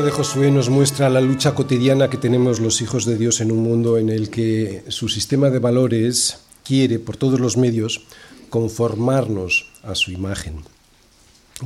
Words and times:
libro 0.00 0.16
de 0.16 0.24
Josué 0.24 0.50
nos 0.50 0.70
muestra 0.70 1.10
la 1.10 1.20
lucha 1.20 1.54
cotidiana 1.54 2.08
que 2.08 2.16
tenemos 2.16 2.58
los 2.58 2.80
hijos 2.80 3.04
de 3.04 3.18
Dios 3.18 3.42
en 3.42 3.52
un 3.52 3.58
mundo 3.58 3.98
en 3.98 4.08
el 4.08 4.30
que 4.30 4.82
su 4.88 5.10
sistema 5.10 5.50
de 5.50 5.58
valores 5.58 6.38
quiere, 6.64 6.98
por 6.98 7.18
todos 7.18 7.38
los 7.38 7.58
medios, 7.58 8.06
conformarnos 8.48 9.68
a 9.82 9.94
su 9.94 10.10
imagen. 10.10 10.62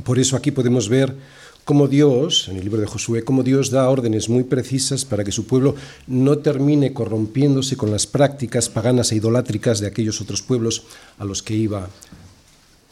Por 0.03 0.19
eso 0.19 0.35
aquí 0.35 0.51
podemos 0.51 0.89
ver 0.89 1.15
cómo 1.63 1.87
Dios, 1.87 2.49
en 2.49 2.57
el 2.57 2.65
libro 2.65 2.81
de 2.81 2.87
Josué, 2.87 3.23
cómo 3.23 3.41
Dios 3.41 3.69
da 3.69 3.89
órdenes 3.89 4.27
muy 4.27 4.43
precisas 4.43 5.05
para 5.05 5.23
que 5.23 5.31
su 5.31 5.47
pueblo 5.47 5.75
no 6.05 6.39
termine 6.39 6.91
corrompiéndose 6.91 7.77
con 7.77 7.89
las 7.89 8.05
prácticas 8.05 8.67
paganas 8.67 9.13
e 9.13 9.15
idolátricas 9.15 9.79
de 9.79 9.87
aquellos 9.87 10.19
otros 10.19 10.41
pueblos 10.41 10.83
a 11.19 11.23
los 11.23 11.41
que 11.41 11.53
iba 11.53 11.87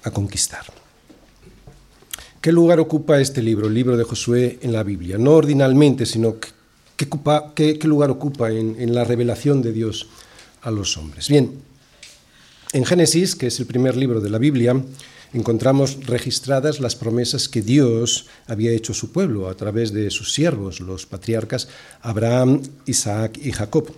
a 0.04 0.12
conquistar. 0.12 0.83
¿Qué 2.44 2.52
lugar 2.52 2.82
ocupa 2.82 3.22
este 3.22 3.42
libro, 3.42 3.68
el 3.68 3.74
libro 3.74 3.96
de 3.96 4.04
Josué, 4.04 4.60
en 4.62 4.74
la 4.74 4.84
Biblia? 4.84 5.18
No 5.18 5.32
ordinalmente, 5.32 6.06
sino 6.06 6.36
qué, 6.98 7.80
lugar 7.84 8.10
ocupa 8.10 8.52
en, 8.52 8.94
la 8.94 9.06
revelación 9.06 9.62
de 9.62 9.72
Dios 9.72 10.08
a 10.62 10.70
los 10.70 10.98
hombres. 10.98 11.30
Bien, 11.30 11.54
en 12.74 12.84
Génesis, 12.84 13.38
que 13.38 13.48
es 13.48 13.58
el 13.62 13.66
primer 13.66 13.96
libro 13.96 14.20
de 14.20 14.30
la 14.30 14.40
Biblia, 14.40 14.76
encontramos 15.32 16.06
registradas 16.06 16.82
las 16.82 16.98
promesas 16.98 17.48
que 17.48 17.62
Dios 17.62 18.26
había 18.46 18.74
hecho 18.74 18.92
a 18.92 18.96
su 18.96 19.14
pueblo 19.14 19.48
a 19.48 19.56
través 19.56 19.94
de 19.94 20.12
sus 20.12 20.34
siervos, 20.34 20.82
los 20.82 21.06
patriarcas 21.06 21.70
Abraham, 22.02 22.62
Isaac 22.86 23.40
y 23.42 23.54
Jacob. 23.54 23.90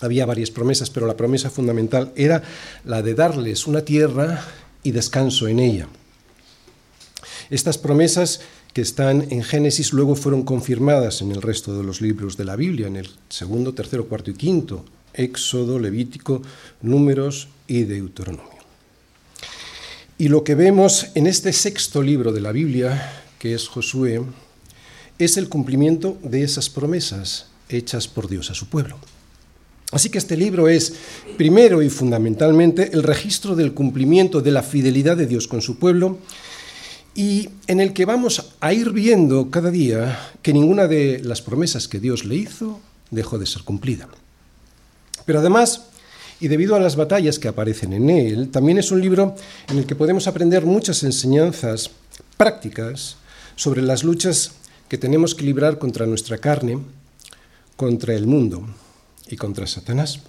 Había 0.00 0.24
varias 0.24 0.50
promesas, 0.50 0.88
pero 0.88 1.06
la 1.06 1.18
promesa 1.18 1.50
fundamental 1.50 2.12
era 2.16 2.42
la 2.86 3.02
de 3.02 3.12
darles 3.12 3.66
una 3.66 3.82
tierra 3.82 4.42
y 4.82 4.92
descanso 4.92 5.48
en 5.48 5.58
ella. 5.58 5.86
Estas 7.50 7.78
promesas 7.78 8.40
que 8.72 8.82
están 8.82 9.26
en 9.30 9.42
Génesis 9.42 9.92
luego 9.92 10.16
fueron 10.16 10.42
confirmadas 10.42 11.22
en 11.22 11.32
el 11.32 11.42
resto 11.42 11.76
de 11.76 11.84
los 11.84 12.00
libros 12.00 12.36
de 12.36 12.44
la 12.44 12.56
Biblia, 12.56 12.88
en 12.88 12.96
el 12.96 13.08
segundo, 13.28 13.72
tercero, 13.72 14.06
cuarto 14.06 14.30
y 14.30 14.34
quinto, 14.34 14.84
Éxodo, 15.14 15.78
Levítico, 15.78 16.42
Números 16.82 17.48
y 17.66 17.84
Deuteronomio. 17.84 18.56
Y 20.18 20.28
lo 20.28 20.44
que 20.44 20.54
vemos 20.54 21.08
en 21.14 21.26
este 21.26 21.52
sexto 21.52 22.02
libro 22.02 22.32
de 22.32 22.40
la 22.40 22.52
Biblia, 22.52 23.12
que 23.38 23.54
es 23.54 23.68
Josué, 23.68 24.22
es 25.18 25.36
el 25.36 25.48
cumplimiento 25.48 26.18
de 26.22 26.42
esas 26.42 26.68
promesas 26.68 27.46
hechas 27.68 28.08
por 28.08 28.28
Dios 28.28 28.50
a 28.50 28.54
su 28.54 28.68
pueblo. 28.68 28.98
Así 29.92 30.10
que 30.10 30.18
este 30.18 30.36
libro 30.36 30.68
es, 30.68 30.94
primero 31.36 31.80
y 31.80 31.90
fundamentalmente, 31.90 32.90
el 32.92 33.02
registro 33.02 33.54
del 33.54 33.72
cumplimiento 33.72 34.40
de 34.40 34.50
la 34.50 34.62
fidelidad 34.62 35.16
de 35.16 35.26
Dios 35.26 35.46
con 35.46 35.62
su 35.62 35.78
pueblo 35.78 36.18
y 37.16 37.48
en 37.66 37.80
el 37.80 37.94
que 37.94 38.04
vamos 38.04 38.52
a 38.60 38.74
ir 38.74 38.92
viendo 38.92 39.50
cada 39.50 39.70
día 39.70 40.32
que 40.42 40.52
ninguna 40.52 40.86
de 40.86 41.20
las 41.24 41.40
promesas 41.40 41.88
que 41.88 41.98
Dios 41.98 42.26
le 42.26 42.36
hizo 42.36 42.78
dejó 43.10 43.38
de 43.38 43.46
ser 43.46 43.62
cumplida. 43.62 44.06
Pero 45.24 45.40
además, 45.40 45.86
y 46.40 46.48
debido 46.48 46.76
a 46.76 46.80
las 46.80 46.94
batallas 46.94 47.38
que 47.38 47.48
aparecen 47.48 47.94
en 47.94 48.10
él, 48.10 48.50
también 48.50 48.76
es 48.76 48.90
un 48.90 49.00
libro 49.00 49.34
en 49.68 49.78
el 49.78 49.86
que 49.86 49.96
podemos 49.96 50.26
aprender 50.26 50.66
muchas 50.66 51.02
enseñanzas 51.04 51.90
prácticas 52.36 53.16
sobre 53.56 53.80
las 53.80 54.04
luchas 54.04 54.52
que 54.90 54.98
tenemos 54.98 55.34
que 55.34 55.46
librar 55.46 55.78
contra 55.78 56.04
nuestra 56.04 56.36
carne, 56.36 56.78
contra 57.76 58.14
el 58.14 58.26
mundo 58.26 58.68
y 59.26 59.36
contra 59.36 59.66
Satanás 59.66 60.20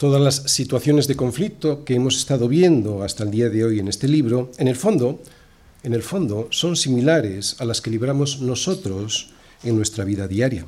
todas 0.00 0.22
las 0.22 0.50
situaciones 0.50 1.08
de 1.08 1.14
conflicto 1.14 1.84
que 1.84 1.94
hemos 1.94 2.16
estado 2.16 2.48
viendo 2.48 3.02
hasta 3.02 3.22
el 3.22 3.30
día 3.30 3.50
de 3.50 3.66
hoy 3.66 3.80
en 3.80 3.86
este 3.86 4.08
libro, 4.08 4.50
en 4.56 4.66
el 4.66 4.74
fondo, 4.74 5.20
en 5.82 5.92
el 5.92 6.02
fondo 6.02 6.48
son 6.48 6.74
similares 6.74 7.56
a 7.58 7.66
las 7.66 7.82
que 7.82 7.90
libramos 7.90 8.40
nosotros 8.40 9.28
en 9.62 9.76
nuestra 9.76 10.04
vida 10.04 10.26
diaria. 10.26 10.64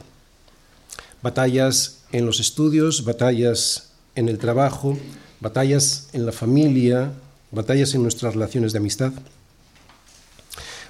Batallas 1.23 2.05
en 2.13 2.27
los 2.27 2.41
estudios, 2.41 3.07
batallas 3.07 3.93
en 4.17 4.29
el 4.29 4.37
trabajo, 4.37 4.99
batallas 5.41 6.11
en 6.13 6.27
la 6.27 6.33
familia, 6.33 7.15
batallas 7.53 7.95
en 7.95 8.03
nuestras 8.03 8.35
relaciones 8.35 8.73
de 8.73 8.81
amistad. 8.81 9.15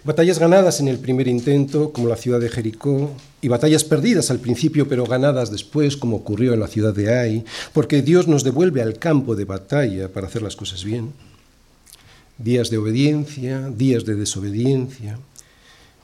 Batallas 0.05 0.41
ganadas 0.41 0.81
en 0.81 0.89
el 0.89 0.99
primer 0.99 1.29
intento, 1.29 1.93
como 1.93 2.09
la 2.09 2.17
ciudad 2.17 2.41
de 2.41 2.49
Jericó, 2.49 3.13
y 3.41 3.47
batallas 3.47 3.85
perdidas 3.85 4.33
al 4.33 4.41
principio, 4.41 4.89
pero 4.89 5.05
ganadas 5.07 5.53
después, 5.53 5.97
como 5.97 6.17
ocurrió 6.17 6.55
en 6.55 6.59
la 6.59 6.67
ciudad 6.67 6.93
de 6.93 7.17
Ai, 7.17 7.45
porque 7.73 8.03
Dios 8.03 8.27
nos 8.27 8.43
devuelve 8.43 8.83
al 8.83 8.99
campo 8.99 9.37
de 9.37 9.45
batalla 9.45 10.09
para 10.09 10.27
hacer 10.27 10.43
las 10.43 10.57
cosas 10.57 10.83
bien. 10.83 11.13
Días 12.37 12.69
de 12.69 12.79
obediencia, 12.79 13.71
días 13.71 14.05
de 14.05 14.17
desobediencia, 14.17 15.21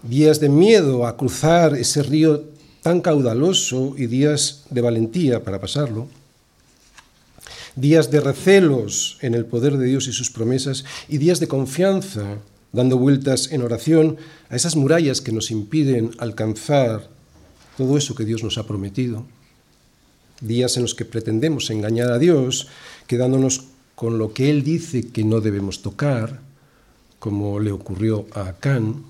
días 0.04 0.38
de 0.38 0.48
miedo 0.48 1.04
a 1.04 1.16
cruzar 1.16 1.74
ese 1.74 2.04
río 2.04 2.44
tan 2.82 3.00
caudaloso 3.00 3.94
y 3.98 4.06
días 4.06 4.62
de 4.70 4.80
valentía 4.80 5.42
para 5.42 5.60
pasarlo 5.60 6.06
días 7.74 8.10
de 8.10 8.20
recelos 8.20 9.18
en 9.22 9.34
el 9.34 9.46
poder 9.46 9.76
de 9.76 9.86
Dios 9.86 10.08
y 10.08 10.12
sus 10.12 10.30
promesas 10.30 10.84
y 11.08 11.18
días 11.18 11.38
de 11.38 11.46
confianza 11.46 12.38
dando 12.72 12.98
vueltas 12.98 13.52
en 13.52 13.62
oración 13.62 14.16
a 14.50 14.56
esas 14.56 14.76
murallas 14.76 15.20
que 15.20 15.32
nos 15.32 15.50
impiden 15.50 16.10
alcanzar 16.18 17.08
todo 17.76 17.96
eso 17.96 18.14
que 18.14 18.24
Dios 18.24 18.42
nos 18.42 18.58
ha 18.58 18.66
prometido. 18.66 19.24
Días 20.40 20.76
en 20.76 20.82
los 20.82 20.94
que 20.94 21.04
pretendemos 21.04 21.70
engañar 21.70 22.10
a 22.10 22.18
Dios, 22.18 22.68
quedándonos 23.06 23.64
con 23.94 24.18
lo 24.18 24.32
que 24.32 24.50
Él 24.50 24.62
dice 24.62 25.08
que 25.08 25.24
no 25.24 25.40
debemos 25.40 25.82
tocar, 25.82 26.40
como 27.18 27.58
le 27.58 27.72
ocurrió 27.72 28.26
a 28.32 28.48
Acán. 28.48 29.02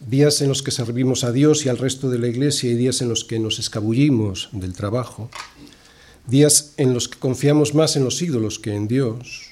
Días 0.00 0.40
en 0.40 0.48
los 0.48 0.62
que 0.62 0.70
servimos 0.70 1.24
a 1.24 1.32
Dios 1.32 1.66
y 1.66 1.68
al 1.68 1.78
resto 1.78 2.10
de 2.10 2.18
la 2.18 2.28
iglesia 2.28 2.70
y 2.70 2.74
días 2.74 3.02
en 3.02 3.08
los 3.08 3.24
que 3.24 3.38
nos 3.38 3.58
escabullimos 3.58 4.48
del 4.52 4.72
trabajo. 4.72 5.30
Días 6.26 6.72
en 6.76 6.94
los 6.94 7.08
que 7.08 7.18
confiamos 7.18 7.74
más 7.74 7.96
en 7.96 8.04
los 8.04 8.20
ídolos 8.22 8.58
que 8.58 8.74
en 8.74 8.88
Dios 8.88 9.51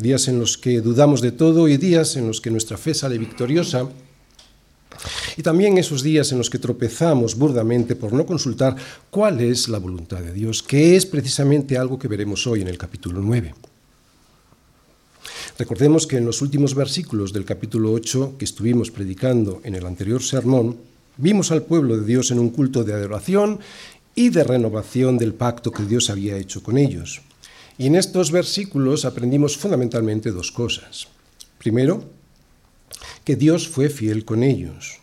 días 0.00 0.28
en 0.28 0.38
los 0.38 0.58
que 0.58 0.80
dudamos 0.80 1.20
de 1.20 1.32
todo 1.32 1.68
y 1.68 1.76
días 1.76 2.16
en 2.16 2.26
los 2.26 2.40
que 2.40 2.50
nuestra 2.50 2.76
fe 2.76 2.94
sale 2.94 3.18
victoriosa. 3.18 3.88
Y 5.36 5.42
también 5.42 5.78
esos 5.78 6.02
días 6.02 6.32
en 6.32 6.38
los 6.38 6.50
que 6.50 6.58
tropezamos 6.58 7.36
burdamente 7.36 7.96
por 7.96 8.12
no 8.12 8.26
consultar 8.26 8.76
cuál 9.10 9.40
es 9.40 9.68
la 9.68 9.78
voluntad 9.78 10.20
de 10.20 10.32
Dios, 10.32 10.62
que 10.62 10.96
es 10.96 11.06
precisamente 11.06 11.78
algo 11.78 11.98
que 11.98 12.08
veremos 12.08 12.46
hoy 12.46 12.60
en 12.60 12.68
el 12.68 12.76
capítulo 12.76 13.20
9. 13.20 13.54
Recordemos 15.58 16.06
que 16.06 16.16
en 16.16 16.24
los 16.24 16.42
últimos 16.42 16.74
versículos 16.74 17.32
del 17.32 17.44
capítulo 17.44 17.92
8 17.92 18.36
que 18.38 18.44
estuvimos 18.44 18.90
predicando 18.90 19.60
en 19.64 19.74
el 19.74 19.86
anterior 19.86 20.22
sermón, 20.22 20.76
vimos 21.16 21.50
al 21.50 21.62
pueblo 21.62 21.96
de 21.96 22.06
Dios 22.06 22.30
en 22.30 22.38
un 22.38 22.50
culto 22.50 22.82
de 22.82 22.94
adoración 22.94 23.60
y 24.14 24.30
de 24.30 24.44
renovación 24.44 25.18
del 25.18 25.34
pacto 25.34 25.70
que 25.70 25.84
Dios 25.84 26.10
había 26.10 26.36
hecho 26.36 26.62
con 26.62 26.78
ellos. 26.78 27.22
Y 27.80 27.86
en 27.86 27.96
estos 27.96 28.30
versículos 28.30 29.06
aprendimos 29.06 29.56
fundamentalmente 29.56 30.32
dos 30.32 30.52
cosas. 30.52 31.08
Primero, 31.56 32.04
que 33.24 33.36
Dios 33.36 33.68
fue 33.68 33.88
fiel 33.88 34.26
con 34.26 34.42
ellos. 34.42 34.98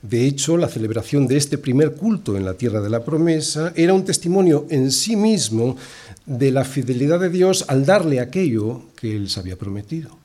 De 0.00 0.24
hecho, 0.24 0.56
la 0.56 0.68
celebración 0.68 1.26
de 1.26 1.36
este 1.36 1.58
primer 1.58 1.96
culto 1.96 2.36
en 2.36 2.44
la 2.44 2.54
tierra 2.54 2.80
de 2.80 2.88
la 2.88 3.04
promesa 3.04 3.72
era 3.74 3.94
un 3.94 4.04
testimonio 4.04 4.64
en 4.70 4.92
sí 4.92 5.16
mismo 5.16 5.76
de 6.24 6.52
la 6.52 6.64
fidelidad 6.64 7.18
de 7.18 7.30
Dios 7.30 7.64
al 7.66 7.84
darle 7.84 8.20
aquello 8.20 8.82
que 8.94 9.16
Él 9.16 9.24
les 9.24 9.36
había 9.36 9.56
prometido. 9.56 10.16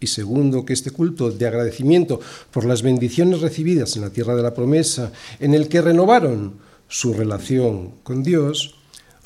Y 0.00 0.08
segundo, 0.08 0.64
que 0.64 0.72
este 0.72 0.90
culto 0.90 1.30
de 1.30 1.46
agradecimiento 1.46 2.18
por 2.50 2.64
las 2.64 2.82
bendiciones 2.82 3.42
recibidas 3.42 3.94
en 3.94 4.02
la 4.02 4.10
tierra 4.10 4.34
de 4.34 4.42
la 4.42 4.54
promesa, 4.54 5.12
en 5.38 5.54
el 5.54 5.68
que 5.68 5.82
renovaron 5.82 6.54
su 6.88 7.14
relación 7.14 7.92
con 8.02 8.24
Dios, 8.24 8.75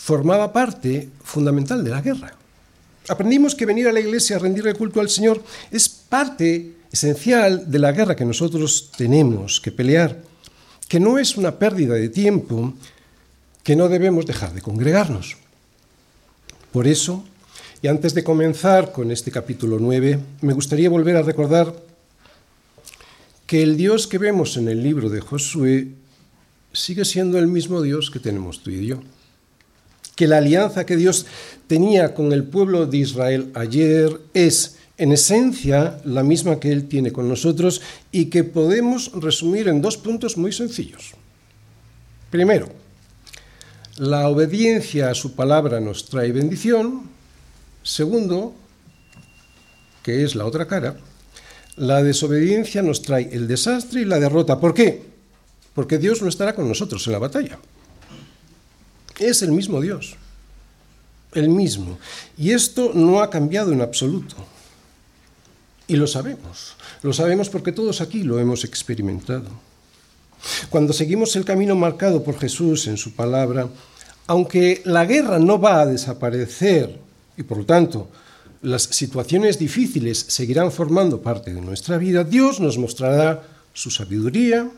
formaba 0.01 0.51
parte 0.51 1.11
fundamental 1.23 1.85
de 1.85 1.91
la 1.91 2.01
guerra. 2.01 2.33
Aprendimos 3.09 3.55
que 3.55 3.67
venir 3.67 3.87
a 3.87 3.93
la 3.93 4.01
iglesia 4.01 4.37
a 4.37 4.39
rendirle 4.39 4.73
culto 4.73 4.99
al 4.99 5.11
Señor 5.11 5.45
es 5.71 5.91
parte 5.91 6.73
esencial 6.91 7.71
de 7.71 7.79
la 7.79 7.93
guerra 7.93 8.17
que 8.17 8.25
nosotros 8.25 8.91
tenemos 8.97 9.61
que 9.61 9.71
pelear, 9.71 10.17
que 10.89 10.99
no 10.99 11.19
es 11.19 11.37
una 11.37 11.59
pérdida 11.59 11.95
de 11.95 12.09
tiempo, 12.09 12.73
que 13.63 13.77
no 13.77 13.91
debemos 13.91 14.25
dejar 14.25 14.55
de 14.55 14.63
congregarnos. 14.63 15.37
Por 16.73 16.87
eso, 16.87 17.23
y 17.83 17.89
antes 17.89 18.15
de 18.15 18.25
comenzar 18.25 18.93
con 18.93 19.11
este 19.11 19.31
capítulo 19.31 19.79
9, 19.79 20.19
me 20.41 20.55
gustaría 20.55 20.89
volver 20.89 21.17
a 21.17 21.23
recordar 21.23 21.77
que 23.47 23.63
el 23.63 23.77
Dios 23.77 24.07
que 24.07 24.17
vemos 24.17 24.57
en 24.57 24.69
el 24.69 24.83
libro 24.83 25.11
de 25.11 25.21
Josué 25.21 25.89
sigue 26.73 27.05
siendo 27.05 27.39
el 27.39 27.49
mismo 27.49 27.83
Dios 27.83 28.11
que 28.11 28.19
tenemos 28.19 28.63
tú 28.63 28.71
y 28.71 28.87
yo 28.87 29.03
que 30.21 30.29
la 30.29 30.37
alianza 30.37 30.85
que 30.85 30.99
Dios 30.99 31.25
tenía 31.67 32.13
con 32.13 32.35
el 32.35 32.45
pueblo 32.45 32.85
de 32.85 32.99
Israel 32.99 33.51
ayer 33.55 34.21
es 34.35 34.77
en 34.99 35.13
esencia 35.13 35.99
la 36.05 36.23
misma 36.23 36.61
que 36.61 36.71
Él 36.71 36.89
tiene 36.89 37.11
con 37.11 37.27
nosotros 37.27 37.81
y 38.13 38.27
que 38.27 38.45
podemos 38.45 39.13
resumir 39.15 39.67
en 39.69 39.81
dos 39.81 39.97
puntos 39.97 40.37
muy 40.37 40.53
sencillos. 40.53 41.15
Primero, 42.29 42.69
la 43.97 44.29
obediencia 44.29 45.09
a 45.09 45.15
su 45.15 45.35
palabra 45.35 45.81
nos 45.81 46.05
trae 46.11 46.33
bendición. 46.33 47.09
Segundo, 47.83 48.53
que 50.03 50.23
es 50.23 50.35
la 50.35 50.45
otra 50.45 50.67
cara, 50.67 50.99
la 51.77 52.03
desobediencia 52.03 52.83
nos 52.83 53.01
trae 53.01 53.31
el 53.33 53.49
desastre 53.49 54.03
y 54.03 54.05
la 54.05 54.21
derrota. 54.21 54.61
¿Por 54.61 54.75
qué? 54.75 55.03
Porque 55.73 55.97
Dios 55.97 56.21
no 56.21 56.29
estará 56.29 56.55
con 56.55 56.69
nosotros 56.69 57.07
en 57.07 57.15
la 57.15 57.19
batalla. 57.21 57.59
Es 59.21 59.43
el 59.43 59.53
mismo 59.53 59.83
Dios, 59.83 60.17
el 61.35 61.51
mismo. 61.51 61.99
Y 62.39 62.53
esto 62.53 62.93
no 62.95 63.21
ha 63.21 63.29
cambiado 63.29 63.71
en 63.71 63.83
absoluto. 63.83 64.35
Y 65.87 65.97
lo 65.97 66.07
sabemos. 66.07 66.75
Lo 67.03 67.13
sabemos 67.13 67.51
porque 67.51 67.73
todos 67.73 68.01
aquí 68.01 68.23
lo 68.23 68.39
hemos 68.39 68.65
experimentado. 68.65 69.51
Cuando 70.71 70.95
seguimos 70.95 71.37
el 71.37 71.45
camino 71.45 71.77
marcado 71.77 72.25
por 72.25 72.39
Jesús 72.39 72.87
en 72.87 72.97
su 72.97 73.13
palabra, 73.13 73.69
aunque 74.27 74.81
la 74.87 75.05
guerra 75.05 75.39
no 75.39 75.61
va 75.61 75.83
a 75.83 75.87
desaparecer 75.87 76.99
y 77.37 77.43
por 77.43 77.59
lo 77.59 77.67
tanto 77.67 78.09
las 78.63 78.85
situaciones 78.85 79.59
difíciles 79.59 80.25
seguirán 80.29 80.73
formando 80.73 81.21
parte 81.21 81.53
de 81.53 81.61
nuestra 81.61 81.99
vida, 81.99 82.25
Dios 82.25 82.59
nos 82.59 82.79
mostrará 82.79 83.43
su 83.75 83.91
sabiduría, 83.91 84.71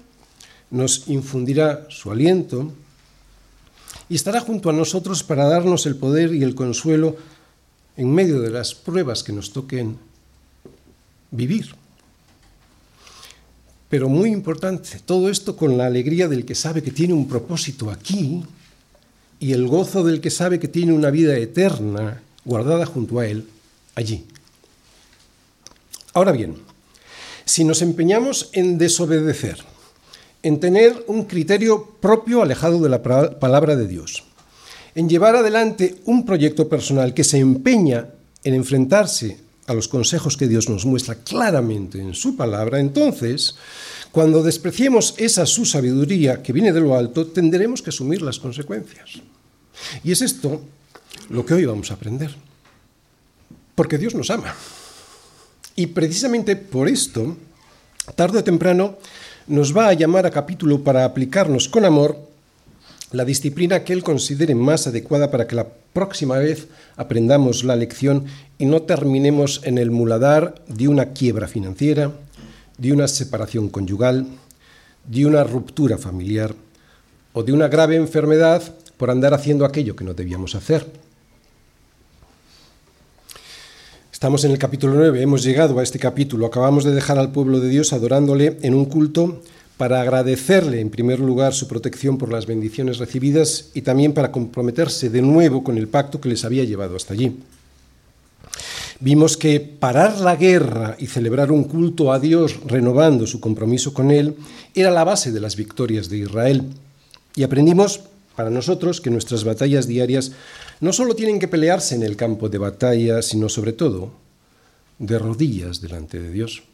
nos 0.70 1.06
infundirá 1.06 1.86
su 1.90 2.10
aliento 2.10 2.72
y 4.08 4.14
estará 4.14 4.40
junto 4.40 4.70
a 4.70 4.72
nosotros 4.72 5.22
para 5.22 5.46
darnos 5.46 5.86
el 5.86 5.96
poder 5.96 6.34
y 6.34 6.42
el 6.42 6.54
consuelo 6.54 7.16
en 7.96 8.12
medio 8.12 8.40
de 8.40 8.50
las 8.50 8.74
pruebas 8.74 9.22
que 9.22 9.32
nos 9.32 9.52
toquen 9.52 9.98
vivir. 11.30 11.74
Pero 13.88 14.08
muy 14.08 14.30
importante, 14.30 15.00
todo 15.04 15.28
esto 15.28 15.56
con 15.56 15.76
la 15.76 15.86
alegría 15.86 16.28
del 16.28 16.46
que 16.46 16.54
sabe 16.54 16.82
que 16.82 16.90
tiene 16.90 17.12
un 17.12 17.28
propósito 17.28 17.90
aquí 17.90 18.42
y 19.38 19.52
el 19.52 19.66
gozo 19.66 20.02
del 20.02 20.20
que 20.20 20.30
sabe 20.30 20.58
que 20.58 20.68
tiene 20.68 20.92
una 20.92 21.10
vida 21.10 21.36
eterna 21.36 22.22
guardada 22.44 22.86
junto 22.86 23.18
a 23.18 23.26
él 23.26 23.46
allí. 23.94 24.24
Ahora 26.14 26.32
bien, 26.32 26.56
si 27.44 27.64
nos 27.64 27.82
empeñamos 27.82 28.50
en 28.52 28.78
desobedecer, 28.78 29.58
en 30.42 30.60
tener 30.60 31.04
un 31.06 31.24
criterio 31.24 31.84
propio 32.00 32.42
alejado 32.42 32.80
de 32.80 32.88
la 32.88 33.02
palabra 33.02 33.76
de 33.76 33.86
Dios, 33.86 34.24
en 34.94 35.08
llevar 35.08 35.36
adelante 35.36 35.96
un 36.04 36.26
proyecto 36.26 36.68
personal 36.68 37.14
que 37.14 37.24
se 37.24 37.38
empeña 37.38 38.08
en 38.44 38.54
enfrentarse 38.54 39.38
a 39.66 39.74
los 39.74 39.88
consejos 39.88 40.36
que 40.36 40.48
Dios 40.48 40.68
nos 40.68 40.84
muestra 40.84 41.14
claramente 41.16 42.00
en 42.00 42.14
su 42.14 42.36
palabra, 42.36 42.80
entonces, 42.80 43.54
cuando 44.10 44.42
despreciemos 44.42 45.14
esa 45.18 45.46
su 45.46 45.64
sabiduría 45.64 46.42
que 46.42 46.52
viene 46.52 46.72
de 46.72 46.80
lo 46.80 46.96
alto, 46.96 47.28
tendremos 47.28 47.80
que 47.80 47.90
asumir 47.90 48.22
las 48.22 48.38
consecuencias. 48.38 49.22
Y 50.02 50.12
es 50.12 50.20
esto 50.20 50.60
lo 51.30 51.46
que 51.46 51.54
hoy 51.54 51.64
vamos 51.64 51.90
a 51.90 51.94
aprender. 51.94 52.34
Porque 53.74 53.98
Dios 53.98 54.14
nos 54.14 54.30
ama. 54.30 54.54
Y 55.76 55.86
precisamente 55.86 56.56
por 56.56 56.88
esto, 56.88 57.36
tarde 58.14 58.40
o 58.40 58.44
temprano, 58.44 58.98
nos 59.46 59.76
va 59.76 59.88
a 59.88 59.92
llamar 59.92 60.26
a 60.26 60.30
capítulo 60.30 60.82
para 60.84 61.04
aplicarnos 61.04 61.68
con 61.68 61.84
amor 61.84 62.16
la 63.10 63.24
disciplina 63.24 63.84
que 63.84 63.92
Él 63.92 64.02
considere 64.02 64.54
más 64.54 64.86
adecuada 64.86 65.30
para 65.30 65.46
que 65.46 65.56
la 65.56 65.68
próxima 65.92 66.38
vez 66.38 66.68
aprendamos 66.96 67.64
la 67.64 67.76
lección 67.76 68.24
y 68.58 68.66
no 68.66 68.82
terminemos 68.82 69.60
en 69.64 69.78
el 69.78 69.90
muladar 69.90 70.54
de 70.66 70.88
una 70.88 71.10
quiebra 71.12 71.46
financiera, 71.46 72.12
de 72.78 72.92
una 72.92 73.08
separación 73.08 73.68
conyugal, 73.68 74.26
de 75.06 75.26
una 75.26 75.44
ruptura 75.44 75.98
familiar 75.98 76.54
o 77.32 77.42
de 77.42 77.52
una 77.52 77.68
grave 77.68 77.96
enfermedad 77.96 78.62
por 78.96 79.10
andar 79.10 79.34
haciendo 79.34 79.64
aquello 79.64 79.96
que 79.96 80.04
no 80.04 80.14
debíamos 80.14 80.54
hacer. 80.54 80.86
Estamos 84.22 84.44
en 84.44 84.52
el 84.52 84.58
capítulo 84.58 84.94
9, 84.94 85.20
hemos 85.20 85.42
llegado 85.42 85.80
a 85.80 85.82
este 85.82 85.98
capítulo, 85.98 86.46
acabamos 86.46 86.84
de 86.84 86.94
dejar 86.94 87.18
al 87.18 87.32
pueblo 87.32 87.58
de 87.58 87.68
Dios 87.68 87.92
adorándole 87.92 88.56
en 88.62 88.72
un 88.72 88.84
culto 88.84 89.42
para 89.76 90.00
agradecerle 90.00 90.78
en 90.78 90.90
primer 90.90 91.18
lugar 91.18 91.54
su 91.54 91.66
protección 91.66 92.18
por 92.18 92.30
las 92.30 92.46
bendiciones 92.46 92.98
recibidas 92.98 93.70
y 93.74 93.82
también 93.82 94.12
para 94.12 94.30
comprometerse 94.30 95.10
de 95.10 95.22
nuevo 95.22 95.64
con 95.64 95.76
el 95.76 95.88
pacto 95.88 96.20
que 96.20 96.28
les 96.28 96.44
había 96.44 96.62
llevado 96.62 96.94
hasta 96.94 97.14
allí. 97.14 97.36
Vimos 99.00 99.36
que 99.36 99.58
parar 99.58 100.20
la 100.20 100.36
guerra 100.36 100.94
y 101.00 101.06
celebrar 101.06 101.50
un 101.50 101.64
culto 101.64 102.12
a 102.12 102.20
Dios 102.20 102.60
renovando 102.64 103.26
su 103.26 103.40
compromiso 103.40 103.92
con 103.92 104.12
Él 104.12 104.36
era 104.72 104.92
la 104.92 105.02
base 105.02 105.32
de 105.32 105.40
las 105.40 105.56
victorias 105.56 106.08
de 106.08 106.18
Israel. 106.18 106.62
Y 107.34 107.42
aprendimos 107.42 108.02
para 108.36 108.50
nosotros 108.50 109.00
que 109.00 109.10
nuestras 109.10 109.42
batallas 109.42 109.88
diarias 109.88 110.30
no 110.82 110.92
solo 110.92 111.14
tienen 111.14 111.38
que 111.38 111.46
pelearse 111.46 111.94
en 111.94 112.02
el 112.02 112.16
campo 112.16 112.48
de 112.48 112.58
batalla, 112.58 113.22
sino 113.22 113.48
sobre 113.48 113.72
todo 113.72 114.10
de 114.98 115.16
rodillas 115.16 115.80
delante 115.80 116.18
de 116.18 116.32
Dios. 116.32 116.64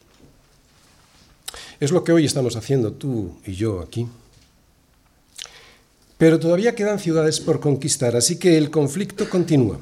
Es 1.79 1.91
lo 1.91 2.03
que 2.03 2.11
hoy 2.11 2.25
estamos 2.25 2.55
haciendo 2.55 2.91
tú 2.93 3.37
y 3.45 3.53
yo 3.53 3.81
aquí. 3.81 4.07
Pero 6.17 6.39
todavía 6.39 6.73
quedan 6.73 6.97
ciudades 6.97 7.39
por 7.39 7.59
conquistar, 7.59 8.15
así 8.15 8.39
que 8.39 8.57
el 8.57 8.71
conflicto 8.71 9.29
continúa. 9.29 9.77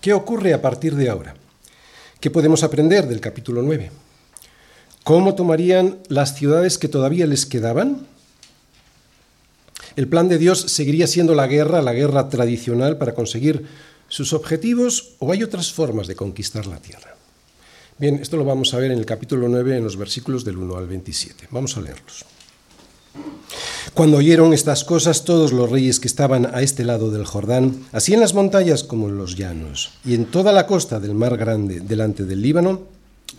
¿Qué 0.00 0.14
ocurre 0.14 0.54
a 0.54 0.62
partir 0.62 0.96
de 0.96 1.10
ahora? 1.10 1.36
¿Qué 2.20 2.30
podemos 2.30 2.64
aprender 2.64 3.06
del 3.06 3.20
capítulo 3.20 3.60
9? 3.60 3.90
¿Cómo 5.04 5.34
tomarían 5.34 5.98
las 6.08 6.34
ciudades 6.34 6.78
que 6.78 6.88
todavía 6.88 7.26
les 7.26 7.44
quedaban? 7.44 8.06
¿El 9.96 10.08
plan 10.08 10.28
de 10.28 10.38
Dios 10.38 10.60
seguiría 10.60 11.06
siendo 11.06 11.34
la 11.34 11.46
guerra, 11.46 11.82
la 11.82 11.92
guerra 11.92 12.28
tradicional 12.28 12.98
para 12.98 13.14
conseguir 13.14 13.66
sus 14.08 14.32
objetivos 14.32 15.14
o 15.18 15.32
hay 15.32 15.42
otras 15.42 15.72
formas 15.72 16.06
de 16.06 16.16
conquistar 16.16 16.66
la 16.66 16.78
tierra? 16.78 17.14
Bien, 17.98 18.16
esto 18.16 18.36
lo 18.36 18.44
vamos 18.44 18.74
a 18.74 18.78
ver 18.78 18.90
en 18.90 18.98
el 18.98 19.06
capítulo 19.06 19.48
9, 19.48 19.76
en 19.76 19.84
los 19.84 19.96
versículos 19.96 20.44
del 20.44 20.56
1 20.58 20.76
al 20.76 20.88
27. 20.88 21.48
Vamos 21.52 21.76
a 21.76 21.80
leerlos. 21.80 22.24
Cuando 23.94 24.16
oyeron 24.16 24.52
estas 24.52 24.82
cosas 24.82 25.24
todos 25.24 25.52
los 25.52 25.70
reyes 25.70 26.00
que 26.00 26.08
estaban 26.08 26.52
a 26.52 26.62
este 26.62 26.82
lado 26.82 27.12
del 27.12 27.24
Jordán, 27.24 27.86
así 27.92 28.12
en 28.12 28.18
las 28.18 28.34
montañas 28.34 28.82
como 28.82 29.08
en 29.08 29.16
los 29.16 29.36
llanos, 29.36 29.92
y 30.04 30.14
en 30.14 30.24
toda 30.24 30.50
la 30.50 30.66
costa 30.66 30.98
del 30.98 31.14
mar 31.14 31.36
grande 31.36 31.78
delante 31.78 32.24
del 32.24 32.42
Líbano, 32.42 32.82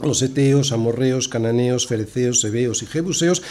los 0.01 0.21
eteos, 0.21 0.71
amorreos, 0.71 1.27
cananeos, 1.27 1.87
fereceos, 1.87 2.43
hebeos 2.43 2.83
y 2.83 2.85
jebuseos 2.85 3.41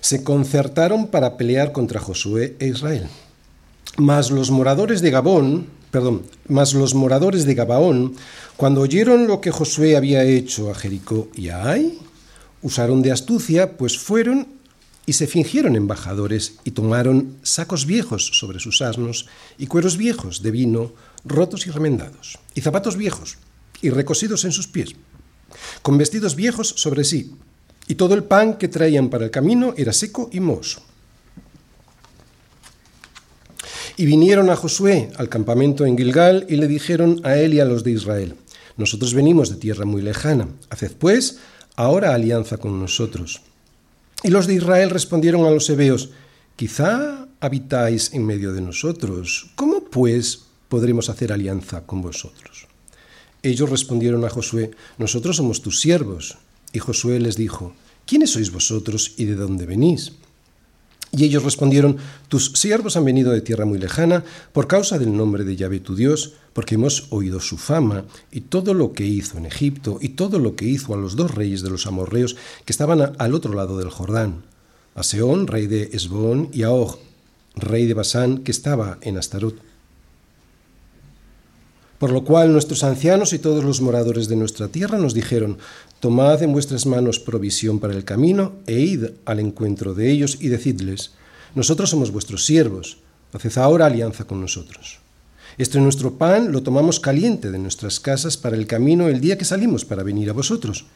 se 0.00 0.22
concertaron 0.22 1.08
para 1.08 1.36
pelear 1.36 1.72
contra 1.72 2.00
Josué 2.00 2.56
e 2.58 2.68
Israel. 2.68 3.06
Mas 3.98 4.30
los 4.30 4.50
moradores 4.50 5.02
de 5.02 5.10
Gabón, 5.10 5.66
perdón, 5.90 6.22
mas 6.48 6.72
los 6.72 6.94
moradores 6.94 7.44
de 7.44 7.54
Gabaón 7.54 8.14
cuando 8.56 8.80
oyeron 8.80 9.26
lo 9.26 9.40
que 9.40 9.50
Josué 9.50 9.96
había 9.96 10.24
hecho 10.24 10.70
a 10.70 10.74
Jericó 10.74 11.28
y 11.34 11.48
a 11.48 11.68
Ai, 11.68 11.98
usaron 12.62 13.02
de 13.02 13.12
astucia, 13.12 13.76
pues 13.76 13.98
fueron 13.98 14.46
y 15.04 15.14
se 15.14 15.26
fingieron 15.26 15.76
embajadores 15.76 16.58
y 16.64 16.70
tomaron 16.70 17.36
sacos 17.42 17.86
viejos 17.86 18.30
sobre 18.38 18.60
sus 18.60 18.82
asnos 18.82 19.26
y 19.58 19.66
cueros 19.66 19.96
viejos 19.96 20.42
de 20.42 20.52
vino 20.52 20.92
rotos 21.24 21.66
y 21.66 21.70
remendados, 21.70 22.38
y 22.54 22.60
zapatos 22.60 22.96
viejos 22.96 23.38
y 23.80 23.90
recosidos 23.90 24.44
en 24.44 24.52
sus 24.52 24.68
pies, 24.68 24.94
con 25.82 25.98
vestidos 25.98 26.36
viejos 26.36 26.68
sobre 26.68 27.04
sí, 27.04 27.32
y 27.88 27.94
todo 27.96 28.14
el 28.14 28.24
pan 28.24 28.58
que 28.58 28.68
traían 28.68 29.10
para 29.10 29.24
el 29.24 29.30
camino 29.30 29.74
era 29.76 29.92
seco 29.92 30.30
y 30.32 30.40
mozo. 30.40 30.82
Y 33.96 34.06
vinieron 34.06 34.48
a 34.50 34.56
Josué 34.56 35.10
al 35.16 35.28
campamento 35.28 35.84
en 35.84 35.98
Gilgal 35.98 36.46
y 36.48 36.56
le 36.56 36.66
dijeron 36.66 37.20
a 37.24 37.36
él 37.36 37.54
y 37.54 37.60
a 37.60 37.64
los 37.64 37.84
de 37.84 37.90
Israel, 37.90 38.36
nosotros 38.76 39.12
venimos 39.14 39.50
de 39.50 39.56
tierra 39.56 39.84
muy 39.84 40.02
lejana. 40.02 40.48
Haced 40.70 40.92
pues 40.96 41.38
ahora 41.76 42.14
alianza 42.14 42.56
con 42.56 42.80
nosotros. 42.80 43.42
Y 44.22 44.30
los 44.30 44.46
de 44.46 44.54
Israel 44.54 44.90
respondieron 44.90 45.44
a 45.44 45.50
los 45.50 45.68
hebeos, 45.68 46.10
quizá 46.56 47.28
habitáis 47.40 48.14
en 48.14 48.24
medio 48.24 48.52
de 48.52 48.60
nosotros. 48.60 49.50
¿Cómo 49.56 49.84
pues 49.84 50.44
podremos 50.68 51.08
hacer 51.08 51.32
alianza 51.32 51.84
con 51.84 52.00
vosotros? 52.00 52.66
Ellos 53.42 53.70
respondieron 53.70 54.24
a 54.24 54.30
Josué, 54.30 54.70
nosotros 54.98 55.36
somos 55.36 55.62
tus 55.62 55.80
siervos. 55.80 56.38
Y 56.72 56.78
Josué 56.78 57.18
les 57.20 57.36
dijo, 57.36 57.74
¿quiénes 58.06 58.30
sois 58.30 58.50
vosotros 58.50 59.14
y 59.16 59.24
de 59.24 59.34
dónde 59.34 59.66
venís? 59.66 60.12
Y 61.14 61.24
ellos 61.24 61.42
respondieron, 61.42 61.98
tus 62.28 62.52
siervos 62.52 62.96
han 62.96 63.04
venido 63.04 63.32
de 63.32 63.42
tierra 63.42 63.66
muy 63.66 63.78
lejana 63.78 64.24
por 64.52 64.66
causa 64.66 64.98
del 64.98 65.14
nombre 65.14 65.44
de 65.44 65.56
Yahvé 65.56 65.80
tu 65.80 65.94
Dios, 65.94 66.32
porque 66.54 66.76
hemos 66.76 67.08
oído 67.10 67.38
su 67.38 67.58
fama 67.58 68.04
y 68.30 68.42
todo 68.42 68.72
lo 68.72 68.94
que 68.94 69.04
hizo 69.04 69.36
en 69.36 69.44
Egipto 69.44 69.98
y 70.00 70.10
todo 70.10 70.38
lo 70.38 70.56
que 70.56 70.64
hizo 70.64 70.94
a 70.94 70.96
los 70.96 71.14
dos 71.14 71.34
reyes 71.34 71.60
de 71.60 71.68
los 71.68 71.86
amorreos 71.86 72.36
que 72.64 72.72
estaban 72.72 73.12
al 73.18 73.34
otro 73.34 73.52
lado 73.52 73.76
del 73.76 73.90
Jordán, 73.90 74.44
a 74.94 75.02
Seón, 75.02 75.48
rey 75.48 75.66
de 75.66 75.90
Esbón, 75.92 76.48
y 76.50 76.62
a 76.62 76.70
Og, 76.70 76.98
rey 77.56 77.84
de 77.86 77.94
Basán, 77.94 78.38
que 78.38 78.52
estaba 78.52 78.96
en 79.02 79.18
Astarot. 79.18 79.56
Por 82.02 82.10
lo 82.10 82.24
cual 82.24 82.52
nuestros 82.52 82.82
ancianos 82.82 83.32
y 83.32 83.38
todos 83.38 83.62
los 83.62 83.80
moradores 83.80 84.26
de 84.26 84.34
nuestra 84.34 84.66
tierra 84.66 84.98
nos 84.98 85.14
dijeron, 85.14 85.58
Tomad 86.00 86.42
en 86.42 86.52
vuestras 86.52 86.84
manos 86.84 87.20
provisión 87.20 87.78
para 87.78 87.94
el 87.94 88.02
camino 88.02 88.54
e 88.66 88.80
id 88.80 89.04
al 89.24 89.38
encuentro 89.38 89.94
de 89.94 90.10
ellos 90.10 90.38
y 90.40 90.48
decidles, 90.48 91.12
Nosotros 91.54 91.90
somos 91.90 92.10
vuestros 92.10 92.44
siervos, 92.44 92.98
haced 93.32 93.56
ahora 93.56 93.86
alianza 93.86 94.24
con 94.24 94.40
nosotros. 94.40 94.98
Este 95.58 95.78
nuestro 95.78 96.14
pan 96.14 96.50
lo 96.50 96.64
tomamos 96.64 96.98
caliente 96.98 97.52
de 97.52 97.60
nuestras 97.60 98.00
casas 98.00 98.36
para 98.36 98.56
el 98.56 98.66
camino 98.66 99.06
el 99.06 99.20
día 99.20 99.38
que 99.38 99.44
salimos 99.44 99.84
para 99.84 100.02
venir 100.02 100.28
a 100.28 100.32
vosotros. 100.32 100.86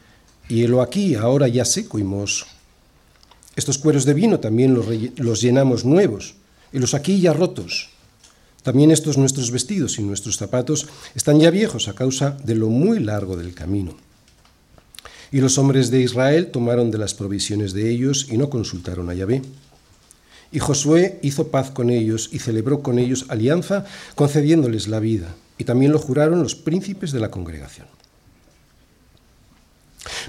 y 0.49 0.63
helo 0.63 0.81
aquí, 0.81 1.15
ahora 1.15 1.47
ya 1.47 1.63
seco 1.63 1.99
y 1.99 2.03
mozo. 2.03 2.47
Estos 3.55 3.77
cueros 3.77 4.03
de 4.03 4.13
vino 4.13 4.41
también 4.41 4.77
los 5.15 5.41
llenamos 5.41 5.85
nuevos, 5.85 6.35
y 6.73 6.79
los 6.79 6.93
aquí 6.93 7.21
ya 7.21 7.31
rotos. 7.31 7.91
También 8.67 8.91
estos 8.91 9.17
nuestros 9.17 9.49
vestidos 9.51 9.97
y 9.97 10.03
nuestros 10.03 10.35
zapatos 10.35 10.87
están 11.15 11.39
ya 11.39 11.51
viejos 11.51 11.87
a 11.87 11.93
causa 11.93 12.37
de 12.43 12.53
lo 12.53 12.67
muy 12.67 12.99
largo 12.99 13.37
del 13.37 13.53
camino. 13.53 13.95
Y 15.31 15.39
los 15.39 15.57
hombres 15.57 15.89
de 15.89 16.01
Israel 16.01 16.47
tomaron 16.51 16.91
de 16.91 16.97
las 16.97 17.13
provisiones 17.13 17.71
de 17.71 17.89
ellos 17.89 18.27
y 18.29 18.37
no 18.37 18.49
consultaron 18.49 19.09
a 19.09 19.13
Yahvé. 19.13 19.41
Y 20.51 20.59
Josué 20.59 21.17
hizo 21.21 21.47
paz 21.47 21.71
con 21.71 21.89
ellos 21.89 22.29
y 22.33 22.39
celebró 22.39 22.83
con 22.83 22.99
ellos 22.99 23.27
alianza, 23.29 23.85
concediéndoles 24.15 24.89
la 24.89 24.99
vida. 24.99 25.33
Y 25.57 25.63
también 25.63 25.93
lo 25.93 25.99
juraron 25.99 26.43
los 26.43 26.55
príncipes 26.55 27.13
de 27.13 27.21
la 27.21 27.31
congregación. 27.31 27.87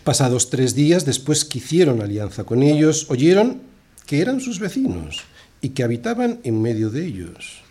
Pasados 0.04 0.48
tres 0.48 0.76
días 0.76 1.04
después 1.04 1.44
que 1.44 1.58
hicieron 1.58 2.00
alianza 2.00 2.44
con 2.44 2.62
ellos, 2.62 3.06
oyeron 3.08 3.62
que 4.06 4.20
eran 4.20 4.40
sus 4.40 4.60
vecinos 4.60 5.24
y 5.60 5.70
que 5.70 5.82
habitaban 5.82 6.38
en 6.44 6.62
medio 6.62 6.90
de 6.90 7.04
ellos. 7.04 7.67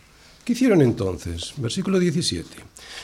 ¿Qué 0.47 0.53
hicieron 0.53 0.81
entonces? 0.81 1.51
Versículo 1.57 1.99
17. 1.99 2.47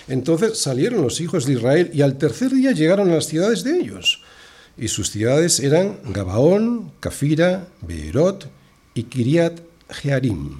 Entonces 0.07 0.59
salieron 0.59 1.01
los 1.01 1.19
hijos 1.19 1.45
de 1.45 1.51
Israel 1.51 1.91
y 1.93 2.01
al 2.01 2.17
tercer 2.17 2.53
día 2.53 2.71
llegaron 2.71 3.11
a 3.11 3.15
las 3.15 3.27
ciudades 3.27 3.65
de 3.65 3.81
ellos. 3.81 4.21
Y 4.77 4.87
sus 4.87 5.11
ciudades 5.11 5.59
eran 5.59 5.99
Gabaón, 6.05 6.93
Cafira, 7.01 7.67
Beerot 7.81 8.47
y 8.93 9.03
Kiriat 9.03 9.59
Jearim. 9.89 10.55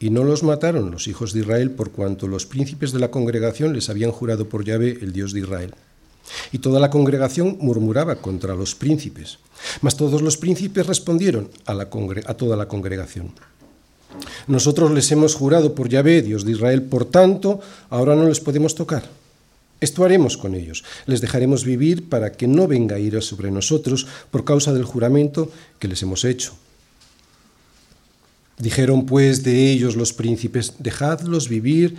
Y 0.00 0.10
no 0.10 0.24
los 0.24 0.42
mataron 0.42 0.90
los 0.90 1.06
hijos 1.06 1.32
de 1.32 1.42
Israel 1.42 1.70
por 1.70 1.92
cuanto 1.92 2.26
los 2.26 2.44
príncipes 2.44 2.90
de 2.90 2.98
la 2.98 3.12
congregación 3.12 3.72
les 3.72 3.88
habían 3.88 4.10
jurado 4.10 4.48
por 4.48 4.64
Yahvé, 4.64 4.98
el 5.00 5.12
Dios 5.12 5.32
de 5.32 5.42
Israel. 5.42 5.76
Y 6.50 6.58
toda 6.58 6.80
la 6.80 6.90
congregación 6.90 7.56
murmuraba 7.60 8.16
contra 8.16 8.56
los 8.56 8.74
príncipes. 8.74 9.38
Mas 9.80 9.96
todos 9.96 10.22
los 10.22 10.38
príncipes 10.38 10.88
respondieron 10.88 11.50
a, 11.66 12.34
toda 12.34 12.56
la 12.56 12.66
congregación. 12.66 13.32
Nosotros 14.46 14.90
les 14.92 15.10
hemos 15.12 15.34
jurado 15.34 15.74
por 15.74 15.88
Yahvé, 15.88 16.22
Dios 16.22 16.44
de 16.44 16.52
Israel, 16.52 16.82
por 16.82 17.04
tanto, 17.04 17.60
ahora 17.90 18.16
no 18.16 18.28
les 18.28 18.40
podemos 18.40 18.74
tocar. 18.74 19.08
Esto 19.80 20.04
haremos 20.04 20.36
con 20.36 20.54
ellos. 20.54 20.84
Les 21.06 21.20
dejaremos 21.20 21.64
vivir 21.64 22.08
para 22.08 22.32
que 22.32 22.48
no 22.48 22.66
venga 22.66 22.98
ira 22.98 23.20
sobre 23.20 23.50
nosotros 23.50 24.06
por 24.30 24.44
causa 24.44 24.72
del 24.72 24.84
juramento 24.84 25.50
que 25.78 25.88
les 25.88 26.02
hemos 26.02 26.24
hecho. 26.24 26.54
Dijeron 28.58 29.06
pues 29.06 29.44
de 29.44 29.70
ellos 29.70 29.94
los 29.94 30.12
príncipes, 30.12 30.74
dejadlos 30.80 31.48
vivir 31.48 31.96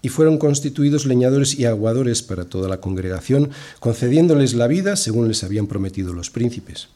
y 0.00 0.08
fueron 0.08 0.38
constituidos 0.38 1.04
leñadores 1.04 1.58
y 1.58 1.66
aguadores 1.66 2.22
para 2.22 2.46
toda 2.46 2.70
la 2.70 2.80
congregación, 2.80 3.50
concediéndoles 3.80 4.54
la 4.54 4.66
vida 4.66 4.96
según 4.96 5.28
les 5.28 5.44
habían 5.44 5.66
prometido 5.66 6.14
los 6.14 6.30
príncipes. 6.30 6.88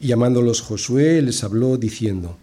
Y 0.00 0.08
llamándolos 0.08 0.62
Josué 0.62 1.22
les 1.22 1.44
habló 1.44 1.76
diciendo, 1.76 2.36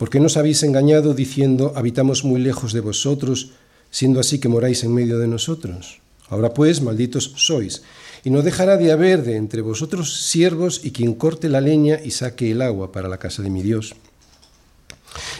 ¿por 0.00 0.08
qué 0.08 0.18
nos 0.18 0.38
habéis 0.38 0.62
engañado 0.62 1.12
diciendo, 1.12 1.74
habitamos 1.76 2.24
muy 2.24 2.40
lejos 2.40 2.72
de 2.72 2.80
vosotros, 2.80 3.50
siendo 3.90 4.18
así 4.18 4.38
que 4.38 4.48
moráis 4.48 4.82
en 4.82 4.94
medio 4.94 5.18
de 5.18 5.28
nosotros? 5.28 6.00
Ahora 6.30 6.54
pues, 6.54 6.80
malditos 6.80 7.34
sois, 7.36 7.82
y 8.24 8.30
no 8.30 8.40
dejará 8.40 8.78
de 8.78 8.92
haber 8.92 9.22
de 9.22 9.36
entre 9.36 9.60
vosotros 9.60 10.22
siervos 10.22 10.80
y 10.82 10.92
quien 10.92 11.12
corte 11.12 11.50
la 11.50 11.60
leña 11.60 12.00
y 12.02 12.12
saque 12.12 12.50
el 12.50 12.62
agua 12.62 12.92
para 12.92 13.10
la 13.10 13.18
casa 13.18 13.42
de 13.42 13.50
mi 13.50 13.60
Dios. 13.60 13.94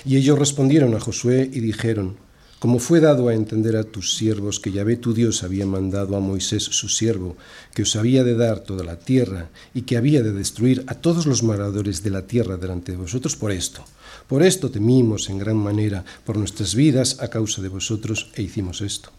Y 0.05 0.19
ellos 0.19 0.39
respondieron 0.39 0.95
a 0.95 1.01
Josué 1.01 1.49
y 1.51 1.61
dijeron, 1.61 2.17
como 2.59 2.81
fue 2.81 3.01
dado 3.01 3.29
a 3.29 3.35
entender 3.35 3.79
a 3.79 3.85
tus 3.85 4.15
siervos 4.15 4.61
que 4.61 4.73
Yahvé 4.73 4.97
tu 4.97 5.15
Dios 5.15 5.43
había 5.43 5.65
mandado 5.65 6.19
a 6.19 6.21
Moisés 6.21 6.65
su 6.65 6.91
siervo, 6.91 7.39
que 7.73 7.85
os 7.85 7.97
había 7.97 8.25
de 8.25 8.35
dar 8.35 8.61
toda 8.61 8.85
la 8.85 8.99
tierra 8.99 9.49
y 9.73 9.83
que 9.83 9.97
había 9.97 10.23
de 10.23 10.33
destruir 10.33 10.85
a 10.87 10.97
todos 10.97 11.25
los 11.25 11.43
moradores 11.43 12.03
de 12.03 12.11
la 12.11 12.27
tierra 12.27 12.59
delante 12.59 12.93
de 12.93 12.99
vosotros 12.99 13.37
por 13.37 13.53
esto. 13.53 13.83
Por 14.31 14.43
esto 14.43 14.71
temimos 14.71 15.29
en 15.29 15.39
gran 15.39 15.59
manera 15.59 16.05
por 16.25 16.39
nuestras 16.39 16.75
vidas 16.75 17.19
a 17.21 17.29
causa 17.29 17.61
de 17.61 17.69
vosotros 17.69 18.31
e 18.37 18.43
hicimos 18.43 18.81
esto. 18.81 19.11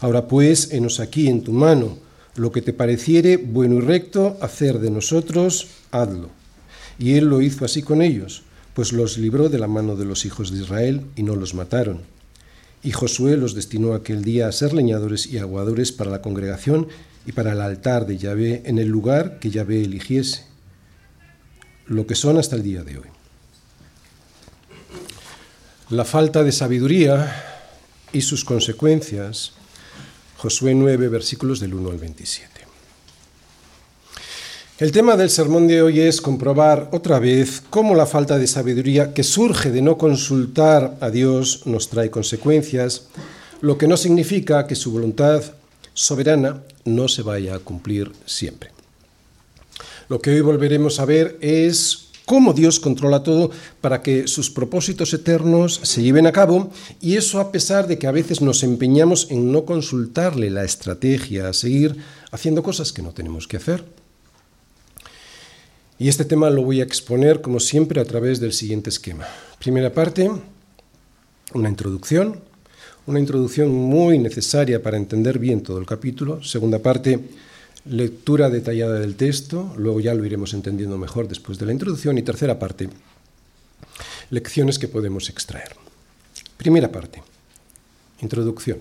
Ahora 0.00 0.26
pues, 0.26 0.72
enos 0.72 0.98
aquí 0.98 1.28
en 1.28 1.44
tu 1.44 1.52
mano, 1.52 1.98
lo 2.34 2.50
que 2.50 2.62
te 2.62 2.72
pareciere 2.72 3.36
bueno 3.36 3.76
y 3.76 3.80
recto 3.80 4.36
hacer 4.40 4.80
de 4.80 4.90
nosotros, 4.90 5.68
hazlo. 5.92 6.30
Y 6.98 7.14
él 7.14 7.26
lo 7.26 7.42
hizo 7.42 7.64
así 7.64 7.82
con 7.82 8.02
ellos 8.02 8.42
pues 8.74 8.92
los 8.92 9.16
libró 9.18 9.48
de 9.48 9.58
la 9.58 9.68
mano 9.68 9.96
de 9.96 10.04
los 10.04 10.26
hijos 10.26 10.50
de 10.50 10.60
Israel 10.60 11.06
y 11.16 11.22
no 11.22 11.36
los 11.36 11.54
mataron. 11.54 12.00
Y 12.82 12.90
Josué 12.90 13.36
los 13.36 13.54
destinó 13.54 13.94
aquel 13.94 14.22
día 14.24 14.48
a 14.48 14.52
ser 14.52 14.74
leñadores 14.74 15.26
y 15.26 15.38
aguadores 15.38 15.92
para 15.92 16.10
la 16.10 16.20
congregación 16.20 16.88
y 17.24 17.32
para 17.32 17.52
el 17.52 17.60
altar 17.60 18.04
de 18.04 18.18
Yahvé 18.18 18.62
en 18.66 18.78
el 18.78 18.88
lugar 18.88 19.38
que 19.38 19.50
Yahvé 19.50 19.82
eligiese, 19.82 20.44
lo 21.86 22.06
que 22.06 22.14
son 22.14 22.38
hasta 22.38 22.56
el 22.56 22.62
día 22.62 22.82
de 22.82 22.98
hoy. 22.98 23.08
La 25.90 26.04
falta 26.04 26.42
de 26.42 26.52
sabiduría 26.52 27.44
y 28.12 28.22
sus 28.22 28.44
consecuencias, 28.44 29.52
Josué 30.38 30.74
9, 30.74 31.08
versículos 31.08 31.60
del 31.60 31.74
1 31.74 31.90
al 31.90 31.98
27. 31.98 32.54
El 34.76 34.90
tema 34.90 35.16
del 35.16 35.30
sermón 35.30 35.68
de 35.68 35.82
hoy 35.82 36.00
es 36.00 36.20
comprobar 36.20 36.88
otra 36.90 37.20
vez 37.20 37.62
cómo 37.70 37.94
la 37.94 38.06
falta 38.06 38.38
de 38.38 38.48
sabiduría 38.48 39.14
que 39.14 39.22
surge 39.22 39.70
de 39.70 39.82
no 39.82 39.96
consultar 39.96 40.96
a 41.00 41.10
Dios 41.10 41.62
nos 41.66 41.90
trae 41.90 42.10
consecuencias, 42.10 43.06
lo 43.60 43.78
que 43.78 43.86
no 43.86 43.96
significa 43.96 44.66
que 44.66 44.74
su 44.74 44.90
voluntad 44.90 45.44
soberana 45.92 46.62
no 46.84 47.06
se 47.06 47.22
vaya 47.22 47.54
a 47.54 47.60
cumplir 47.60 48.10
siempre. 48.26 48.73
Lo 50.08 50.20
que 50.20 50.30
hoy 50.30 50.40
volveremos 50.40 51.00
a 51.00 51.04
ver 51.04 51.38
es 51.40 52.08
cómo 52.24 52.52
Dios 52.52 52.80
controla 52.80 53.22
todo 53.22 53.50
para 53.80 54.02
que 54.02 54.28
sus 54.28 54.50
propósitos 54.50 55.12
eternos 55.14 55.80
se 55.82 56.02
lleven 56.02 56.26
a 56.26 56.32
cabo 56.32 56.70
y 57.00 57.16
eso 57.16 57.40
a 57.40 57.52
pesar 57.52 57.86
de 57.86 57.98
que 57.98 58.06
a 58.06 58.12
veces 58.12 58.40
nos 58.40 58.62
empeñamos 58.62 59.30
en 59.30 59.52
no 59.52 59.64
consultarle 59.64 60.50
la 60.50 60.64
estrategia 60.64 61.48
a 61.48 61.52
seguir 61.52 61.96
haciendo 62.30 62.62
cosas 62.62 62.92
que 62.92 63.02
no 63.02 63.12
tenemos 63.12 63.46
que 63.46 63.56
hacer. 63.58 63.84
Y 65.98 66.08
este 66.08 66.24
tema 66.24 66.50
lo 66.50 66.62
voy 66.62 66.80
a 66.80 66.84
exponer, 66.84 67.40
como 67.40 67.60
siempre, 67.60 68.00
a 68.00 68.04
través 68.04 68.40
del 68.40 68.52
siguiente 68.52 68.90
esquema. 68.90 69.26
Primera 69.60 69.92
parte, 69.92 70.28
una 71.54 71.68
introducción, 71.68 72.40
una 73.06 73.20
introducción 73.20 73.70
muy 73.70 74.18
necesaria 74.18 74.82
para 74.82 74.96
entender 74.96 75.38
bien 75.38 75.62
todo 75.62 75.78
el 75.78 75.86
capítulo. 75.86 76.42
Segunda 76.42 76.80
parte, 76.80 77.20
lectura 77.84 78.50
detallada 78.50 78.98
del 78.98 79.16
texto, 79.16 79.74
luego 79.76 80.00
ya 80.00 80.14
lo 80.14 80.24
iremos 80.24 80.54
entendiendo 80.54 80.98
mejor 80.98 81.28
después 81.28 81.58
de 81.58 81.66
la 81.66 81.72
introducción. 81.72 82.18
Y 82.18 82.22
tercera 82.22 82.58
parte, 82.58 82.88
lecciones 84.30 84.78
que 84.78 84.88
podemos 84.88 85.28
extraer. 85.28 85.76
Primera 86.56 86.90
parte, 86.90 87.22
introducción. 88.20 88.78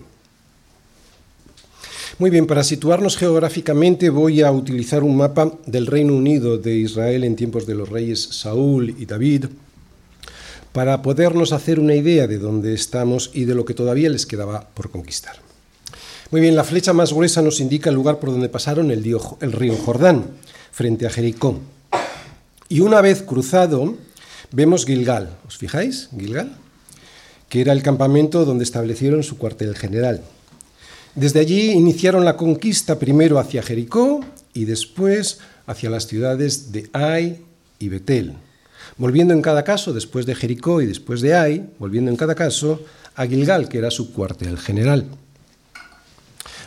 Muy 2.19 2.29
bien, 2.29 2.45
para 2.45 2.63
situarnos 2.63 3.17
geográficamente 3.17 4.09
voy 4.09 4.41
a 4.41 4.51
utilizar 4.51 5.03
un 5.03 5.17
mapa 5.17 5.51
del 5.65 5.87
Reino 5.87 6.13
Unido 6.13 6.57
de 6.57 6.75
Israel 6.75 7.23
en 7.23 7.35
tiempos 7.35 7.65
de 7.65 7.73
los 7.73 7.89
reyes 7.89 8.21
Saúl 8.21 8.95
y 8.99 9.05
David 9.05 9.45
para 10.71 11.01
podernos 11.01 11.53
hacer 11.53 11.79
una 11.79 11.95
idea 11.95 12.27
de 12.27 12.37
dónde 12.37 12.73
estamos 12.73 13.31
y 13.33 13.45
de 13.45 13.55
lo 13.55 13.65
que 13.65 13.73
todavía 13.73 14.09
les 14.09 14.25
quedaba 14.25 14.69
por 14.73 14.91
conquistar. 14.91 15.37
Muy 16.33 16.41
bien, 16.41 16.55
la 16.55 16.63
flecha 16.63 16.93
más 16.93 17.13
gruesa 17.13 17.43
nos 17.43 17.59
indica 17.59 17.91
el 17.91 17.95
lugar 17.95 18.17
por 18.17 18.31
donde 18.31 18.49
pasaron 18.49 18.89
el, 18.89 19.03
río 19.03 19.77
Jordán, 19.77 20.31
frente 20.71 21.05
a 21.05 21.11
Jericó. 21.11 21.59
Y 22.69 22.79
una 22.79 23.01
vez 23.01 23.21
cruzado, 23.21 23.93
vemos 24.51 24.83
Gilgal. 24.87 25.37
¿Os 25.47 25.59
fijáis? 25.59 26.09
Gilgal, 26.17 26.55
que 27.49 27.61
era 27.61 27.71
el 27.71 27.83
campamento 27.83 28.45
donde 28.45 28.63
establecieron 28.63 29.21
su 29.21 29.37
cuartel 29.37 29.75
general. 29.75 30.23
Desde 31.13 31.39
allí 31.39 31.69
iniciaron 31.69 32.25
la 32.25 32.35
conquista 32.35 32.97
primero 32.97 33.37
hacia 33.37 33.61
Jericó 33.61 34.21
y 34.55 34.65
después 34.65 35.37
hacia 35.67 35.91
las 35.91 36.07
ciudades 36.07 36.71
de 36.71 36.89
Ai 36.93 37.41
y 37.77 37.89
Betel, 37.89 38.33
volviendo 38.97 39.35
en 39.35 39.43
cada 39.43 39.63
caso, 39.63 39.93
después 39.93 40.25
de 40.25 40.33
Jericó 40.33 40.81
y 40.81 40.87
después 40.87 41.21
de 41.21 41.35
Ai, 41.35 41.69
volviendo 41.77 42.09
en 42.09 42.17
cada 42.17 42.33
caso 42.33 42.81
a 43.13 43.27
Gilgal, 43.27 43.69
que 43.69 43.77
era 43.77 43.91
su 43.91 44.11
cuartel 44.13 44.57
general. 44.57 45.05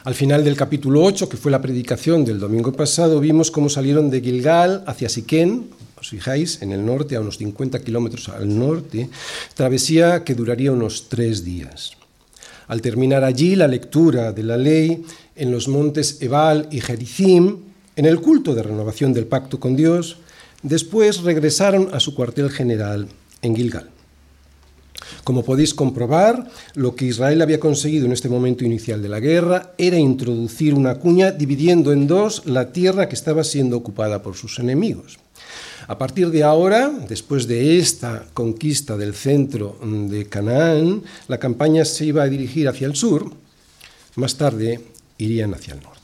Al 0.07 0.15
final 0.15 0.45
del 0.45 0.55
capítulo 0.55 1.03
8, 1.03 1.29
que 1.29 1.37
fue 1.37 1.51
la 1.51 1.61
predicación 1.61 2.25
del 2.25 2.39
domingo 2.39 2.71
pasado, 2.71 3.19
vimos 3.19 3.51
cómo 3.51 3.69
salieron 3.69 4.09
de 4.09 4.21
Gilgal 4.21 4.85
hacia 4.87 5.09
Siquén, 5.09 5.69
os 6.01 6.11
fijáis, 6.11 6.63
en 6.63 6.71
el 6.71 6.87
norte, 6.87 7.17
a 7.17 7.21
unos 7.21 7.39
50 7.39 7.81
kilómetros 7.81 8.29
al 8.29 8.57
norte, 8.57 9.11
travesía 9.55 10.23
que 10.23 10.37
duraría 10.37 10.71
unos 10.71 11.09
tres 11.09 11.45
días. 11.45 11.97
Al 12.69 12.83
terminar 12.83 13.25
allí 13.25 13.57
la 13.57 13.67
lectura 13.67 14.31
de 14.31 14.45
la 14.45 14.57
ley 14.57 15.03
en 15.35 15.51
los 15.51 15.67
montes 15.67 16.23
Ebal 16.23 16.69
y 16.71 16.81
Gerizim, 16.81 17.57
en 17.97 18.05
el 18.05 18.21
culto 18.21 18.55
de 18.55 18.63
renovación 18.63 19.13
del 19.13 19.27
pacto 19.27 19.59
con 19.59 19.75
Dios, 19.75 20.19
después 20.63 21.23
regresaron 21.23 21.89
a 21.93 21.99
su 21.99 22.15
cuartel 22.15 22.51
general 22.51 23.09
en 23.43 23.57
Gilgal. 23.57 23.96
Como 25.25 25.45
podéis 25.45 25.75
comprobar, 25.75 26.49
lo 26.75 26.95
que 26.95 27.07
Israel 27.07 27.43
había 27.43 27.61
conseguido 27.61 28.07
en 28.07 28.13
este 28.13 28.29
momento 28.29 28.65
inicial 28.65 29.03
de 29.03 29.09
la 29.09 29.21
guerra 29.21 29.75
era 29.79 29.99
introducir 29.99 30.75
una 30.75 30.97
cuña 30.97 31.33
dividiendo 31.33 31.93
en 31.93 32.07
dos 32.07 32.43
la 32.47 32.73
tierra 32.73 33.09
que 33.09 33.15
estaba 33.15 33.45
siendo 33.45 33.77
ocupada 33.77 34.23
por 34.23 34.35
sus 34.35 34.59
enemigos. 34.59 35.19
A 35.89 35.99
partir 35.99 36.31
de 36.31 36.43
ahora, 36.43 36.91
después 37.09 37.47
de 37.47 37.79
esta 37.79 38.27
conquista 38.35 38.97
del 38.97 39.15
centro 39.15 39.79
de 39.83 40.27
Canaán, 40.27 41.03
la 41.29 41.39
campaña 41.39 41.85
se 41.85 42.07
iba 42.07 42.23
a 42.23 42.29
dirigir 42.29 42.69
hacia 42.69 42.87
el 42.87 42.97
sur, 42.97 43.31
más 44.17 44.37
tarde 44.37 44.81
irían 45.19 45.55
hacia 45.55 45.75
el 45.75 45.83
norte. 45.83 45.96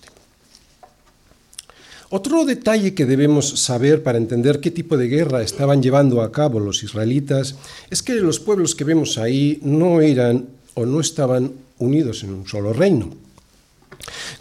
Otro 2.14 2.44
detalle 2.44 2.92
que 2.92 3.06
debemos 3.06 3.58
saber 3.64 4.02
para 4.02 4.18
entender 4.18 4.60
qué 4.60 4.70
tipo 4.70 4.98
de 4.98 5.08
guerra 5.08 5.40
estaban 5.40 5.82
llevando 5.82 6.20
a 6.20 6.30
cabo 6.30 6.60
los 6.60 6.82
israelitas 6.82 7.54
es 7.88 8.02
que 8.02 8.12
los 8.16 8.38
pueblos 8.38 8.74
que 8.74 8.84
vemos 8.84 9.16
ahí 9.16 9.58
no 9.62 10.02
eran 10.02 10.46
o 10.74 10.84
no 10.84 11.00
estaban 11.00 11.52
unidos 11.78 12.22
en 12.22 12.34
un 12.34 12.46
solo 12.46 12.74
reino. 12.74 13.08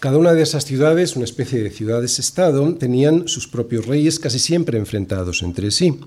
Cada 0.02 0.18
una 0.18 0.34
de 0.34 0.44
esas 0.44 0.66
ciudades, 0.66 1.16
una 1.16 1.24
especie 1.24 1.64
de 1.64 1.70
ciudades-estado, 1.70 2.76
tenían 2.76 3.30
sus 3.30 3.48
propios 3.48 3.86
reyes 3.86 4.20
casi 4.20 4.40
siempre 4.40 4.78
enfrentados 4.78 5.42
entre 5.42 5.72
sí. 5.72 5.98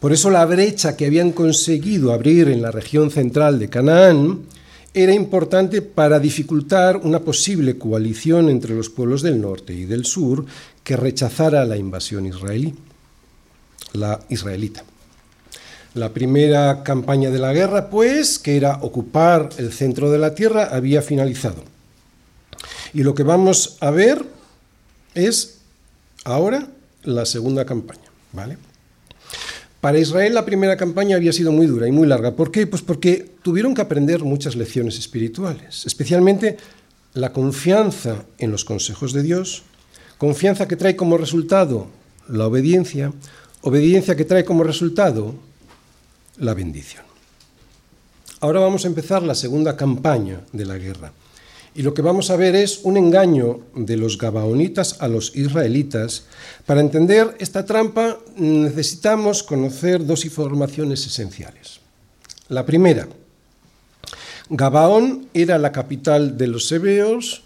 Por 0.00 0.12
eso 0.12 0.28
la 0.28 0.44
brecha 0.44 0.96
que 0.96 1.06
habían 1.06 1.30
conseguido 1.30 2.12
abrir 2.12 2.48
en 2.48 2.62
la 2.62 2.72
región 2.72 3.12
central 3.12 3.60
de 3.60 3.70
Canaán 3.70 4.40
era 4.92 5.14
importante 5.14 5.82
para 5.82 6.18
dificultar 6.18 6.96
una 6.96 7.20
posible 7.20 7.78
coalición 7.78 8.48
entre 8.48 8.74
los 8.74 8.90
pueblos 8.90 9.22
del 9.22 9.40
norte 9.40 9.72
y 9.72 9.84
del 9.84 10.04
sur 10.04 10.44
que 10.82 10.96
rechazara 10.96 11.64
la 11.64 11.76
invasión 11.76 12.30
la 13.92 14.20
israelita. 14.28 14.84
La 15.94 16.12
primera 16.12 16.82
campaña 16.82 17.30
de 17.30 17.38
la 17.38 17.52
guerra, 17.52 17.90
pues, 17.90 18.38
que 18.38 18.56
era 18.56 18.78
ocupar 18.82 19.48
el 19.58 19.72
centro 19.72 20.10
de 20.10 20.18
la 20.18 20.34
tierra, 20.34 20.68
había 20.70 21.02
finalizado. 21.02 21.64
Y 22.92 23.02
lo 23.02 23.14
que 23.14 23.24
vamos 23.24 23.76
a 23.80 23.90
ver 23.90 24.24
es 25.14 25.58
ahora 26.24 26.68
la 27.02 27.26
segunda 27.26 27.64
campaña, 27.64 28.10
¿vale? 28.32 28.56
Para 29.80 29.98
Israel 29.98 30.34
la 30.34 30.44
primera 30.44 30.76
campaña 30.76 31.16
había 31.16 31.32
sido 31.32 31.52
muy 31.52 31.66
dura 31.66 31.88
y 31.88 31.92
muy 31.92 32.06
larga. 32.06 32.36
¿Por 32.36 32.50
qué? 32.50 32.66
Pues 32.66 32.82
porque 32.82 33.32
tuvieron 33.42 33.74
que 33.74 33.80
aprender 33.80 34.22
muchas 34.24 34.54
lecciones 34.54 34.98
espirituales, 34.98 35.86
especialmente 35.86 36.58
la 37.14 37.32
confianza 37.32 38.24
en 38.38 38.50
los 38.50 38.64
consejos 38.64 39.12
de 39.14 39.22
Dios, 39.22 39.62
confianza 40.18 40.68
que 40.68 40.76
trae 40.76 40.96
como 40.96 41.16
resultado 41.16 41.86
la 42.28 42.46
obediencia, 42.46 43.12
obediencia 43.62 44.16
que 44.16 44.26
trae 44.26 44.44
como 44.44 44.64
resultado 44.64 45.34
la 46.36 46.52
bendición. 46.52 47.04
Ahora 48.40 48.60
vamos 48.60 48.84
a 48.84 48.88
empezar 48.88 49.22
la 49.22 49.34
segunda 49.34 49.76
campaña 49.76 50.40
de 50.52 50.66
la 50.66 50.76
guerra. 50.76 51.12
Y 51.74 51.82
lo 51.82 51.94
que 51.94 52.02
vamos 52.02 52.30
a 52.30 52.36
ver 52.36 52.56
es 52.56 52.80
un 52.82 52.96
engaño 52.96 53.60
de 53.74 53.96
los 53.96 54.18
gabaonitas 54.18 54.96
a 55.00 55.08
los 55.08 55.36
israelitas. 55.36 56.24
Para 56.66 56.80
entender 56.80 57.36
esta 57.38 57.64
trampa 57.64 58.18
necesitamos 58.36 59.42
conocer 59.42 60.04
dos 60.04 60.24
informaciones 60.24 61.06
esenciales. 61.06 61.80
La 62.48 62.66
primera, 62.66 63.06
Gabaón 64.48 65.28
era 65.32 65.58
la 65.58 65.70
capital 65.70 66.36
de 66.36 66.48
los 66.48 66.72
hebeos, 66.72 67.44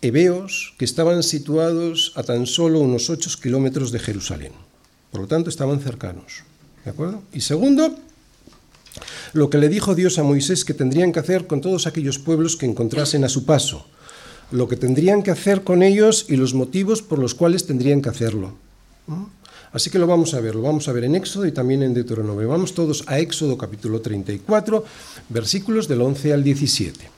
hebeos 0.00 0.74
que 0.76 0.84
estaban 0.84 1.22
situados 1.22 2.12
a 2.16 2.24
tan 2.24 2.46
solo 2.46 2.80
unos 2.80 3.08
8 3.08 3.30
kilómetros 3.40 3.92
de 3.92 4.00
Jerusalén. 4.00 4.52
Por 5.12 5.20
lo 5.20 5.26
tanto, 5.28 5.48
estaban 5.48 5.78
cercanos. 5.78 6.42
¿De 6.84 6.90
acuerdo? 6.90 7.22
Y 7.32 7.42
segundo, 7.42 7.94
lo 9.32 9.48
que 9.48 9.58
le 9.58 9.68
dijo 9.68 9.94
Dios 9.94 10.18
a 10.18 10.22
Moisés 10.22 10.64
que 10.64 10.74
tendrían 10.74 11.12
que 11.12 11.20
hacer 11.20 11.46
con 11.46 11.60
todos 11.60 11.86
aquellos 11.86 12.18
pueblos 12.18 12.56
que 12.56 12.66
encontrasen 12.66 13.24
a 13.24 13.28
su 13.28 13.44
paso, 13.44 13.86
lo 14.50 14.68
que 14.68 14.76
tendrían 14.76 15.22
que 15.22 15.30
hacer 15.30 15.62
con 15.62 15.82
ellos 15.82 16.26
y 16.28 16.36
los 16.36 16.54
motivos 16.54 17.00
por 17.02 17.18
los 17.18 17.34
cuales 17.34 17.66
tendrían 17.66 18.02
que 18.02 18.10
hacerlo. 18.10 18.52
Así 19.72 19.88
que 19.88 19.98
lo 19.98 20.06
vamos 20.06 20.34
a 20.34 20.40
ver, 20.40 20.54
lo 20.54 20.62
vamos 20.62 20.86
a 20.88 20.92
ver 20.92 21.04
en 21.04 21.14
Éxodo 21.14 21.46
y 21.46 21.52
también 21.52 21.82
en 21.82 21.94
Deuteronomio. 21.94 22.46
Vamos 22.48 22.74
todos 22.74 23.04
a 23.06 23.18
Éxodo 23.18 23.56
capítulo 23.56 24.02
34, 24.02 24.84
versículos 25.30 25.88
del 25.88 26.02
11 26.02 26.34
al 26.34 26.44
17. 26.44 27.11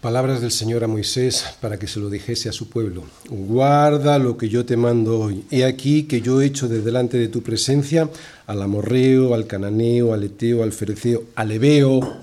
Palabras 0.00 0.40
del 0.40 0.52
Señor 0.52 0.84
a 0.84 0.86
Moisés 0.86 1.44
para 1.60 1.76
que 1.76 1.88
se 1.88 1.98
lo 1.98 2.08
dijese 2.08 2.48
a 2.48 2.52
su 2.52 2.68
pueblo. 2.68 3.02
Guarda 3.28 4.20
lo 4.20 4.36
que 4.36 4.48
yo 4.48 4.64
te 4.64 4.76
mando 4.76 5.18
hoy. 5.18 5.44
He 5.50 5.64
aquí 5.64 6.04
que 6.04 6.20
yo 6.20 6.40
he 6.40 6.46
hecho 6.46 6.68
de 6.68 6.82
delante 6.82 7.18
de 7.18 7.26
tu 7.26 7.42
presencia 7.42 8.08
al 8.46 8.62
amorreo, 8.62 9.34
al 9.34 9.48
cananeo, 9.48 10.14
al 10.14 10.22
eteo, 10.22 10.62
al 10.62 10.70
fereceo, 10.70 11.24
al 11.34 11.50
ebeo 11.50 12.16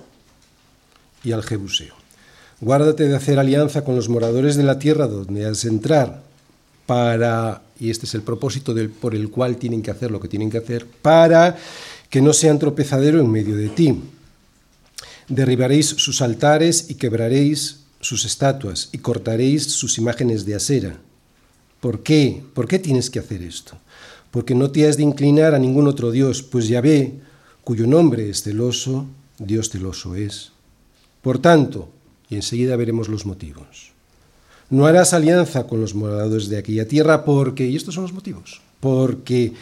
y 1.26 1.34
al 1.34 1.44
jebuseo. 1.44 1.96
Guárdate 2.62 3.10
de 3.10 3.16
hacer 3.18 3.40
alianza 3.40 3.84
con 3.84 3.98
los 3.98 4.08
moradores 4.08 4.56
de 4.56 4.64
la 4.64 4.80
tierra 4.80 5.08
donde 5.08 5.46
has 5.46 5.64
de 5.64 5.70
entrar 5.70 6.24
para, 6.86 7.62
y 7.78 7.90
este 7.90 8.06
es 8.06 8.16
el 8.16 8.22
propósito 8.22 8.74
del, 8.74 8.90
por 8.90 9.14
el 9.16 9.30
cual 9.30 9.58
tienen 9.58 9.82
que 9.82 9.92
hacer 9.92 10.12
lo 10.12 10.22
que 10.22 10.30
tienen 10.30 10.50
que 10.50 10.60
hacer, 10.60 10.88
para 11.02 11.58
que 12.10 12.22
no 12.22 12.32
sean 12.32 12.58
tropezadero 12.58 13.20
en 13.20 13.30
medio 13.30 13.58
de 13.58 13.68
ti 13.68 14.02
Derribaréis 15.28 15.88
sus 15.88 16.22
altares 16.22 16.90
y 16.90 16.96
quebraréis 16.96 17.86
sus 18.00 18.26
estatuas 18.26 18.90
y 18.92 19.00
cortaréis 19.00 19.64
sus 19.64 19.98
imágenes 19.98 20.46
de 20.46 20.56
acera. 20.56 20.98
¿Por 21.80 22.04
qué? 22.04 22.44
¿Por 22.54 22.68
qué 22.68 22.80
tienes 22.80 23.10
que 23.10 23.20
hacer 23.20 23.42
esto? 23.42 23.78
Porque 24.32 24.54
no 24.54 24.72
te 24.72 24.88
has 24.88 24.98
de 24.98 25.04
inclinar 25.04 25.56
a 25.56 25.60
ningún 25.60 25.88
otro 25.88 26.12
Dios, 26.12 26.44
pues 26.44 26.68
Yahvé, 26.68 27.14
cuyo 27.64 27.88
nombre 27.88 28.30
es 28.30 28.44
celoso, 28.44 29.08
Dios 29.40 29.70
celoso 29.70 30.16
es. 30.16 30.52
Por 31.22 31.40
tanto, 31.40 31.90
y 32.30 32.36
enseguida 32.36 32.76
veremos 32.76 33.08
los 33.08 33.26
motivos, 33.26 33.92
no 34.70 34.86
harás 34.86 35.14
alianza 35.14 35.68
con 35.68 35.82
los 35.82 35.96
moradores 35.96 36.50
de 36.50 36.58
aquella 36.58 36.88
tierra 36.88 37.24
porque, 37.24 37.68
y 37.68 37.76
estos 37.76 37.96
son 37.96 38.04
los 38.04 38.14
motivos, 38.14 38.62
porque 38.80 39.54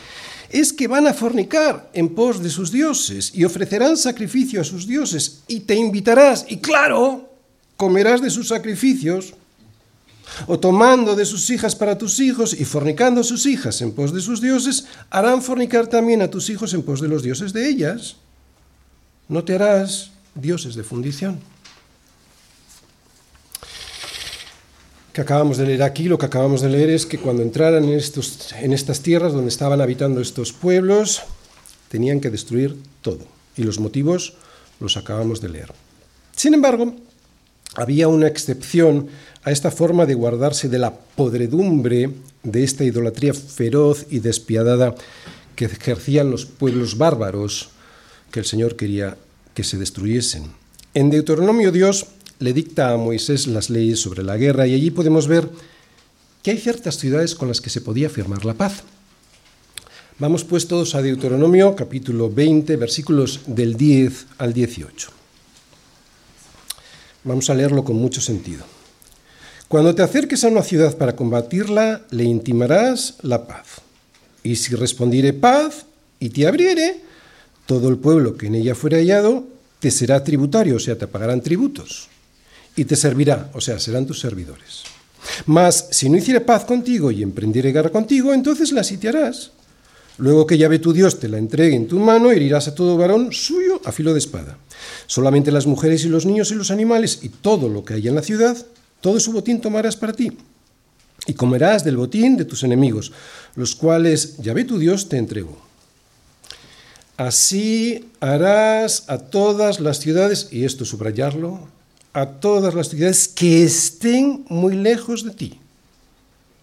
es 0.54 0.72
que 0.72 0.88
van 0.88 1.08
a 1.08 1.14
fornicar 1.14 1.90
en 1.94 2.14
pos 2.14 2.42
de 2.42 2.50
sus 2.50 2.72
dioses 2.72 3.32
y 3.34 3.44
ofrecerán 3.44 3.98
sacrificio 3.98 4.62
a 4.62 4.64
sus 4.64 4.86
dioses 4.86 5.42
y 5.48 5.62
te 5.62 5.74
invitarás 5.74 6.46
y 6.48 6.58
claro, 6.58 7.28
comerás 7.76 8.22
de 8.22 8.30
sus 8.30 8.50
sacrificios 8.50 9.34
o 10.46 10.60
tomando 10.60 11.16
de 11.16 11.26
sus 11.26 11.50
hijas 11.50 11.76
para 11.76 11.98
tus 11.98 12.20
hijos 12.20 12.54
y 12.54 12.66
fornicando 12.66 13.24
sus 13.24 13.48
hijas 13.48 13.82
en 13.82 13.94
pos 13.94 14.14
de 14.14 14.22
sus 14.22 14.42
dioses, 14.42 14.86
harán 15.10 15.42
fornicar 15.42 15.88
también 15.88 16.22
a 16.22 16.30
tus 16.30 16.50
hijos 16.52 16.74
en 16.76 16.84
pos 16.84 17.02
de 17.02 17.08
los 17.08 17.24
dioses 17.24 17.52
de 17.52 17.68
ellas. 17.68 18.18
No 19.28 19.44
te 19.44 19.56
harás 19.56 20.12
dioses 20.36 20.76
de 20.76 20.84
fundición. 20.84 21.40
Que 25.14 25.22
acabamos 25.22 25.58
de 25.58 25.68
leer 25.68 25.84
aquí, 25.84 26.06
lo 26.06 26.18
que 26.18 26.26
acabamos 26.26 26.62
de 26.62 26.70
leer 26.70 26.90
es 26.90 27.06
que 27.06 27.20
cuando 27.20 27.44
entraran 27.44 27.84
en, 27.84 27.94
estos, 27.94 28.52
en 28.54 28.74
estas 28.74 29.02
tierras 29.02 29.32
donde 29.32 29.50
estaban 29.50 29.80
habitando 29.80 30.20
estos 30.20 30.52
pueblos, 30.52 31.22
tenían 31.88 32.20
que 32.20 32.32
destruir 32.32 32.76
todo. 33.02 33.20
Y 33.56 33.62
los 33.64 33.80
motivos 33.80 34.34
los 34.80 34.98
acabamos 34.98 35.40
de 35.40 35.50
leer. 35.50 35.72
Sin 36.36 36.56
embargo, 36.56 36.96
había 37.76 38.08
una 38.08 38.28
excepción 38.28 39.08
a 39.44 39.52
esta 39.52 39.70
forma 39.70 40.08
de 40.08 40.16
guardarse 40.16 40.68
de 40.68 40.80
la 40.80 40.94
podredumbre 40.94 42.10
de 42.42 42.64
esta 42.64 42.84
idolatría 42.84 43.36
feroz 43.36 44.08
y 44.10 44.20
despiadada 44.20 44.96
que 45.56 45.66
ejercían 45.66 46.32
los 46.32 46.46
pueblos 46.46 46.98
bárbaros 46.98 47.70
que 48.32 48.40
el 48.40 48.46
Señor 48.46 48.76
quería 48.76 49.16
que 49.54 49.64
se 49.64 49.78
destruyesen. 49.78 50.52
En 50.96 51.12
Deuteronomio 51.12 51.72
Dios 51.72 52.08
le 52.44 52.52
dicta 52.52 52.92
a 52.92 52.98
Moisés 52.98 53.48
las 53.48 53.70
leyes 53.70 54.02
sobre 54.02 54.22
la 54.22 54.36
guerra 54.36 54.68
y 54.68 54.74
allí 54.74 54.92
podemos 54.92 55.28
ver 55.28 55.50
que 56.44 56.52
hay 56.52 56.58
ciertas 56.58 56.98
ciudades 56.98 57.36
con 57.36 57.48
las 57.48 57.62
que 57.62 57.70
se 57.70 57.80
podía 57.80 58.10
firmar 58.10 58.44
la 58.44 58.54
paz. 58.54 58.84
Vamos 60.20 60.44
pues 60.44 60.68
todos 60.68 60.94
a 60.94 61.02
Deuteronomio 61.02 61.74
capítulo 61.74 62.30
20 62.30 62.76
versículos 62.76 63.40
del 63.48 63.78
10 63.78 64.26
al 64.40 64.52
18. 64.52 65.10
Vamos 67.24 67.50
a 67.50 67.54
leerlo 67.54 67.86
con 67.86 67.96
mucho 67.96 68.20
sentido. 68.20 68.66
Cuando 69.70 69.96
te 69.96 70.02
acerques 70.02 70.44
a 70.44 70.50
una 70.50 70.64
ciudad 70.64 70.98
para 70.98 71.16
combatirla, 71.16 72.02
le 72.12 72.26
intimarás 72.26 73.20
la 73.22 73.48
paz. 73.48 73.80
Y 74.44 74.58
si 74.58 74.76
respondiere 74.76 75.32
paz 75.32 75.86
y 76.20 76.30
te 76.30 76.46
abriere, 76.46 77.00
todo 77.66 77.88
el 77.88 77.96
pueblo 77.96 78.36
que 78.36 78.48
en 78.48 78.56
ella 78.56 78.76
fuera 78.76 78.98
hallado 78.98 79.46
te 79.80 79.92
será 79.92 80.26
tributario, 80.26 80.76
o 80.76 80.80
sea, 80.80 80.98
te 80.98 81.08
pagarán 81.08 81.42
tributos 81.42 82.10
y 82.76 82.86
te 82.86 82.96
servirá, 82.96 83.50
o 83.54 83.62
sea, 83.62 83.80
serán 83.80 84.06
tus 84.06 84.20
servidores. 84.20 84.84
Mas 85.46 85.88
si 85.92 86.10
no 86.10 86.18
hiciere 86.18 86.42
paz 86.42 86.66
contigo 86.66 87.12
y 87.12 87.24
emprendiere 87.24 87.72
guerra 87.72 87.90
contigo, 87.90 88.34
entonces 88.34 88.72
la 88.72 88.84
sitiarás. 88.84 89.52
Luego 90.18 90.46
que 90.46 90.58
llave 90.58 90.80
tu 90.80 90.94
Dios 90.94 91.20
te 91.20 91.28
la 91.28 91.38
entregue 91.38 91.76
en 91.76 91.88
tu 91.88 92.00
mano, 92.00 92.32
herirás 92.32 92.68
a 92.68 92.76
todo 92.76 92.98
varón 92.98 93.32
suyo 93.32 93.82
a 93.84 93.92
filo 93.92 94.14
de 94.14 94.20
espada. 94.20 94.58
Solamente 95.08 95.52
las 95.52 95.66
mujeres 95.66 96.06
y 96.06 96.10
los 96.10 96.26
niños 96.26 96.52
y 96.52 96.56
los 96.56 96.72
animales 96.72 97.20
y 97.24 97.30
todo 97.30 97.68
lo 97.68 97.84
que 97.84 97.96
hay 97.96 98.08
en 98.08 98.16
la 98.16 98.22
ciudad, 98.22 98.56
todo 99.02 99.20
su 99.20 99.32
botín 99.32 99.60
tomarás 99.60 99.96
para 99.96 100.14
ti. 100.14 100.38
Y 101.26 101.34
comerás 101.34 101.84
del 101.84 101.98
botín 101.98 102.38
de 102.38 102.46
tus 102.46 102.64
enemigos, 102.64 103.12
los 103.56 103.76
cuales 103.76 104.38
Yahvé 104.38 104.66
tu 104.66 104.78
Dios 104.78 105.10
te 105.10 105.18
entregó. 105.18 105.58
Así 107.18 108.10
harás 108.20 109.06
a 109.08 109.18
todas 109.18 109.80
las 109.80 110.00
ciudades, 110.00 110.50
y 110.52 110.66
esto 110.66 110.84
subrayarlo, 110.84 111.68
a 112.14 112.28
todas 112.28 112.76
las 112.76 112.90
ciudades 112.90 113.28
que 113.28 113.64
estén 113.64 114.46
muy 114.48 114.76
lejos 114.76 115.26
de 115.26 115.32
ti. 115.32 115.60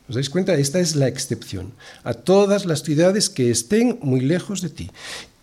¿Os 0.08 0.14
dais 0.14 0.30
cuenta? 0.30 0.54
Esta 0.54 0.80
es 0.80 0.96
la 0.96 1.08
excepción. 1.08 1.72
A 2.02 2.14
todas 2.14 2.66
las 2.66 2.82
ciudades 2.82 3.28
que 3.28 3.50
estén 3.50 3.98
muy 4.00 4.20
lejos 4.20 4.62
de 4.62 4.70
ti. 4.70 4.90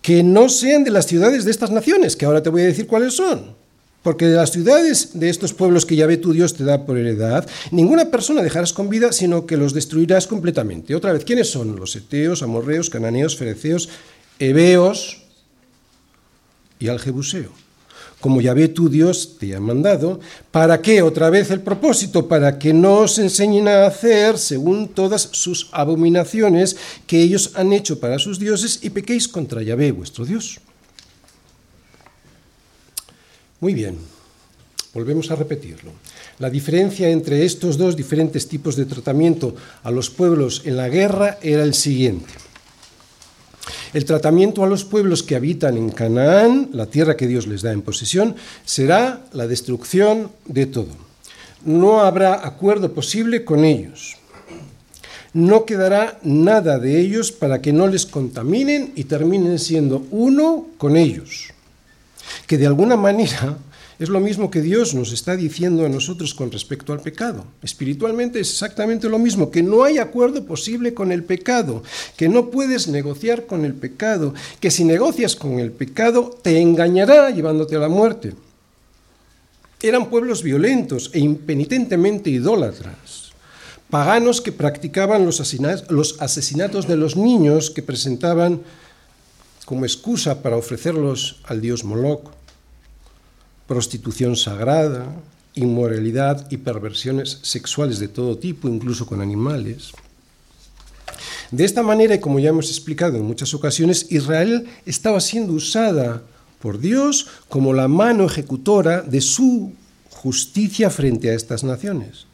Que 0.01 0.23
no 0.23 0.49
sean 0.49 0.83
de 0.83 0.91
las 0.91 1.07
ciudades 1.07 1.45
de 1.45 1.51
estas 1.51 1.71
naciones, 1.71 2.15
que 2.15 2.25
ahora 2.25 2.43
te 2.43 2.49
voy 2.49 2.63
a 2.63 2.71
decir 2.71 2.87
cuáles 2.87 3.15
son. 3.15 3.55
Porque 4.03 4.27
de 4.27 4.37
las 4.37 4.51
ciudades 4.51 5.11
de 5.19 5.29
estos 5.29 5.53
pueblos 5.53 5.85
que 5.85 5.97
Yahvé 5.97 6.17
tu 6.17 6.31
Dios 6.31 6.53
te 6.53 6.63
da 6.63 6.85
por 6.85 6.97
heredad, 6.97 7.47
ninguna 7.71 8.09
persona 8.09 8.41
dejarás 8.41 8.71
con 8.71 8.89
vida, 8.89 9.11
sino 9.11 9.45
que 9.45 9.57
los 9.57 9.73
destruirás 9.73 10.27
completamente. 10.27 10.95
Otra 10.95 11.11
vez, 11.11 11.25
¿quiénes 11.25 11.49
son? 11.49 11.75
Los 11.75 11.95
eteos, 11.95 12.43
amorreos, 12.43 12.89
cananeos, 12.89 13.35
fereceos, 13.35 13.89
heveos 14.39 15.23
y 16.79 16.87
al 16.87 16.99
jebuseo 16.99 17.66
como 18.19 18.41
Yahvé 18.41 18.67
tu 18.69 18.89
Dios 18.89 19.37
te 19.39 19.55
ha 19.55 19.59
mandado. 19.59 20.19
¿Para 20.51 20.81
qué? 20.81 21.01
Otra 21.01 21.29
vez 21.29 21.51
el 21.51 21.61
propósito, 21.61 22.27
para 22.27 22.57
que 22.57 22.73
no 22.73 22.99
os 22.99 23.19
enseñen 23.19 23.67
a 23.67 23.85
hacer 23.85 24.37
según 24.37 24.89
todas 24.89 25.29
sus 25.31 25.69
abominaciones 25.71 26.77
que 27.05 27.21
ellos 27.21 27.51
han 27.55 27.73
hecho 27.73 27.99
para 27.99 28.19
sus 28.19 28.39
dioses 28.39 28.79
y 28.81 28.89
pequéis 28.89 29.27
contra 29.27 29.61
Yahvé 29.61 29.91
vuestro 29.91 30.25
Dios. 30.25 30.59
Muy 33.59 33.73
bien, 33.73 33.97
volvemos 34.93 35.31
a 35.31 35.35
repetirlo. 35.35 35.91
La 36.39 36.49
diferencia 36.49 37.09
entre 37.09 37.45
estos 37.45 37.77
dos 37.77 37.95
diferentes 37.95 38.47
tipos 38.47 38.75
de 38.75 38.85
tratamiento 38.85 39.55
a 39.81 39.89
los 39.89 40.09
pueblos 40.11 40.61
en 40.65 40.77
la 40.77 40.89
guerra 40.89 41.39
era 41.41 41.63
el 41.63 41.73
siguiente. 41.73 42.46
El 43.93 44.05
tratamiento 44.05 44.63
a 44.63 44.67
los 44.67 44.83
pueblos 44.83 45.23
que 45.23 45.35
habitan 45.35 45.77
en 45.77 45.89
Canaán, 45.89 46.69
la 46.73 46.87
tierra 46.87 47.17
que 47.17 47.27
Dios 47.27 47.47
les 47.47 47.61
da 47.61 47.71
en 47.71 47.81
posesión, 47.81 48.35
será 48.65 49.25
la 49.33 49.47
destrucción 49.47 50.31
de 50.45 50.65
todo. 50.65 50.89
No 51.65 52.01
habrá 52.01 52.45
acuerdo 52.45 52.93
posible 52.93 53.43
con 53.43 53.65
ellos. 53.65 54.17
No 55.33 55.65
quedará 55.65 56.19
nada 56.23 56.79
de 56.79 56.99
ellos 56.99 57.31
para 57.31 57.61
que 57.61 57.73
no 57.73 57.87
les 57.87 58.05
contaminen 58.05 58.93
y 58.95 59.03
terminen 59.03 59.59
siendo 59.59 60.05
uno 60.11 60.67
con 60.77 60.95
ellos. 60.95 61.49
Que 62.47 62.57
de 62.57 62.67
alguna 62.67 62.95
manera 62.95 63.57
es 63.99 64.09
lo 64.09 64.19
mismo 64.19 64.51
que 64.51 64.61
Dios 64.61 64.93
nos 64.93 65.11
está 65.11 65.35
diciendo 65.35 65.85
a 65.85 65.89
nosotros 65.89 66.35
con 66.35 66.51
respecto 66.51 66.93
al 66.93 66.99
pecado. 66.99 67.45
Espiritualmente 67.63 68.39
es 68.39 68.51
exactamente 68.51 69.09
lo 69.09 69.17
mismo, 69.17 69.49
que 69.49 69.63
no 69.63 69.83
hay 69.83 69.97
acuerdo 69.97 70.45
posible 70.45 70.93
con 70.93 71.11
el 71.11 71.23
pecado, 71.23 71.81
que 72.15 72.29
no 72.29 72.51
puedes 72.51 72.87
negociar 72.87 73.47
con 73.47 73.65
el 73.65 73.73
pecado, 73.73 74.35
que 74.59 74.69
si 74.69 74.83
negocias 74.83 75.35
con 75.35 75.59
el 75.59 75.71
pecado 75.71 76.37
te 76.41 76.61
engañará 76.61 77.31
llevándote 77.31 77.75
a 77.75 77.79
la 77.79 77.89
muerte. 77.89 78.35
Eran 79.81 80.09
pueblos 80.09 80.43
violentos 80.43 81.09
e 81.13 81.19
impenitentemente 81.19 82.29
idólatras, 82.29 83.31
paganos 83.89 84.41
que 84.41 84.51
practicaban 84.51 85.25
los 85.25 85.39
asesinatos 86.19 86.87
de 86.87 86.97
los 86.97 87.15
niños 87.15 87.71
que 87.71 87.81
presentaban 87.81 88.61
como 89.65 89.85
excusa 89.85 90.43
para 90.43 90.55
ofrecerlos 90.55 91.41
al 91.45 91.61
dios 91.61 91.83
Moloch 91.83 92.37
prostitución 93.67 94.35
sagrada, 94.35 95.05
inmoralidad 95.55 96.49
y 96.49 96.57
perversiones 96.57 97.39
sexuales 97.41 97.99
de 97.99 98.07
todo 98.07 98.37
tipo, 98.37 98.67
incluso 98.67 99.05
con 99.05 99.21
animales. 99.21 99.91
De 101.51 101.63
esta 101.65 101.83
manera, 101.83 102.15
y 102.15 102.19
como 102.19 102.39
ya 102.39 102.49
hemos 102.49 102.69
explicado 102.69 103.17
en 103.17 103.23
muchas 103.23 103.53
ocasiones, 103.53 104.07
Israel 104.09 104.67
estaba 104.85 105.19
siendo 105.19 105.53
usada 105.53 106.21
por 106.59 106.79
Dios 106.79 107.27
como 107.47 107.73
la 107.73 107.87
mano 107.87 108.25
ejecutora 108.25 109.01
de 109.01 109.21
su 109.21 109.73
justicia 110.09 110.89
frente 110.89 111.29
a 111.29 111.33
estas 111.33 111.63
naciones. 111.63 112.25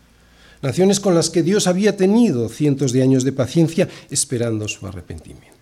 Naciones 0.61 0.99
con 0.99 1.13
las 1.13 1.29
que 1.29 1.43
Dios 1.43 1.67
había 1.67 1.97
tenido 1.97 2.47
cientos 2.49 2.93
de 2.93 3.03
años 3.03 3.23
de 3.23 3.33
paciencia 3.33 3.89
esperando 4.09 4.67
su 4.67 4.87
arrepentimiento. 4.87 5.52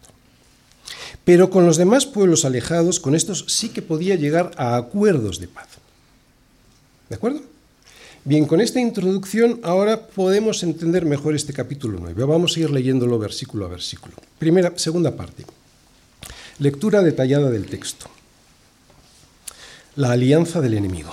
Pero 1.23 1.49
con 1.49 1.65
los 1.65 1.77
demás 1.77 2.05
pueblos 2.05 2.45
alejados, 2.45 2.99
con 2.99 3.15
estos 3.15 3.45
sí 3.47 3.69
que 3.69 3.81
podía 3.81 4.15
llegar 4.15 4.51
a 4.57 4.75
acuerdos 4.75 5.39
de 5.39 5.47
paz. 5.47 5.67
¿De 7.09 7.15
acuerdo? 7.15 7.41
Bien, 8.23 8.45
con 8.45 8.61
esta 8.61 8.79
introducción 8.79 9.59
ahora 9.63 10.07
podemos 10.07 10.61
entender 10.63 11.05
mejor 11.05 11.35
este 11.35 11.53
capítulo 11.53 11.97
9. 11.99 12.23
Vamos 12.25 12.55
a 12.55 12.59
ir 12.59 12.69
leyéndolo 12.69 13.17
versículo 13.17 13.65
a 13.65 13.69
versículo. 13.69 14.15
Primera, 14.37 14.73
segunda 14.77 15.15
parte. 15.15 15.45
Lectura 16.59 17.01
detallada 17.01 17.49
del 17.49 17.65
texto. 17.65 18.07
La 19.95 20.11
alianza 20.11 20.61
del 20.61 20.75
enemigo. 20.75 21.11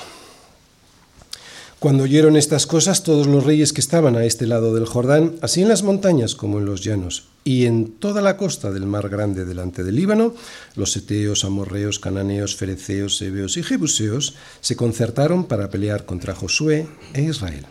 Cuando 1.79 2.03
oyeron 2.03 2.37
estas 2.37 2.67
cosas 2.67 3.05
todos 3.05 3.29
los 3.29 3.45
reyes 3.45 3.73
que 3.73 3.81
estaban 3.81 4.17
a 4.17 4.25
este 4.25 4.49
lado 4.49 4.75
del 4.75 4.85
Jordán, 4.85 5.37
así 5.43 5.63
en 5.63 5.69
las 5.69 5.85
montañas 5.85 6.35
como 6.35 6.59
en 6.59 6.65
los 6.65 6.83
llanos, 6.83 7.29
y 7.45 7.67
en 7.67 7.93
toda 7.93 8.21
la 8.21 8.37
costa 8.37 8.73
del 8.73 8.85
mar 8.85 9.09
grande 9.09 9.45
delante 9.45 9.85
del 9.85 9.95
Líbano, 9.95 10.35
los 10.75 10.97
eteos, 10.97 11.45
amorreos, 11.45 12.01
cananeos, 12.01 12.57
fereceos, 12.57 13.23
hebeos 13.23 13.57
y 13.57 13.63
jebuseos 13.63 14.35
se 14.61 14.75
concertaron 14.75 15.45
para 15.45 15.71
pelear 15.71 16.05
contra 16.05 16.35
Josué 16.35 16.89
e 17.15 17.23
Israel. 17.23 17.65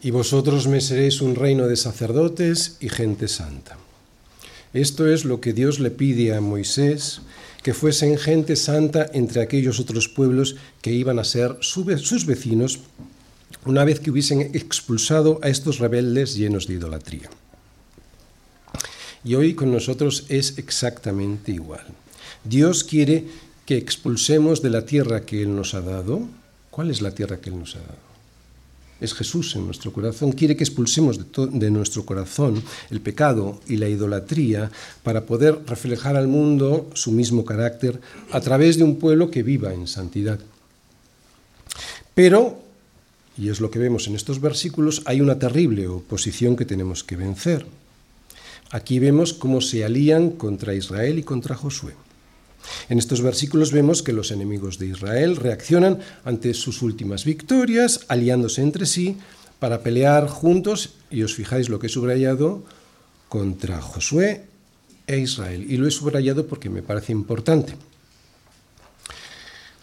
Y 0.00 0.12
vosotros 0.12 0.66
me 0.66 0.80
seréis 0.80 1.20
un 1.20 1.34
reino 1.34 1.68
de 1.68 1.76
sacerdotes 1.76 2.78
y 2.80 2.88
gente 2.88 3.28
santa. 3.28 3.76
Esto 4.72 5.08
es 5.08 5.24
lo 5.24 5.40
que 5.40 5.52
Dios 5.52 5.80
le 5.80 5.90
pide 5.90 6.34
a 6.34 6.40
Moisés 6.40 7.22
que 7.62 7.74
fuesen 7.74 8.16
gente 8.18 8.56
santa 8.56 9.10
entre 9.12 9.42
aquellos 9.42 9.80
otros 9.80 10.08
pueblos 10.08 10.56
que 10.80 10.92
iban 10.92 11.18
a 11.18 11.24
ser 11.24 11.56
sus 11.60 12.24
vecinos 12.24 12.80
una 13.66 13.84
vez 13.84 14.00
que 14.00 14.10
hubiesen 14.10 14.40
expulsado 14.54 15.40
a 15.42 15.48
estos 15.48 15.78
rebeldes 15.78 16.36
llenos 16.36 16.66
de 16.66 16.74
idolatría. 16.74 17.28
Y 19.24 19.34
hoy 19.34 19.54
con 19.54 19.70
nosotros 19.70 20.24
es 20.28 20.56
exactamente 20.56 21.52
igual. 21.52 21.84
Dios 22.44 22.84
quiere 22.84 23.26
que 23.66 23.76
expulsemos 23.76 24.62
de 24.62 24.70
la 24.70 24.86
tierra 24.86 25.26
que 25.26 25.42
Él 25.42 25.54
nos 25.54 25.74
ha 25.74 25.82
dado. 25.82 26.22
¿Cuál 26.70 26.90
es 26.90 27.02
la 27.02 27.10
tierra 27.10 27.40
que 27.40 27.50
Él 27.50 27.58
nos 27.58 27.76
ha 27.76 27.80
dado? 27.80 28.09
Es 29.00 29.14
Jesús 29.14 29.56
en 29.56 29.66
nuestro 29.66 29.92
corazón, 29.92 30.32
quiere 30.32 30.56
que 30.56 30.64
expulsemos 30.64 31.18
de, 31.18 31.70
nuestro 31.70 32.04
corazón 32.04 32.62
el 32.90 33.00
pecado 33.00 33.60
y 33.66 33.76
la 33.76 33.88
idolatría 33.88 34.70
para 35.02 35.26
poder 35.26 35.58
reflejar 35.66 36.16
al 36.16 36.28
mundo 36.28 36.90
su 36.94 37.12
mismo 37.12 37.44
carácter 37.44 38.00
a 38.30 38.40
través 38.40 38.76
de 38.76 38.84
un 38.84 38.96
pueblo 38.96 39.30
que 39.30 39.42
viva 39.42 39.72
en 39.72 39.86
santidad. 39.86 40.38
Pero, 42.14 42.60
y 43.38 43.48
es 43.48 43.60
lo 43.60 43.70
que 43.70 43.78
vemos 43.78 44.06
en 44.06 44.14
estos 44.14 44.40
versículos, 44.40 45.02
hay 45.06 45.20
una 45.20 45.38
terrible 45.38 45.88
oposición 45.88 46.56
que 46.56 46.66
tenemos 46.66 47.02
que 47.02 47.16
vencer. 47.16 47.66
Aquí 48.70 48.98
vemos 48.98 49.32
cómo 49.32 49.60
se 49.60 49.84
alían 49.84 50.30
contra 50.30 50.74
Israel 50.74 51.18
y 51.18 51.22
contra 51.22 51.56
Josué. 51.56 51.94
En 52.88 52.98
estos 52.98 53.22
versículos 53.22 53.72
vemos 53.72 54.02
que 54.02 54.12
los 54.12 54.30
enemigos 54.30 54.78
de 54.78 54.86
Israel 54.86 55.36
reaccionan 55.36 55.98
ante 56.24 56.54
sus 56.54 56.82
últimas 56.82 57.24
victorias, 57.24 58.00
aliándose 58.08 58.62
entre 58.62 58.86
sí 58.86 59.16
para 59.58 59.82
pelear 59.82 60.26
juntos, 60.26 60.94
y 61.10 61.22
os 61.22 61.34
fijáis 61.34 61.68
lo 61.68 61.78
que 61.78 61.86
he 61.86 61.90
subrayado, 61.90 62.64
contra 63.28 63.80
Josué 63.80 64.46
e 65.06 65.18
Israel. 65.18 65.66
Y 65.68 65.76
lo 65.76 65.86
he 65.86 65.90
subrayado 65.90 66.46
porque 66.46 66.70
me 66.70 66.82
parece 66.82 67.12
importante. 67.12 67.74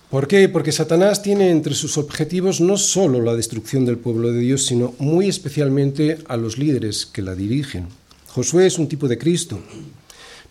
¿Por 0.09 0.27
qué? 0.27 0.47
Porque 0.47 0.71
Satanás 0.71 1.21
tiene 1.21 1.51
entre 1.51 1.75
sus 1.75 1.97
objetivos 1.97 2.61
no 2.61 2.77
solo 2.77 3.21
la 3.21 3.35
destrucción 3.35 3.85
del 3.85 3.97
pueblo 3.97 4.31
de 4.31 4.39
Dios, 4.39 4.65
sino 4.65 4.95
muy 4.99 5.27
especialmente 5.27 6.19
a 6.27 6.37
los 6.37 6.57
líderes 6.57 7.05
que 7.05 7.21
la 7.21 7.35
dirigen. 7.35 7.87
Josué 8.27 8.67
es 8.67 8.79
un 8.79 8.87
tipo 8.87 9.07
de 9.09 9.17
Cristo, 9.17 9.59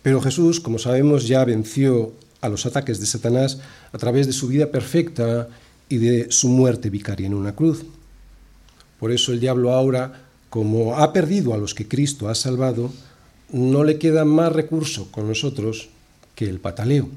pero 0.01 0.21
Jesús, 0.21 0.59
como 0.59 0.79
sabemos, 0.79 1.27
ya 1.27 1.43
venció 1.45 2.13
a 2.41 2.49
los 2.49 2.65
ataques 2.65 2.99
de 2.99 3.05
Satanás 3.05 3.59
a 3.91 3.97
través 3.97 4.27
de 4.27 4.33
su 4.33 4.47
vida 4.47 4.71
perfecta 4.71 5.47
y 5.89 5.97
de 5.97 6.31
su 6.31 6.49
muerte 6.49 6.89
vicaria 6.89 7.27
en 7.27 7.33
una 7.33 7.55
cruz. 7.55 7.83
Por 8.99 9.11
eso 9.11 9.31
el 9.31 9.39
diablo 9.39 9.71
ahora, 9.71 10.25
como 10.49 10.97
ha 10.97 11.13
perdido 11.13 11.53
a 11.53 11.57
los 11.57 11.73
que 11.73 11.87
Cristo 11.87 12.29
ha 12.29 12.35
salvado, 12.35 12.91
no 13.51 13.83
le 13.83 13.97
queda 13.97 14.25
más 14.25 14.51
recurso 14.51 15.09
con 15.11 15.27
nosotros 15.27 15.89
que 16.35 16.49
el 16.49 16.59
pataleo. 16.59 17.09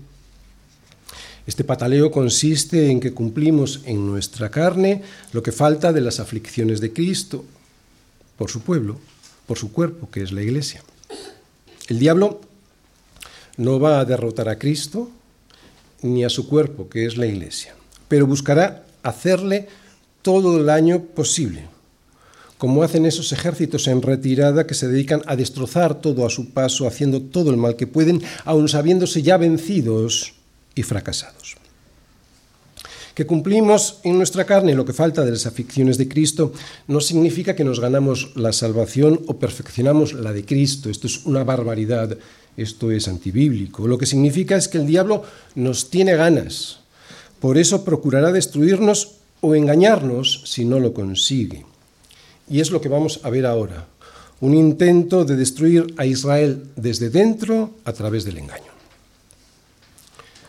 Este 1.46 1.64
pataleo 1.64 2.10
consiste 2.10 2.90
en 2.90 3.00
que 3.00 3.12
cumplimos 3.12 3.80
en 3.84 4.06
nuestra 4.06 4.50
carne 4.50 5.02
lo 5.32 5.42
que 5.42 5.52
falta 5.52 5.92
de 5.92 6.00
las 6.00 6.20
aflicciones 6.20 6.80
de 6.80 6.92
Cristo 6.92 7.44
por 8.36 8.50
su 8.50 8.60
pueblo, 8.60 8.98
por 9.46 9.58
su 9.58 9.72
cuerpo, 9.72 10.08
que 10.10 10.22
es 10.22 10.32
la 10.32 10.42
iglesia. 10.42 10.82
El 11.88 11.98
diablo 11.98 12.40
no 13.60 13.78
va 13.78 14.00
a 14.00 14.04
derrotar 14.06 14.48
a 14.48 14.58
Cristo 14.58 15.10
ni 16.02 16.24
a 16.24 16.30
su 16.30 16.48
cuerpo, 16.48 16.88
que 16.88 17.04
es 17.04 17.18
la 17.18 17.26
Iglesia, 17.26 17.74
pero 18.08 18.26
buscará 18.26 18.84
hacerle 19.02 19.68
todo 20.22 20.58
el 20.58 20.64
daño 20.64 21.02
posible, 21.02 21.68
como 22.56 22.82
hacen 22.82 23.04
esos 23.04 23.32
ejércitos 23.32 23.86
en 23.86 24.00
retirada 24.00 24.66
que 24.66 24.74
se 24.74 24.88
dedican 24.88 25.22
a 25.26 25.36
destrozar 25.36 26.00
todo 26.00 26.24
a 26.24 26.30
su 26.30 26.50
paso, 26.50 26.86
haciendo 26.86 27.20
todo 27.20 27.50
el 27.50 27.58
mal 27.58 27.76
que 27.76 27.86
pueden, 27.86 28.22
aun 28.44 28.68
sabiéndose 28.68 29.20
ya 29.20 29.36
vencidos 29.36 30.32
y 30.74 30.82
fracasados. 30.82 31.56
Que 33.14 33.26
cumplimos 33.26 34.00
en 34.04 34.16
nuestra 34.16 34.46
carne 34.46 34.74
lo 34.74 34.86
que 34.86 34.94
falta 34.94 35.24
de 35.24 35.32
las 35.32 35.44
aficiones 35.44 35.98
de 35.98 36.08
Cristo 36.08 36.54
no 36.86 37.00
significa 37.02 37.54
que 37.54 37.64
nos 37.64 37.80
ganamos 37.80 38.32
la 38.36 38.52
salvación 38.52 39.20
o 39.26 39.36
perfeccionamos 39.38 40.14
la 40.14 40.32
de 40.32 40.46
Cristo. 40.46 40.88
Esto 40.88 41.06
es 41.06 41.26
una 41.26 41.44
barbaridad, 41.44 42.16
esto 42.62 42.90
es 42.90 43.08
antibíblico. 43.08 43.86
Lo 43.86 43.98
que 43.98 44.06
significa 44.06 44.56
es 44.56 44.68
que 44.68 44.78
el 44.78 44.86
diablo 44.86 45.24
nos 45.54 45.90
tiene 45.90 46.14
ganas. 46.14 46.80
Por 47.40 47.58
eso 47.58 47.84
procurará 47.84 48.32
destruirnos 48.32 49.16
o 49.40 49.54
engañarnos 49.54 50.42
si 50.44 50.64
no 50.64 50.78
lo 50.78 50.92
consigue. 50.92 51.64
Y 52.48 52.60
es 52.60 52.70
lo 52.70 52.80
que 52.80 52.88
vamos 52.88 53.20
a 53.22 53.30
ver 53.30 53.46
ahora. 53.46 53.86
Un 54.40 54.54
intento 54.54 55.24
de 55.24 55.36
destruir 55.36 55.94
a 55.96 56.06
Israel 56.06 56.64
desde 56.76 57.10
dentro 57.10 57.74
a 57.84 57.92
través 57.92 58.24
del 58.24 58.38
engaño. 58.38 58.72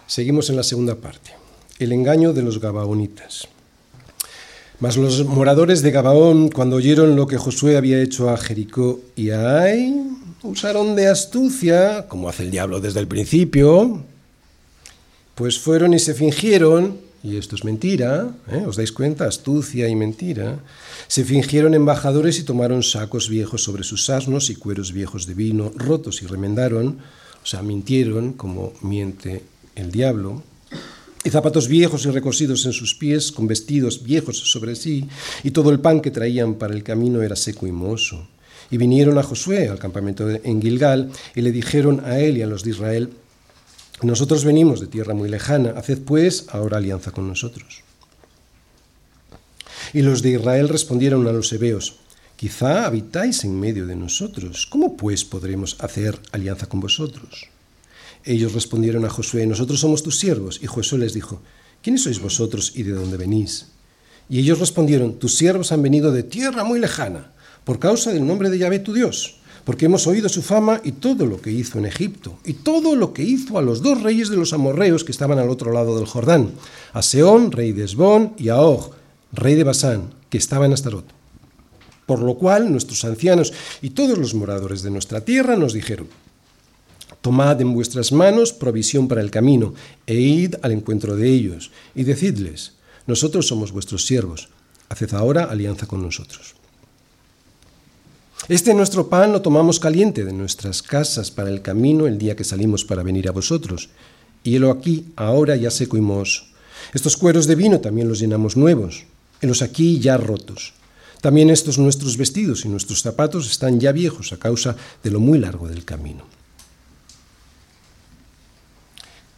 Seguimos 0.07 0.49
en 0.49 0.57
la 0.57 0.63
segunda 0.63 0.95
parte 0.95 1.31
el 1.79 1.93
engaño 1.93 2.31
de 2.31 2.43
los 2.43 2.59
Gabaonitas. 2.59 3.47
Mas 4.79 4.97
los 4.97 5.25
moradores 5.25 5.81
de 5.81 5.91
Gabaón, 5.91 6.49
cuando 6.49 6.75
oyeron 6.75 7.15
lo 7.15 7.25
que 7.25 7.37
Josué 7.37 7.75
había 7.75 8.01
hecho 8.01 8.29
a 8.29 8.37
Jericó 8.37 8.99
y 9.15 9.31
a 9.31 9.61
Ai, 9.61 9.95
usaron 10.43 10.95
de 10.95 11.07
astucia, 11.07 12.07
como 12.07 12.29
hace 12.29 12.43
el 12.43 12.51
diablo 12.51 12.79
desde 12.79 12.99
el 12.99 13.07
principio, 13.07 14.03
pues 15.35 15.59
fueron 15.59 15.93
y 15.93 15.99
se 15.99 16.13
fingieron, 16.13 16.99
y 17.23 17.37
esto 17.37 17.55
es 17.55 17.63
mentira, 17.63 18.31
¿eh? 18.51 18.63
¿os 18.65 18.75
dais 18.75 18.91
cuenta? 18.91 19.27
Astucia 19.27 19.87
y 19.87 19.95
mentira. 19.95 20.59
Se 21.07 21.23
fingieron 21.23 21.73
embajadores 21.73 22.39
y 22.39 22.43
tomaron 22.43 22.83
sacos 22.83 23.29
viejos 23.29 23.63
sobre 23.63 23.83
sus 23.83 24.09
asnos 24.09 24.49
y 24.49 24.55
cueros 24.55 24.91
viejos 24.91 25.27
de 25.27 25.35
vino 25.35 25.71
rotos 25.75 26.21
y 26.23 26.27
remendaron, 26.27 26.97
o 27.43 27.45
sea, 27.45 27.61
mintieron 27.61 28.33
como 28.33 28.73
miente 28.81 29.43
el 29.75 29.91
diablo 29.91 30.43
y 31.23 31.29
zapatos 31.29 31.67
viejos 31.67 32.05
y 32.05 32.09
recosidos 32.09 32.65
en 32.65 32.73
sus 32.73 32.95
pies, 32.95 33.31
con 33.31 33.45
vestidos 33.45 34.03
viejos 34.03 34.39
sobre 34.39 34.75
sí, 34.75 35.07
y 35.43 35.51
todo 35.51 35.69
el 35.69 35.79
pan 35.79 36.01
que 36.01 36.09
traían 36.09 36.55
para 36.55 36.73
el 36.73 36.83
camino 36.83 37.21
era 37.21 37.35
seco 37.35 37.67
y 37.67 37.71
mohoso. 37.71 38.27
Y 38.71 38.77
vinieron 38.77 39.17
a 39.17 39.23
Josué 39.23 39.67
al 39.67 39.77
campamento 39.77 40.29
en 40.29 40.61
Gilgal, 40.61 41.11
y 41.35 41.41
le 41.41 41.51
dijeron 41.51 42.01
a 42.05 42.19
él 42.19 42.37
y 42.37 42.41
a 42.41 42.47
los 42.47 42.63
de 42.63 42.71
Israel, 42.71 43.09
nosotros 44.01 44.43
venimos 44.43 44.79
de 44.79 44.87
tierra 44.87 45.13
muy 45.13 45.29
lejana, 45.29 45.73
haced 45.77 45.99
pues 45.99 46.45
ahora 46.49 46.77
alianza 46.77 47.11
con 47.11 47.27
nosotros. 47.27 47.83
Y 49.93 50.01
los 50.01 50.21
de 50.21 50.31
Israel 50.31 50.69
respondieron 50.69 51.27
a 51.27 51.31
los 51.31 51.51
hebeos, 51.53 51.97
quizá 52.37 52.87
habitáis 52.87 53.43
en 53.43 53.59
medio 53.59 53.85
de 53.85 53.95
nosotros, 53.95 54.65
¿cómo 54.65 54.97
pues 54.97 55.25
podremos 55.25 55.75
hacer 55.79 56.17
alianza 56.31 56.67
con 56.67 56.79
vosotros? 56.79 57.49
Ellos 58.23 58.53
respondieron 58.53 59.05
a 59.05 59.09
Josué, 59.09 59.45
nosotros 59.47 59.79
somos 59.79 60.03
tus 60.03 60.19
siervos. 60.19 60.59
Y 60.61 60.67
Josué 60.67 60.99
les 60.99 61.13
dijo, 61.13 61.41
¿quiénes 61.81 62.03
sois 62.03 62.19
vosotros 62.19 62.73
y 62.75 62.83
de 62.83 62.91
dónde 62.91 63.17
venís? 63.17 63.67
Y 64.29 64.39
ellos 64.39 64.59
respondieron, 64.59 65.19
tus 65.19 65.35
siervos 65.35 65.71
han 65.71 65.81
venido 65.81 66.11
de 66.11 66.23
tierra 66.23 66.63
muy 66.63 66.79
lejana, 66.79 67.31
por 67.63 67.79
causa 67.79 68.11
del 68.11 68.25
nombre 68.25 68.49
de 68.49 68.57
Yahvé 68.57 68.79
tu 68.79 68.93
Dios, 68.93 69.35
porque 69.63 69.85
hemos 69.85 70.07
oído 70.07 70.29
su 70.29 70.41
fama 70.41 70.81
y 70.83 70.93
todo 70.93 71.25
lo 71.25 71.41
que 71.41 71.51
hizo 71.51 71.77
en 71.77 71.85
Egipto, 71.85 72.37
y 72.45 72.53
todo 72.53 72.95
lo 72.95 73.13
que 73.13 73.23
hizo 73.23 73.57
a 73.57 73.61
los 73.61 73.81
dos 73.81 74.01
reyes 74.01 74.29
de 74.29 74.37
los 74.37 74.53
amorreos 74.53 75.03
que 75.03 75.11
estaban 75.11 75.39
al 75.39 75.49
otro 75.49 75.71
lado 75.71 75.97
del 75.97 76.07
Jordán, 76.07 76.51
a 76.93 77.01
Seón, 77.01 77.51
rey 77.51 77.71
de 77.71 77.83
Esbón, 77.83 78.33
y 78.37 78.49
a 78.49 78.59
Og, 78.59 78.91
rey 79.31 79.55
de 79.55 79.63
Basán, 79.63 80.13
que 80.29 80.37
estaba 80.37 80.65
en 80.65 80.73
Astarot. 80.73 81.05
Por 82.05 82.19
lo 82.19 82.35
cual 82.35 82.71
nuestros 82.71 83.05
ancianos 83.05 83.53
y 83.81 83.91
todos 83.91 84.17
los 84.17 84.33
moradores 84.33 84.81
de 84.81 84.91
nuestra 84.91 85.21
tierra 85.21 85.55
nos 85.55 85.73
dijeron, 85.73 86.07
Tomad 87.21 87.61
en 87.61 87.73
vuestras 87.73 88.11
manos 88.11 88.51
provisión 88.51 89.07
para 89.07 89.21
el 89.21 89.29
camino, 89.29 89.75
e 90.07 90.15
id 90.15 90.55
al 90.63 90.71
encuentro 90.71 91.15
de 91.15 91.29
ellos, 91.29 91.71
y 91.93 92.03
decidles, 92.03 92.73
nosotros 93.05 93.47
somos 93.47 93.71
vuestros 93.71 94.07
siervos, 94.07 94.49
haced 94.89 95.13
ahora 95.13 95.43
alianza 95.43 95.85
con 95.85 96.01
nosotros. 96.01 96.55
Este 98.47 98.73
nuestro 98.73 99.07
pan 99.07 99.31
lo 99.31 99.43
tomamos 99.43 99.79
caliente 99.79 100.25
de 100.25 100.33
nuestras 100.33 100.81
casas 100.81 101.29
para 101.29 101.49
el 101.49 101.61
camino 101.61 102.07
el 102.07 102.17
día 102.17 102.35
que 102.35 102.43
salimos 102.43 102.83
para 102.83 103.03
venir 103.03 103.29
a 103.29 103.31
vosotros, 103.31 103.89
y 104.43 104.55
helo 104.55 104.71
aquí, 104.71 105.05
ahora 105.15 105.55
ya 105.55 105.69
seco 105.69 105.95
y 105.95 106.01
mohoso. 106.01 106.45
Estos 106.91 107.17
cueros 107.17 107.45
de 107.45 107.53
vino 107.53 107.79
también 107.79 108.09
los 108.09 108.19
llenamos 108.19 108.57
nuevos, 108.57 109.03
helos 109.41 109.61
aquí 109.61 109.99
ya 109.99 110.17
rotos. 110.17 110.73
También 111.21 111.51
estos 111.51 111.77
nuestros 111.77 112.17
vestidos 112.17 112.65
y 112.65 112.69
nuestros 112.69 113.03
zapatos 113.03 113.49
están 113.49 113.79
ya 113.79 113.91
viejos 113.91 114.33
a 114.33 114.37
causa 114.37 114.75
de 115.03 115.11
lo 115.11 115.19
muy 115.19 115.37
largo 115.37 115.67
del 115.67 115.85
camino. 115.85 116.25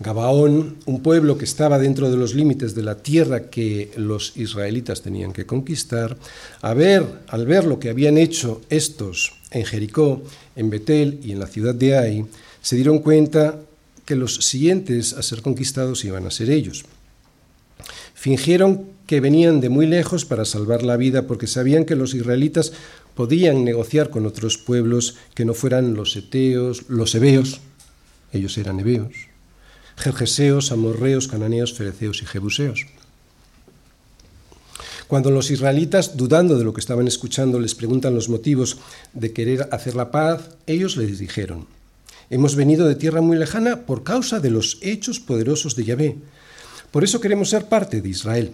Gabaón, 0.03 0.77
un 0.85 1.01
pueblo 1.01 1.37
que 1.37 1.45
estaba 1.45 1.79
dentro 1.79 2.11
de 2.11 2.17
los 2.17 2.35
límites 2.35 2.75
de 2.75 2.83
la 2.83 3.01
tierra 3.01 3.49
que 3.49 3.89
los 3.95 4.37
israelitas 4.37 5.01
tenían 5.01 5.33
que 5.33 5.47
conquistar, 5.47 6.17
al 6.61 6.75
ver 6.75 7.65
lo 7.65 7.79
que 7.79 7.89
habían 7.89 8.17
hecho 8.17 8.61
estos 8.69 9.33
en 9.49 9.65
Jericó, 9.65 10.21
en 10.55 10.69
Betel 10.69 11.19
y 11.23 11.31
en 11.31 11.39
la 11.39 11.47
ciudad 11.47 11.73
de 11.73 11.97
Ai, 11.97 12.25
se 12.61 12.75
dieron 12.75 12.99
cuenta 12.99 13.59
que 14.05 14.15
los 14.15 14.35
siguientes 14.35 15.13
a 15.13 15.23
ser 15.23 15.41
conquistados 15.41 16.05
iban 16.05 16.27
a 16.27 16.31
ser 16.31 16.51
ellos. 16.51 16.85
Fingieron 18.13 18.85
que 19.07 19.19
venían 19.19 19.59
de 19.59 19.69
muy 19.69 19.85
lejos 19.85 20.25
para 20.25 20.45
salvar 20.45 20.83
la 20.83 20.97
vida 20.97 21.27
porque 21.27 21.47
sabían 21.47 21.85
que 21.85 21.95
los 21.95 22.13
israelitas 22.13 22.73
podían 23.15 23.63
negociar 23.63 24.09
con 24.09 24.25
otros 24.25 24.57
pueblos 24.57 25.15
que 25.35 25.45
no 25.45 25.53
fueran 25.53 25.93
los 25.93 26.15
eteos, 26.15 26.83
los 26.89 27.13
hebeos, 27.15 27.59
ellos 28.31 28.57
eran 28.57 28.79
hebeos, 28.79 29.13
jerjeseos, 29.97 30.71
amorreos, 30.71 31.27
cananeos, 31.27 31.73
fereceos 31.73 32.21
y 32.21 32.25
jebuseos. 32.25 32.85
Cuando 35.07 35.31
los 35.31 35.51
israelitas, 35.51 36.17
dudando 36.17 36.57
de 36.57 36.63
lo 36.63 36.73
que 36.73 36.79
estaban 36.79 37.07
escuchando, 37.07 37.59
les 37.59 37.75
preguntan 37.75 38.15
los 38.15 38.29
motivos 38.29 38.77
de 39.13 39.31
querer 39.31 39.67
hacer 39.71 39.95
la 39.95 40.11
paz, 40.11 40.49
ellos 40.65 40.97
les 40.97 41.19
dijeron, 41.19 41.67
hemos 42.29 42.55
venido 42.55 42.87
de 42.87 42.95
tierra 42.95 43.21
muy 43.21 43.37
lejana 43.37 43.81
por 43.81 44.03
causa 44.03 44.39
de 44.39 44.49
los 44.49 44.79
hechos 44.81 45.19
poderosos 45.19 45.75
de 45.75 45.83
Yahvé. 45.83 46.15
Por 46.89 47.03
eso 47.03 47.19
queremos 47.19 47.49
ser 47.49 47.67
parte 47.67 48.01
de 48.01 48.09
Israel. 48.09 48.51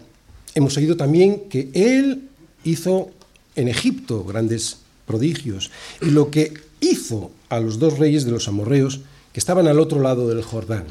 Hemos 0.56 0.76
oído 0.76 0.98
también 0.98 1.48
que 1.50 1.70
Él 1.74 2.24
hizo 2.64 3.12
en 3.56 3.68
Egipto 3.68 4.24
grandes 4.24 4.80
prodigios 5.06 5.72
y 6.02 6.10
lo 6.10 6.32
que 6.32 6.54
hizo 6.82 7.32
a 7.50 7.60
los 7.60 7.80
dos 7.80 8.00
reyes 8.00 8.26
de 8.26 8.32
los 8.32 8.48
amorreos 8.48 9.02
que 9.34 9.40
estaban 9.40 9.68
al 9.68 9.80
otro 9.80 10.02
lado 10.02 10.28
del 10.28 10.42
Jordán 10.44 10.86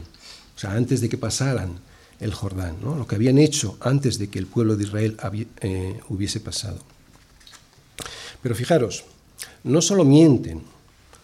o 0.58 0.60
sea, 0.60 0.72
antes 0.72 1.00
de 1.00 1.08
que 1.08 1.16
pasaran 1.16 1.78
el 2.18 2.34
Jordán, 2.34 2.78
¿no? 2.82 2.96
lo 2.96 3.06
que 3.06 3.14
habían 3.14 3.38
hecho 3.38 3.76
antes 3.78 4.18
de 4.18 4.26
que 4.26 4.40
el 4.40 4.46
pueblo 4.46 4.74
de 4.74 4.82
Israel 4.82 5.16
eh, 5.60 6.00
hubiese 6.08 6.40
pasado. 6.40 6.80
Pero 8.42 8.56
fijaros, 8.56 9.04
no 9.62 9.80
solo 9.80 10.04
mienten, 10.04 10.62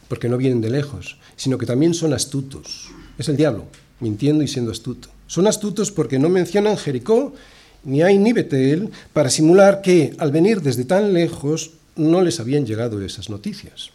porque 0.06 0.28
no 0.28 0.36
vienen 0.36 0.60
de 0.60 0.70
lejos, 0.70 1.18
sino 1.34 1.58
que 1.58 1.66
también 1.66 1.94
son 1.94 2.12
astutos. 2.12 2.90
Es 3.18 3.28
el 3.28 3.36
diablo, 3.36 3.64
mintiendo 3.98 4.44
y 4.44 4.46
siendo 4.46 4.70
astuto. 4.70 5.08
Son 5.26 5.48
astutos 5.48 5.90
porque 5.90 6.20
no 6.20 6.28
mencionan 6.28 6.76
Jericó, 6.76 7.34
ni 7.82 8.02
hay 8.02 8.18
ni 8.18 8.32
Betel, 8.32 8.90
para 9.12 9.30
simular 9.30 9.82
que 9.82 10.14
al 10.18 10.30
venir 10.30 10.62
desde 10.62 10.84
tan 10.84 11.12
lejos 11.12 11.72
no 11.96 12.22
les 12.22 12.38
habían 12.38 12.66
llegado 12.66 13.02
esas 13.02 13.30
noticias, 13.30 13.90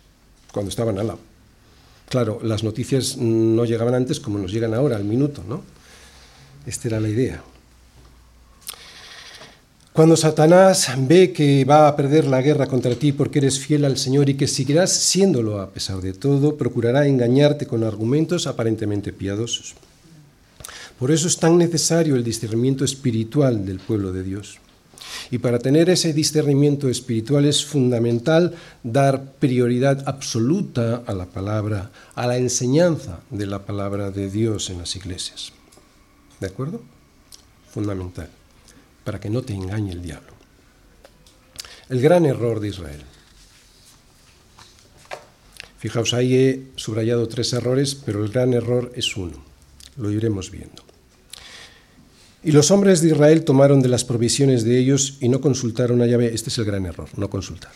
cuando 0.52 0.67
estaban 0.67 0.99
al 0.99 1.08
lado. 1.08 1.29
Claro, 2.10 2.39
las 2.41 2.63
noticias 2.63 3.17
no 3.17 3.65
llegaban 3.65 3.93
antes 3.93 4.19
como 4.19 4.39
nos 4.39 4.52
llegan 4.52 4.74
ahora, 4.74 4.95
al 4.98 5.04
minuto, 5.04 5.43
¿no? 5.48 5.62
Esta 6.65 6.88
era 6.88 7.00
la 7.00 7.08
idea. 7.08 7.43
Cuando 9.93 10.15
Satanás 10.15 10.88
ve 10.98 11.34
que 11.34 11.65
va 11.65 11.88
a 11.88 11.95
perder 11.95 12.26
la 12.26 12.41
guerra 12.41 12.67
contra 12.67 12.95
ti 12.95 13.12
porque 13.12 13.39
eres 13.39 13.60
fiel 13.60 13.86
al 13.86 13.98
Señor 13.98 14.30
y 14.30 14.36
que 14.36 14.48
seguirás 14.48 14.91
siéndolo 14.91 15.60
a 15.60 15.72
pesar 15.72 16.00
de 16.02 16.13
todo, 16.13 16.58
procurará 16.58 17.06
engañarte 17.06 17.67
con 17.67 17.84
argumentos 17.84 18.48
aparentemente 18.48 19.13
piadosos. 19.13 19.76
Por 20.98 21.12
eso 21.12 21.28
es 21.28 21.38
tan 21.38 21.58
necesario 21.58 22.15
el 22.15 22.24
discernimiento 22.24 22.86
espiritual 22.86 23.65
del 23.65 23.80
pueblo 23.80 24.12
de 24.12 24.24
Dios. 24.24 24.60
Y 25.32 25.39
para 25.39 25.60
tener 25.60 25.89
ese 25.89 26.13
discernimiento 26.13 26.89
espiritual 26.89 27.45
es 27.45 27.65
fundamental 27.65 28.55
dar 28.84 29.34
prioridad 29.34 30.03
absoluta 30.08 31.03
a 31.05 31.13
la 31.13 31.25
palabra, 31.25 31.91
a 32.15 32.27
la 32.27 32.38
enseñanza 32.38 33.19
de 33.29 33.45
la 33.45 33.65
palabra 33.65 34.12
de 34.12 34.29
Dios 34.29 34.69
en 34.69 34.79
las 34.79 34.95
iglesias. 34.95 35.53
¿De 36.39 36.47
acuerdo? 36.47 36.82
Fundamental, 37.71 38.29
para 39.03 39.19
que 39.19 39.29
no 39.29 39.41
te 39.41 39.53
engañe 39.53 39.91
el 39.91 40.01
diablo. 40.01 40.34
El 41.89 42.01
gran 42.01 42.25
error 42.25 42.60
de 42.60 42.69
Israel. 42.69 43.03
Fijaos, 45.79 46.13
ahí 46.13 46.36
he 46.36 46.71
subrayado 46.75 47.27
tres 47.27 47.53
errores, 47.53 47.95
pero 47.95 48.23
el 48.23 48.32
gran 48.32 48.53
error 48.53 48.91
es 48.95 49.15
uno. 49.15 49.43
Lo 49.95 50.12
iremos 50.12 50.51
viendo. 50.51 50.88
Y 52.43 52.52
los 52.52 52.71
hombres 52.71 53.02
de 53.02 53.10
Israel 53.10 53.43
tomaron 53.43 53.82
de 53.82 53.89
las 53.89 54.06
provisiones 54.06 54.63
de 54.63 54.80
ellos 54.80 55.17
y 55.19 55.28
no 55.28 55.41
consultaron 55.41 56.02
a 56.02 56.08
Yahvé. 56.08 56.34
Este 56.34 56.49
es 56.49 56.58
el 56.58 56.65
gran 56.65 56.86
error, 56.86 57.10
no 57.17 57.30
consultar. 57.30 57.71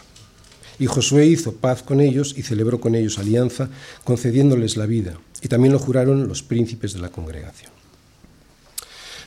Y 0.80 0.86
Josué 0.86 1.26
hizo 1.26 1.54
paz 1.54 1.84
con 1.84 2.00
ellos 2.00 2.34
y 2.38 2.44
celebró 2.44 2.80
con 2.80 2.96
ellos 2.96 3.20
alianza, 3.20 3.70
concediéndoles 4.04 4.78
la 4.78 4.86
vida. 4.86 5.20
Y 5.42 5.50
también 5.50 5.74
lo 5.74 5.80
juraron 5.80 6.28
los 6.28 6.44
príncipes 6.44 6.94
de 6.94 7.00
la 7.00 7.10
congregación. 7.10 7.72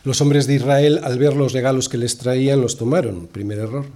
Los 0.05 0.21
hombres 0.21 0.47
de 0.47 0.55
Israel, 0.55 1.01
al 1.05 1.19
ver 1.19 1.35
los 1.35 1.53
regalos 1.53 1.89
que 1.89 1.99
les 1.99 2.17
traían, 2.17 2.61
los 2.61 2.77
tomaron. 2.77 3.27
Primer 3.27 3.59
error. 3.59 3.87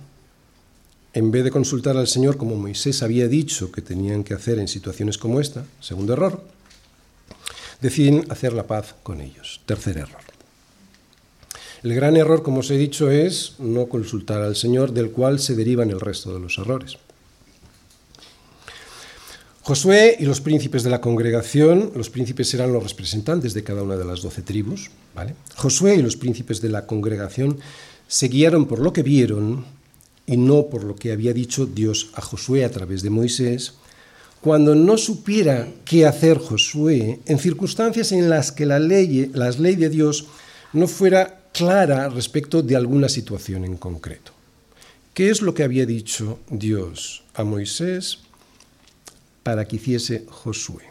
En 1.13 1.31
vez 1.31 1.43
de 1.45 1.51
consultar 1.51 1.97
al 1.97 2.07
Señor 2.07 2.37
como 2.37 2.55
Moisés 2.55 3.03
había 3.03 3.29
dicho 3.29 3.73
que 3.73 3.83
tenían 3.83 4.25
que 4.25 4.35
hacer 4.35 4.59
en 4.59 4.69
situaciones 4.69 5.19
como 5.19 5.41
esta, 5.41 5.65
segundo 5.81 6.13
error, 6.13 6.45
deciden 7.81 8.27
hacer 8.29 8.53
la 8.53 8.67
paz 8.67 8.95
con 9.03 9.21
ellos. 9.21 9.61
Tercer 9.67 9.99
error. 9.99 10.30
El 11.83 11.95
gran 11.95 12.17
error, 12.17 12.43
como 12.43 12.61
os 12.61 12.71
he 12.71 12.77
dicho, 12.77 13.11
es 13.11 13.55
no 13.59 13.87
consultar 13.87 14.43
al 14.43 14.55
Señor, 14.55 14.93
del 14.93 15.11
cual 15.11 15.39
se 15.39 15.57
derivan 15.57 15.91
el 15.91 16.01
resto 16.01 16.35
de 16.35 16.41
los 16.41 16.59
errores. 16.59 16.99
Josué 19.63 20.17
y 20.19 20.25
los 20.25 20.41
príncipes 20.41 20.83
de 20.83 20.91
la 20.91 21.01
congregación, 21.01 21.93
los 21.95 22.11
príncipes 22.11 22.53
eran 22.53 22.73
los 22.73 22.83
representantes 22.83 23.55
de 23.55 23.63
cada 23.63 23.83
una 23.83 23.97
de 23.97 24.05
las 24.05 24.21
doce 24.21 24.43
tribus, 24.43 24.91
¿vale? 25.15 25.35
Josué 25.55 25.97
y 25.97 26.03
los 26.03 26.17
príncipes 26.17 26.61
de 26.61 26.69
la 26.69 26.87
congregación 26.87 27.59
se 28.09 28.29
guiaron 28.29 28.67
por 28.67 28.81
lo 28.81 28.93
que 28.93 29.03
vieron 29.03 29.65
y 30.27 30.37
no 30.37 30.67
por 30.67 30.85
lo 30.85 30.97
que 30.97 31.13
había 31.13 31.33
dicho 31.33 31.67
Dios 31.67 32.11
a 32.15 32.21
Josué 32.21 32.65
a 32.65 32.71
través 32.71 33.03
de 33.03 33.11
Moisés, 33.11 33.75
cuando 34.41 34.75
no 34.75 34.97
supiera 34.97 35.69
qué 35.85 36.07
hacer 36.07 36.39
Josué 36.39 37.21
en 37.27 37.39
circunstancias 37.39 38.13
en 38.13 38.29
las 38.29 38.53
que 38.53 38.67
la 38.67 38.79
ley, 38.79 39.31
la 39.35 39.51
ley 39.51 39.77
de 39.77 39.89
Dios 39.91 40.27
no 40.73 40.89
fuera 40.89 41.40
clara 41.53 42.09
respecto 42.09 42.63
de 42.63 42.77
alguna 42.77 43.09
situación 43.09 43.65
en 43.65 43.77
concreto. 43.77 44.33
¿Qué 45.15 45.31
es 45.31 45.43
lo 45.43 45.55
que 45.55 45.65
había 45.65 45.87
dicho 45.87 46.39
Dios 46.49 47.25
a 47.35 47.45
Moisés 47.45 48.21
para 49.43 49.67
que 49.67 49.77
hiciese 49.77 50.25
Josué? 50.29 50.85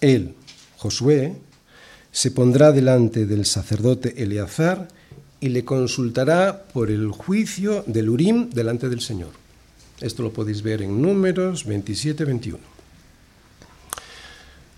Él, 0.00 0.34
Josué, 0.76 1.34
se 2.12 2.30
pondrá 2.30 2.72
delante 2.72 3.26
del 3.26 3.46
sacerdote 3.46 4.22
Eleazar 4.22 4.88
y 5.40 5.48
le 5.48 5.64
consultará 5.64 6.64
por 6.72 6.90
el 6.90 7.10
juicio 7.10 7.84
del 7.86 8.08
Urim 8.08 8.50
delante 8.50 8.88
del 8.88 9.00
Señor. 9.00 9.30
Esto 10.00 10.22
lo 10.22 10.32
podéis 10.32 10.62
ver 10.62 10.82
en 10.82 11.00
números 11.00 11.66
27-21. 11.66 12.75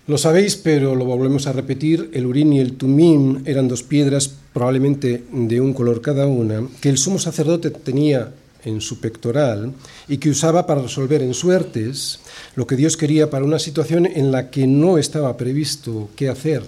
Lo 0.09 0.17
sabéis, 0.17 0.55
pero 0.55 0.95
lo 0.95 1.05
volvemos 1.05 1.45
a 1.45 1.53
repetir, 1.53 2.09
el 2.13 2.25
Urim 2.25 2.53
y 2.53 2.59
el 2.59 2.77
Tumim 2.77 3.43
eran 3.45 3.67
dos 3.67 3.83
piedras, 3.83 4.31
probablemente 4.53 5.23
de 5.31 5.61
un 5.61 5.71
color 5.71 6.01
cada 6.01 6.25
una, 6.25 6.67
que 6.81 6.89
el 6.89 6.97
sumo 6.97 7.19
sacerdote 7.19 7.69
tenía 7.69 8.33
en 8.65 8.81
su 8.81 8.99
pectoral 8.99 9.71
y 10.07 10.17
que 10.17 10.31
usaba 10.31 10.65
para 10.65 10.81
resolver 10.81 11.21
en 11.21 11.35
suertes 11.35 12.21
lo 12.55 12.65
que 12.65 12.75
Dios 12.75 12.97
quería 12.97 13.29
para 13.29 13.45
una 13.45 13.59
situación 13.59 14.07
en 14.07 14.31
la 14.31 14.49
que 14.49 14.65
no 14.65 14.97
estaba 14.97 15.37
previsto 15.37 16.09
qué 16.15 16.27
hacer 16.27 16.63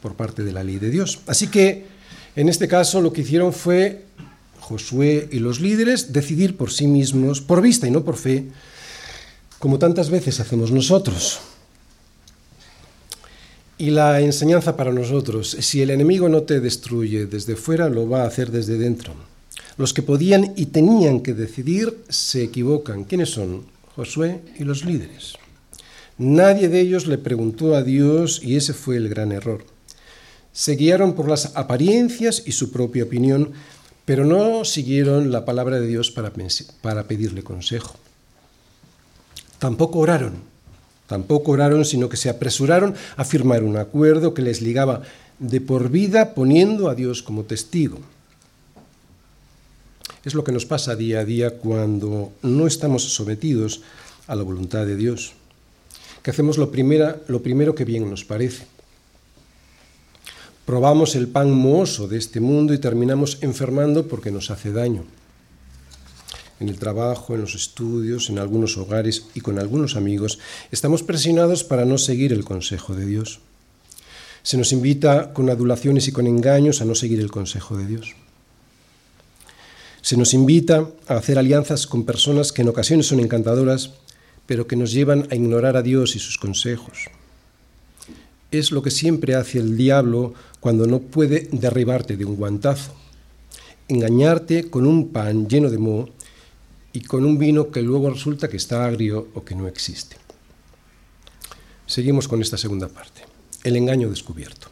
por 0.00 0.14
parte 0.14 0.44
de 0.44 0.52
la 0.52 0.62
ley 0.62 0.76
de 0.76 0.90
Dios. 0.90 1.18
Así 1.26 1.48
que, 1.48 1.86
en 2.36 2.48
este 2.48 2.68
caso, 2.68 3.00
lo 3.00 3.12
que 3.12 3.22
hicieron 3.22 3.52
fue 3.52 4.04
Josué 4.60 5.28
y 5.32 5.40
los 5.40 5.58
líderes 5.58 6.12
decidir 6.12 6.56
por 6.56 6.70
sí 6.70 6.86
mismos, 6.86 7.40
por 7.40 7.60
vista 7.60 7.88
y 7.88 7.90
no 7.90 8.04
por 8.04 8.14
fe, 8.16 8.44
como 9.58 9.80
tantas 9.80 10.10
veces 10.10 10.38
hacemos 10.38 10.70
nosotros. 10.70 11.40
Y 13.76 13.90
la 13.90 14.20
enseñanza 14.20 14.76
para 14.76 14.92
nosotros, 14.92 15.56
si 15.60 15.82
el 15.82 15.90
enemigo 15.90 16.28
no 16.28 16.42
te 16.42 16.60
destruye 16.60 17.26
desde 17.26 17.56
fuera, 17.56 17.88
lo 17.88 18.08
va 18.08 18.22
a 18.22 18.26
hacer 18.26 18.52
desde 18.52 18.78
dentro. 18.78 19.14
Los 19.76 19.92
que 19.92 20.02
podían 20.02 20.52
y 20.56 20.66
tenían 20.66 21.20
que 21.20 21.34
decidir 21.34 21.98
se 22.08 22.44
equivocan. 22.44 23.02
¿Quiénes 23.02 23.30
son? 23.30 23.64
Josué 23.96 24.40
y 24.58 24.64
los 24.64 24.84
líderes. 24.84 25.34
Nadie 26.18 26.68
de 26.68 26.80
ellos 26.80 27.08
le 27.08 27.18
preguntó 27.18 27.74
a 27.74 27.82
Dios 27.82 28.40
y 28.44 28.54
ese 28.54 28.72
fue 28.72 28.96
el 28.96 29.08
gran 29.08 29.32
error. 29.32 29.64
Se 30.52 30.76
guiaron 30.76 31.14
por 31.14 31.28
las 31.28 31.56
apariencias 31.56 32.44
y 32.46 32.52
su 32.52 32.70
propia 32.70 33.02
opinión, 33.02 33.50
pero 34.04 34.24
no 34.24 34.64
siguieron 34.64 35.32
la 35.32 35.44
palabra 35.44 35.80
de 35.80 35.88
Dios 35.88 36.12
para, 36.12 36.32
para 36.80 37.08
pedirle 37.08 37.42
consejo. 37.42 37.96
Tampoco 39.58 39.98
oraron, 39.98 40.34
tampoco 41.06 41.52
oraron, 41.52 41.84
sino 41.84 42.08
que 42.08 42.16
se 42.16 42.30
apresuraron 42.30 42.94
a 43.16 43.24
firmar 43.24 43.62
un 43.62 43.76
acuerdo 43.76 44.34
que 44.34 44.42
les 44.42 44.62
ligaba 44.62 45.02
de 45.38 45.60
por 45.60 45.90
vida 45.90 46.34
poniendo 46.34 46.88
a 46.88 46.94
Dios 46.94 47.22
como 47.22 47.44
testigo. 47.44 47.98
Es 50.24 50.34
lo 50.34 50.44
que 50.44 50.52
nos 50.52 50.64
pasa 50.64 50.96
día 50.96 51.20
a 51.20 51.24
día 51.24 51.58
cuando 51.58 52.32
no 52.42 52.66
estamos 52.66 53.14
sometidos 53.14 53.82
a 54.26 54.34
la 54.34 54.42
voluntad 54.42 54.86
de 54.86 54.96
Dios, 54.96 55.32
que 56.22 56.30
hacemos 56.30 56.56
lo, 56.56 56.70
primera, 56.70 57.20
lo 57.28 57.42
primero 57.42 57.74
que 57.74 57.84
bien 57.84 58.08
nos 58.08 58.24
parece 58.24 58.66
Probamos 60.64 61.14
el 61.14 61.28
pan 61.28 61.52
mohoso 61.52 62.08
de 62.08 62.16
este 62.16 62.40
mundo 62.40 62.72
y 62.72 62.78
terminamos 62.78 63.36
enfermando 63.42 64.08
porque 64.08 64.30
nos 64.30 64.50
hace 64.50 64.72
daño. 64.72 65.04
En 66.60 66.68
el 66.68 66.78
trabajo, 66.78 67.34
en 67.34 67.40
los 67.40 67.54
estudios, 67.54 68.30
en 68.30 68.38
algunos 68.38 68.76
hogares 68.76 69.26
y 69.34 69.40
con 69.40 69.58
algunos 69.58 69.96
amigos, 69.96 70.38
estamos 70.70 71.02
presionados 71.02 71.64
para 71.64 71.84
no 71.84 71.98
seguir 71.98 72.32
el 72.32 72.44
consejo 72.44 72.94
de 72.94 73.06
Dios. 73.06 73.40
Se 74.42 74.56
nos 74.56 74.72
invita 74.72 75.32
con 75.32 75.50
adulaciones 75.50 76.06
y 76.08 76.12
con 76.12 76.26
engaños 76.26 76.80
a 76.80 76.84
no 76.84 76.94
seguir 76.94 77.20
el 77.20 77.30
consejo 77.30 77.76
de 77.76 77.86
Dios. 77.86 78.14
Se 80.02 80.16
nos 80.16 80.34
invita 80.34 80.88
a 81.08 81.16
hacer 81.16 81.38
alianzas 81.38 81.86
con 81.86 82.04
personas 82.04 82.52
que 82.52 82.62
en 82.62 82.68
ocasiones 82.68 83.06
son 83.06 83.20
encantadoras, 83.20 83.92
pero 84.46 84.66
que 84.66 84.76
nos 84.76 84.92
llevan 84.92 85.26
a 85.30 85.34
ignorar 85.34 85.76
a 85.76 85.82
Dios 85.82 86.14
y 86.14 86.18
sus 86.18 86.38
consejos 86.38 87.08
es 88.58 88.70
lo 88.70 88.82
que 88.82 88.90
siempre 88.90 89.34
hace 89.34 89.58
el 89.58 89.76
diablo 89.76 90.34
cuando 90.60 90.86
no 90.86 91.00
puede 91.00 91.48
derribarte 91.52 92.16
de 92.16 92.24
un 92.24 92.36
guantazo. 92.36 92.94
Engañarte 93.88 94.70
con 94.70 94.86
un 94.86 95.08
pan 95.08 95.48
lleno 95.48 95.70
de 95.70 95.78
moho 95.78 96.08
y 96.94 97.02
con 97.02 97.24
un 97.24 97.38
vino 97.38 97.70
que 97.70 97.82
luego 97.82 98.08
resulta 98.08 98.48
que 98.48 98.56
está 98.56 98.86
agrio 98.86 99.28
o 99.34 99.44
que 99.44 99.54
no 99.54 99.68
existe. 99.68 100.16
Seguimos 101.86 102.28
con 102.28 102.40
esta 102.40 102.56
segunda 102.56 102.88
parte, 102.88 103.22
el 103.64 103.76
engaño 103.76 104.08
descubierto. 104.08 104.68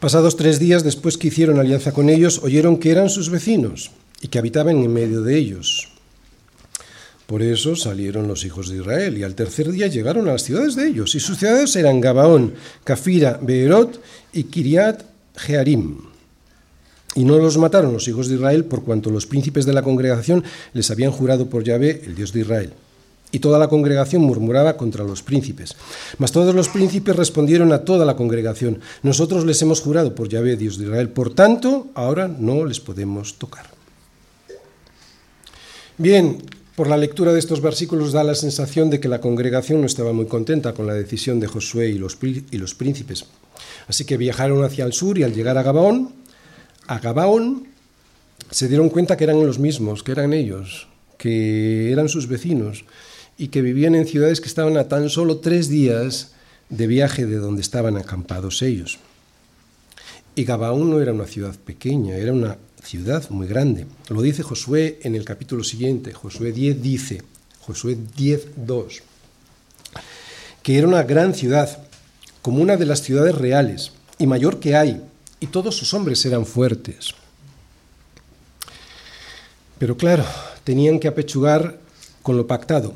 Pasados 0.00 0.36
tres 0.36 0.58
días 0.58 0.84
después 0.84 1.18
que 1.18 1.28
hicieron 1.28 1.58
alianza 1.58 1.92
con 1.92 2.08
ellos, 2.08 2.40
oyeron 2.42 2.78
que 2.78 2.90
eran 2.92 3.10
sus 3.10 3.28
vecinos 3.28 3.90
y 4.22 4.28
que 4.28 4.38
habitaban 4.38 4.76
en 4.76 4.92
medio 4.92 5.22
de 5.22 5.36
ellos. 5.36 5.88
Por 7.26 7.42
eso 7.42 7.74
salieron 7.74 8.28
los 8.28 8.44
hijos 8.44 8.68
de 8.68 8.76
Israel 8.76 9.18
y 9.18 9.24
al 9.24 9.34
tercer 9.34 9.72
día 9.72 9.88
llegaron 9.88 10.28
a 10.28 10.32
las 10.32 10.44
ciudades 10.44 10.76
de 10.76 10.86
ellos. 10.86 11.16
Y 11.16 11.20
sus 11.20 11.38
ciudades 11.38 11.74
eran 11.74 12.00
Gabaón, 12.00 12.54
Cafira, 12.84 13.40
Beerot 13.42 14.00
y 14.32 14.44
Kiriat 14.44 15.02
Jearim. 15.34 16.05
Y 17.16 17.24
no 17.24 17.38
los 17.38 17.56
mataron 17.56 17.94
los 17.94 18.06
hijos 18.08 18.28
de 18.28 18.34
Israel 18.34 18.66
por 18.66 18.84
cuanto 18.84 19.10
los 19.10 19.26
príncipes 19.26 19.64
de 19.64 19.72
la 19.72 19.82
congregación 19.82 20.44
les 20.74 20.90
habían 20.90 21.10
jurado 21.10 21.46
por 21.46 21.64
Yahvé, 21.64 22.02
el 22.04 22.14
Dios 22.14 22.32
de 22.32 22.40
Israel. 22.40 22.72
Y 23.32 23.38
toda 23.38 23.58
la 23.58 23.68
congregación 23.68 24.22
murmuraba 24.22 24.76
contra 24.76 25.02
los 25.02 25.22
príncipes. 25.22 25.76
Mas 26.18 26.30
todos 26.30 26.54
los 26.54 26.68
príncipes 26.68 27.16
respondieron 27.16 27.72
a 27.72 27.84
toda 27.84 28.04
la 28.04 28.16
congregación, 28.16 28.80
nosotros 29.02 29.46
les 29.46 29.60
hemos 29.62 29.80
jurado 29.80 30.14
por 30.14 30.28
Yahvé, 30.28 30.56
Dios 30.56 30.76
de 30.78 30.84
Israel, 30.84 31.08
por 31.08 31.34
tanto, 31.34 31.88
ahora 31.94 32.28
no 32.28 32.66
les 32.66 32.80
podemos 32.80 33.34
tocar. 33.34 33.66
Bien, 35.98 36.42
por 36.76 36.88
la 36.88 36.98
lectura 36.98 37.32
de 37.32 37.38
estos 37.38 37.62
versículos 37.62 38.12
da 38.12 38.22
la 38.22 38.34
sensación 38.34 38.90
de 38.90 39.00
que 39.00 39.08
la 39.08 39.22
congregación 39.22 39.80
no 39.80 39.86
estaba 39.86 40.12
muy 40.12 40.26
contenta 40.26 40.74
con 40.74 40.86
la 40.86 40.92
decisión 40.92 41.40
de 41.40 41.46
Josué 41.46 41.88
y 41.88 41.96
los, 41.96 42.18
y 42.22 42.58
los 42.58 42.74
príncipes. 42.74 43.24
Así 43.88 44.04
que 44.04 44.18
viajaron 44.18 44.62
hacia 44.62 44.84
el 44.84 44.92
sur 44.92 45.16
y 45.16 45.22
al 45.22 45.32
llegar 45.32 45.56
a 45.56 45.62
Gabaón, 45.62 46.25
a 46.86 46.98
Gabaón 46.98 47.66
se 48.50 48.68
dieron 48.68 48.88
cuenta 48.88 49.16
que 49.16 49.24
eran 49.24 49.44
los 49.44 49.58
mismos, 49.58 50.02
que 50.02 50.12
eran 50.12 50.32
ellos, 50.32 50.88
que 51.18 51.92
eran 51.92 52.08
sus 52.08 52.28
vecinos 52.28 52.84
y 53.38 53.48
que 53.48 53.62
vivían 53.62 53.94
en 53.94 54.06
ciudades 54.06 54.40
que 54.40 54.48
estaban 54.48 54.76
a 54.76 54.88
tan 54.88 55.10
solo 55.10 55.38
tres 55.38 55.68
días 55.68 56.32
de 56.68 56.86
viaje 56.86 57.26
de 57.26 57.36
donde 57.36 57.62
estaban 57.62 57.96
acampados 57.96 58.62
ellos. 58.62 58.98
Y 60.34 60.44
Gabaón 60.44 60.90
no 60.90 61.00
era 61.00 61.12
una 61.12 61.26
ciudad 61.26 61.54
pequeña, 61.56 62.16
era 62.16 62.32
una 62.32 62.58
ciudad 62.82 63.28
muy 63.30 63.46
grande. 63.46 63.86
Lo 64.08 64.22
dice 64.22 64.42
Josué 64.42 65.00
en 65.02 65.14
el 65.14 65.24
capítulo 65.24 65.64
siguiente. 65.64 66.12
Josué 66.12 66.52
10 66.52 66.82
dice, 66.82 67.22
Josué 67.60 67.96
10, 68.16 68.48
2, 68.56 69.02
que 70.62 70.78
era 70.78 70.86
una 70.86 71.02
gran 71.02 71.34
ciudad, 71.34 71.82
como 72.42 72.62
una 72.62 72.76
de 72.76 72.86
las 72.86 73.02
ciudades 73.02 73.34
reales 73.34 73.92
y 74.18 74.26
mayor 74.26 74.60
que 74.60 74.76
hay, 74.76 75.02
y 75.40 75.46
todos 75.46 75.76
sus 75.76 75.94
hombres 75.94 76.24
eran 76.24 76.46
fuertes. 76.46 77.14
Pero 79.78 79.96
claro, 79.96 80.24
tenían 80.64 80.98
que 80.98 81.08
apechugar 81.08 81.78
con 82.22 82.36
lo 82.36 82.46
pactado. 82.46 82.94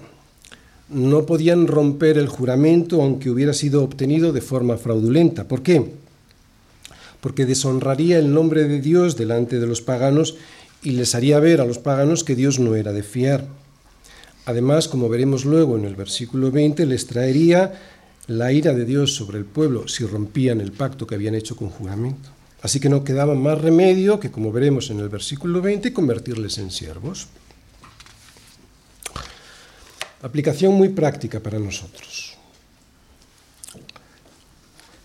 No 0.88 1.26
podían 1.26 1.66
romper 1.66 2.18
el 2.18 2.28
juramento 2.28 3.02
aunque 3.02 3.30
hubiera 3.30 3.52
sido 3.52 3.84
obtenido 3.84 4.32
de 4.32 4.40
forma 4.40 4.76
fraudulenta. 4.76 5.46
¿Por 5.46 5.62
qué? 5.62 6.00
porque 7.20 7.46
deshonraría 7.46 8.18
el 8.18 8.32
nombre 8.32 8.64
de 8.64 8.80
Dios 8.80 9.16
delante 9.16 9.60
de 9.60 9.66
los 9.66 9.82
paganos 9.82 10.36
y 10.82 10.92
les 10.92 11.14
haría 11.14 11.38
ver 11.38 11.60
a 11.60 11.66
los 11.66 11.78
paganos 11.78 12.24
que 12.24 12.34
Dios 12.34 12.58
no 12.58 12.74
era 12.74 12.92
de 12.92 13.02
fiar. 13.02 13.46
Además, 14.46 14.88
como 14.88 15.08
veremos 15.08 15.44
luego 15.44 15.76
en 15.76 15.84
el 15.84 15.94
versículo 15.94 16.50
20, 16.50 16.86
les 16.86 17.06
traería 17.06 17.78
la 18.30 18.52
ira 18.52 18.72
de 18.72 18.84
Dios 18.84 19.12
sobre 19.12 19.38
el 19.38 19.44
pueblo 19.44 19.88
si 19.88 20.06
rompían 20.06 20.60
el 20.60 20.70
pacto 20.70 21.04
que 21.04 21.16
habían 21.16 21.34
hecho 21.34 21.56
con 21.56 21.68
juramento. 21.68 22.30
Así 22.62 22.78
que 22.78 22.88
no 22.88 23.02
quedaba 23.02 23.34
más 23.34 23.60
remedio 23.60 24.20
que, 24.20 24.30
como 24.30 24.52
veremos 24.52 24.88
en 24.90 25.00
el 25.00 25.08
versículo 25.08 25.60
20, 25.60 25.92
convertirles 25.92 26.58
en 26.58 26.70
siervos. 26.70 27.26
Aplicación 30.22 30.74
muy 30.74 30.90
práctica 30.90 31.40
para 31.40 31.58
nosotros. 31.58 32.36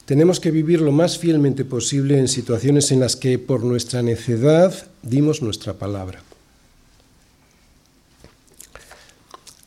Tenemos 0.06 0.40
que 0.40 0.52
vivir 0.52 0.82
lo 0.82 0.92
más 0.92 1.18
fielmente 1.18 1.66
posible 1.66 2.20
en 2.20 2.28
situaciones 2.28 2.92
en 2.92 3.00
las 3.00 3.16
que 3.16 3.40
por 3.40 3.64
nuestra 3.64 4.04
necedad 4.04 4.88
dimos 5.02 5.42
nuestra 5.42 5.74
palabra. 5.74 6.22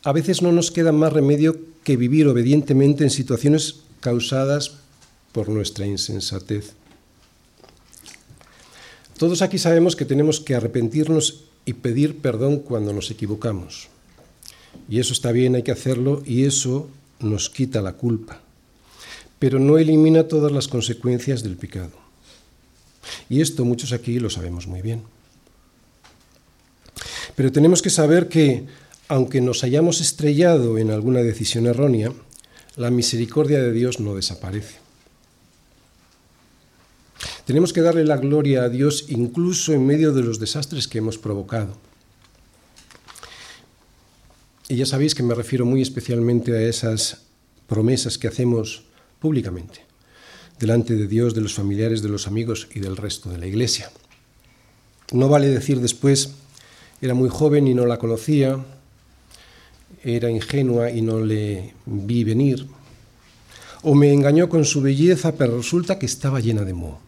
A 0.04 0.12
veces 0.12 0.42
no 0.42 0.52
nos 0.52 0.70
queda 0.70 0.92
más 0.92 1.12
remedio 1.12 1.59
que 1.89 1.97
vivir 1.97 2.28
obedientemente 2.28 3.05
en 3.05 3.09
situaciones 3.09 3.80
causadas 4.01 4.76
por 5.32 5.49
nuestra 5.49 5.86
insensatez. 5.86 6.74
Todos 9.16 9.41
aquí 9.41 9.57
sabemos 9.57 9.97
que 9.97 10.05
tenemos 10.05 10.41
que 10.41 10.55
arrepentirnos 10.55 11.45
y 11.64 11.72
pedir 11.72 12.18
perdón 12.18 12.59
cuando 12.59 12.93
nos 12.93 13.11
equivocamos. 13.11 13.89
Y 14.89 15.01
eso 15.01 15.14
está 15.14 15.32
bien, 15.32 15.55
hay 15.55 15.62
que 15.62 15.72
hacerlo 15.72 16.22
y 16.26 16.45
eso 16.45 16.91
nos 17.20 17.49
quita 17.49 17.80
la 17.80 17.95
culpa 17.95 18.43
pero 19.39 19.59
no 19.59 19.78
elimina 19.78 20.24
todas 20.24 20.53
las 20.53 20.68
consecuencias 20.68 21.43
del 21.43 21.57
pecado. 21.57 21.93
Y 23.28 23.41
esto 23.41 23.64
muchos 23.64 23.93
aquí 23.93 24.18
lo 24.18 24.30
sabemos 24.30 24.66
muy 24.66 24.82
bien. 24.82 25.03
Pero 27.36 27.53
tenemos 27.53 27.80
que 27.80 27.91
saber 27.91 28.28
que, 28.28 28.66
aunque 29.09 29.40
nos 29.40 29.64
hayamos 29.64 30.00
estrellado 30.00 30.78
en 30.78 30.90
alguna 30.90 31.22
decisión 31.22 31.66
errónea, 31.66 32.12
la 32.76 32.90
misericordia 32.90 33.61
de 33.61 33.72
Dios 33.72 34.00
no 34.00 34.14
desaparece. 34.14 34.76
Tenemos 37.46 37.72
que 37.72 37.80
darle 37.80 38.04
la 38.04 38.18
gloria 38.18 38.64
a 38.64 38.68
Dios 38.68 39.06
incluso 39.09 39.72
en 39.72 39.86
medio 39.86 40.12
de 40.12 40.22
los 40.22 40.38
desastres 40.38 40.86
que 40.86 40.98
hemos 40.98 41.16
provocado. 41.16 41.76
Y 44.68 44.76
ya 44.76 44.84
sabéis 44.84 45.14
que 45.14 45.22
me 45.22 45.34
refiero 45.34 45.64
muy 45.64 45.80
especialmente 45.80 46.54
a 46.54 46.61
esas 46.61 47.22
promesas 47.66 48.18
que 48.18 48.28
hacemos 48.28 48.84
públicamente, 49.18 49.80
delante 50.61 50.94
de 50.94 51.06
Dios, 51.06 51.34
de 51.34 51.40
los 51.40 51.54
familiares, 51.54 52.02
de 52.02 52.11
los 52.11 52.26
amigos 52.26 52.68
y 52.74 52.80
del 52.80 52.98
resto 52.98 53.30
de 53.30 53.38
la 53.38 53.46
iglesia. 53.46 53.90
No 55.11 55.30
vale 55.30 55.48
decir 55.48 55.80
después, 55.80 56.34
era 57.00 57.14
muy 57.14 57.30
joven 57.30 57.66
y 57.66 57.72
no 57.72 57.86
la 57.86 57.98
conocía, 57.98 58.62
era 60.03 60.30
ingenua 60.30 60.90
y 60.90 61.03
no 61.03 61.20
le 61.20 61.74
vi 61.86 62.24
venir, 62.24 62.66
o 63.82 63.94
me 63.94 64.12
engañó 64.12 64.49
con 64.49 64.64
su 64.64 64.80
belleza, 64.82 65.32
pero 65.32 65.57
resulta 65.57 65.99
que 65.99 66.07
estaba 66.07 66.40
llena 66.40 66.62
de 66.62 66.74
moho. 66.74 67.01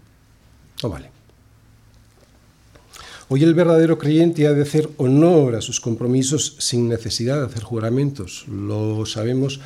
No 0.82 0.88
vale. 0.88 1.10
Hoy 3.28 3.44
el 3.44 3.54
verdadero 3.54 3.96
creyente 3.96 4.46
ha 4.48 4.52
de 4.52 4.62
hacer 4.62 4.88
honor 4.96 5.54
a 5.54 5.60
sus 5.60 5.80
compromisos 5.80 6.56
sin 6.58 6.88
necesidad 6.88 7.38
de 7.38 7.46
hacer 7.46 7.62
juramentos. 7.62 8.44
Lo 8.48 9.06
sabemos 9.06 9.60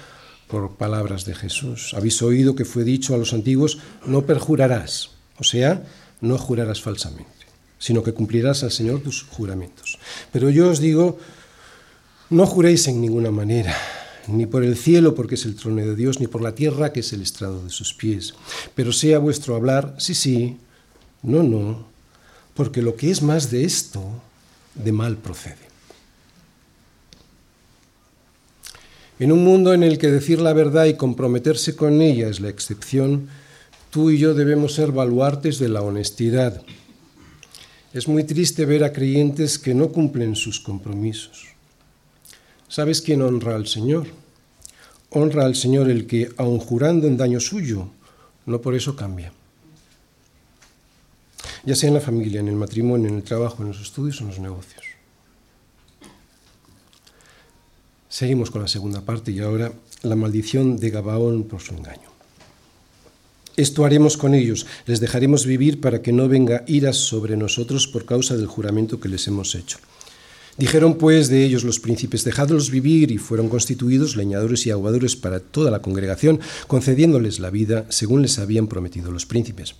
por 0.48 0.76
palabras 0.76 1.24
de 1.24 1.34
Jesús. 1.34 1.94
Habéis 1.94 2.20
oído 2.20 2.54
que 2.54 2.66
fue 2.66 2.84
dicho 2.84 3.14
a 3.14 3.18
los 3.18 3.32
antiguos, 3.32 3.78
no 4.04 4.26
perjurarás, 4.26 5.12
o 5.38 5.44
sea, 5.44 5.82
no 6.20 6.36
jurarás 6.36 6.82
falsamente, 6.82 7.46
sino 7.78 8.02
que 8.02 8.12
cumplirás 8.12 8.62
al 8.64 8.70
Señor 8.70 9.00
tus 9.00 9.22
juramentos. 9.22 9.98
Pero 10.30 10.50
yo 10.50 10.68
os 10.68 10.80
digo, 10.80 11.18
no 12.34 12.46
juréis 12.46 12.88
en 12.88 13.00
ninguna 13.00 13.30
manera, 13.30 13.76
ni 14.26 14.44
por 14.46 14.64
el 14.64 14.76
cielo, 14.76 15.14
porque 15.14 15.36
es 15.36 15.44
el 15.44 15.54
trono 15.54 15.82
de 15.82 15.94
Dios, 15.94 16.18
ni 16.18 16.26
por 16.26 16.42
la 16.42 16.52
tierra, 16.52 16.92
que 16.92 16.98
es 17.00 17.12
el 17.12 17.22
estrado 17.22 17.62
de 17.62 17.70
sus 17.70 17.94
pies, 17.94 18.34
pero 18.74 18.92
sea 18.92 19.20
vuestro 19.20 19.54
hablar, 19.54 19.94
sí, 19.98 20.14
sí, 20.14 20.56
no, 21.22 21.44
no, 21.44 21.86
porque 22.54 22.82
lo 22.82 22.96
que 22.96 23.12
es 23.12 23.22
más 23.22 23.52
de 23.52 23.64
esto, 23.64 24.02
de 24.74 24.90
mal 24.90 25.16
procede. 25.16 25.62
En 29.20 29.30
un 29.30 29.44
mundo 29.44 29.72
en 29.72 29.84
el 29.84 29.96
que 29.96 30.10
decir 30.10 30.40
la 30.40 30.52
verdad 30.52 30.86
y 30.86 30.94
comprometerse 30.94 31.76
con 31.76 32.02
ella 32.02 32.28
es 32.28 32.40
la 32.40 32.48
excepción, 32.48 33.28
tú 33.90 34.10
y 34.10 34.18
yo 34.18 34.34
debemos 34.34 34.74
ser 34.74 34.90
baluartes 34.90 35.60
de 35.60 35.68
la 35.68 35.82
honestidad. 35.82 36.62
Es 37.92 38.08
muy 38.08 38.24
triste 38.24 38.64
ver 38.64 38.82
a 38.82 38.92
creyentes 38.92 39.56
que 39.56 39.72
no 39.72 39.90
cumplen 39.90 40.34
sus 40.34 40.58
compromisos. 40.58 41.53
¿Sabes 42.74 43.02
quién 43.02 43.22
honra 43.22 43.54
al 43.54 43.68
Señor? 43.68 44.08
Honra 45.10 45.44
al 45.44 45.54
Señor 45.54 45.88
el 45.88 46.08
que, 46.08 46.32
aun 46.36 46.58
jurando 46.58 47.06
en 47.06 47.16
daño 47.16 47.38
suyo, 47.38 47.90
no 48.46 48.60
por 48.60 48.74
eso 48.74 48.96
cambia. 48.96 49.32
Ya 51.64 51.76
sea 51.76 51.86
en 51.86 51.94
la 51.94 52.00
familia, 52.00 52.40
en 52.40 52.48
el 52.48 52.56
matrimonio, 52.56 53.06
en 53.06 53.14
el 53.14 53.22
trabajo, 53.22 53.62
en 53.62 53.68
los 53.68 53.80
estudios 53.80 54.18
o 54.18 54.24
en 54.24 54.30
los 54.30 54.40
negocios. 54.40 54.82
Seguimos 58.08 58.50
con 58.50 58.62
la 58.62 58.66
segunda 58.66 59.02
parte 59.02 59.30
y 59.30 59.38
ahora 59.38 59.70
la 60.02 60.16
maldición 60.16 60.76
de 60.76 60.90
Gabaón 60.90 61.44
por 61.44 61.60
su 61.60 61.74
engaño. 61.74 62.10
Esto 63.56 63.84
haremos 63.84 64.16
con 64.16 64.34
ellos, 64.34 64.66
les 64.86 64.98
dejaremos 64.98 65.46
vivir 65.46 65.80
para 65.80 66.02
que 66.02 66.12
no 66.12 66.26
venga 66.26 66.64
iras 66.66 66.96
sobre 66.96 67.36
nosotros 67.36 67.86
por 67.86 68.04
causa 68.04 68.36
del 68.36 68.48
juramento 68.48 68.98
que 68.98 69.08
les 69.08 69.28
hemos 69.28 69.54
hecho. 69.54 69.78
Dijeron 70.56 70.94
pues 70.94 71.28
de 71.28 71.44
ellos 71.44 71.64
los 71.64 71.80
príncipes, 71.80 72.22
dejadlos 72.22 72.70
vivir, 72.70 73.10
y 73.10 73.18
fueron 73.18 73.48
constituidos 73.48 74.14
leñadores 74.14 74.66
y 74.66 74.70
aguadores 74.70 75.16
para 75.16 75.40
toda 75.40 75.70
la 75.70 75.82
congregación, 75.82 76.38
concediéndoles 76.68 77.40
la 77.40 77.50
vida 77.50 77.86
según 77.88 78.22
les 78.22 78.38
habían 78.38 78.68
prometido 78.68 79.10
los 79.10 79.26
príncipes. 79.26 79.74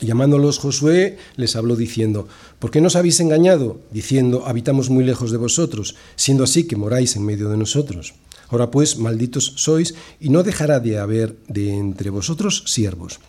Llamándolos 0.00 0.58
Josué, 0.58 1.16
les 1.36 1.56
habló 1.56 1.76
diciendo, 1.76 2.28
¿por 2.58 2.70
qué 2.70 2.82
nos 2.82 2.96
habéis 2.96 3.20
engañado? 3.20 3.80
Diciendo, 3.92 4.44
habitamos 4.46 4.90
muy 4.90 5.04
lejos 5.04 5.30
de 5.30 5.38
vosotros, 5.38 5.94
siendo 6.16 6.44
así 6.44 6.64
que 6.64 6.76
moráis 6.76 7.16
en 7.16 7.24
medio 7.24 7.48
de 7.48 7.56
nosotros. 7.56 8.14
Ahora 8.50 8.70
pues, 8.70 8.98
malditos 8.98 9.54
sois, 9.56 9.94
y 10.20 10.28
no 10.28 10.42
dejará 10.42 10.80
de 10.80 10.98
haber 10.98 11.36
de 11.48 11.74
entre 11.74 12.10
vosotros 12.10 12.64
siervos, 12.66 13.20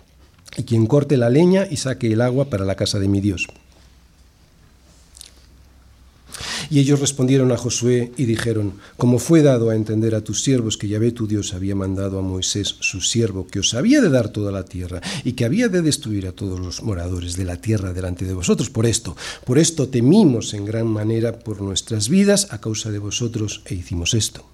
y 0.58 0.64
quien 0.64 0.88
corte 0.88 1.16
la 1.16 1.30
leña 1.30 1.68
y 1.70 1.78
saque 1.78 2.12
el 2.12 2.20
agua 2.20 2.50
para 2.50 2.66
la 2.66 2.76
casa 2.76 3.00
de 3.00 3.08
mi 3.08 3.22
Dios. 3.22 3.48
Y 6.70 6.80
ellos 6.80 7.00
respondieron 7.00 7.52
a 7.52 7.58
Josué 7.58 8.12
y 8.18 8.26
dijeron, 8.26 8.74
como 8.98 9.20
fue 9.20 9.42
dado 9.42 9.70
a 9.70 9.76
entender 9.76 10.16
a 10.16 10.24
tus 10.24 10.44
siervos 10.44 10.78
que 10.78 10.88
Yahvé 10.88 11.12
tu 11.12 11.28
Dios 11.28 11.54
había 11.54 11.76
mandado 11.76 12.20
a 12.20 12.22
Moisés, 12.22 12.76
su 12.80 13.02
siervo, 13.02 13.48
que 13.48 13.60
os 13.60 13.74
había 13.74 14.02
de 14.02 14.10
dar 14.10 14.30
toda 14.30 14.52
la 14.52 14.66
tierra 14.66 15.02
y 15.24 15.34
que 15.34 15.46
había 15.46 15.70
de 15.70 15.82
destruir 15.82 16.28
a 16.28 16.32
todos 16.32 16.60
los 16.60 16.84
moradores 16.84 17.36
de 17.36 17.46
la 17.46 17.58
tierra 17.58 17.94
delante 17.94 18.26
de 18.26 18.34
vosotros, 18.34 18.70
por 18.70 18.86
esto, 18.86 19.16
por 19.46 19.58
esto 19.58 19.90
temimos 19.90 20.54
en 20.54 20.66
gran 20.66 20.88
manera 20.88 21.40
por 21.40 21.62
nuestras 21.62 22.10
vidas 22.10 22.48
a 22.52 22.60
causa 22.60 22.92
de 22.92 23.00
vosotros 23.00 23.62
e 23.66 23.76
hicimos 23.76 24.14
esto. 24.14 24.46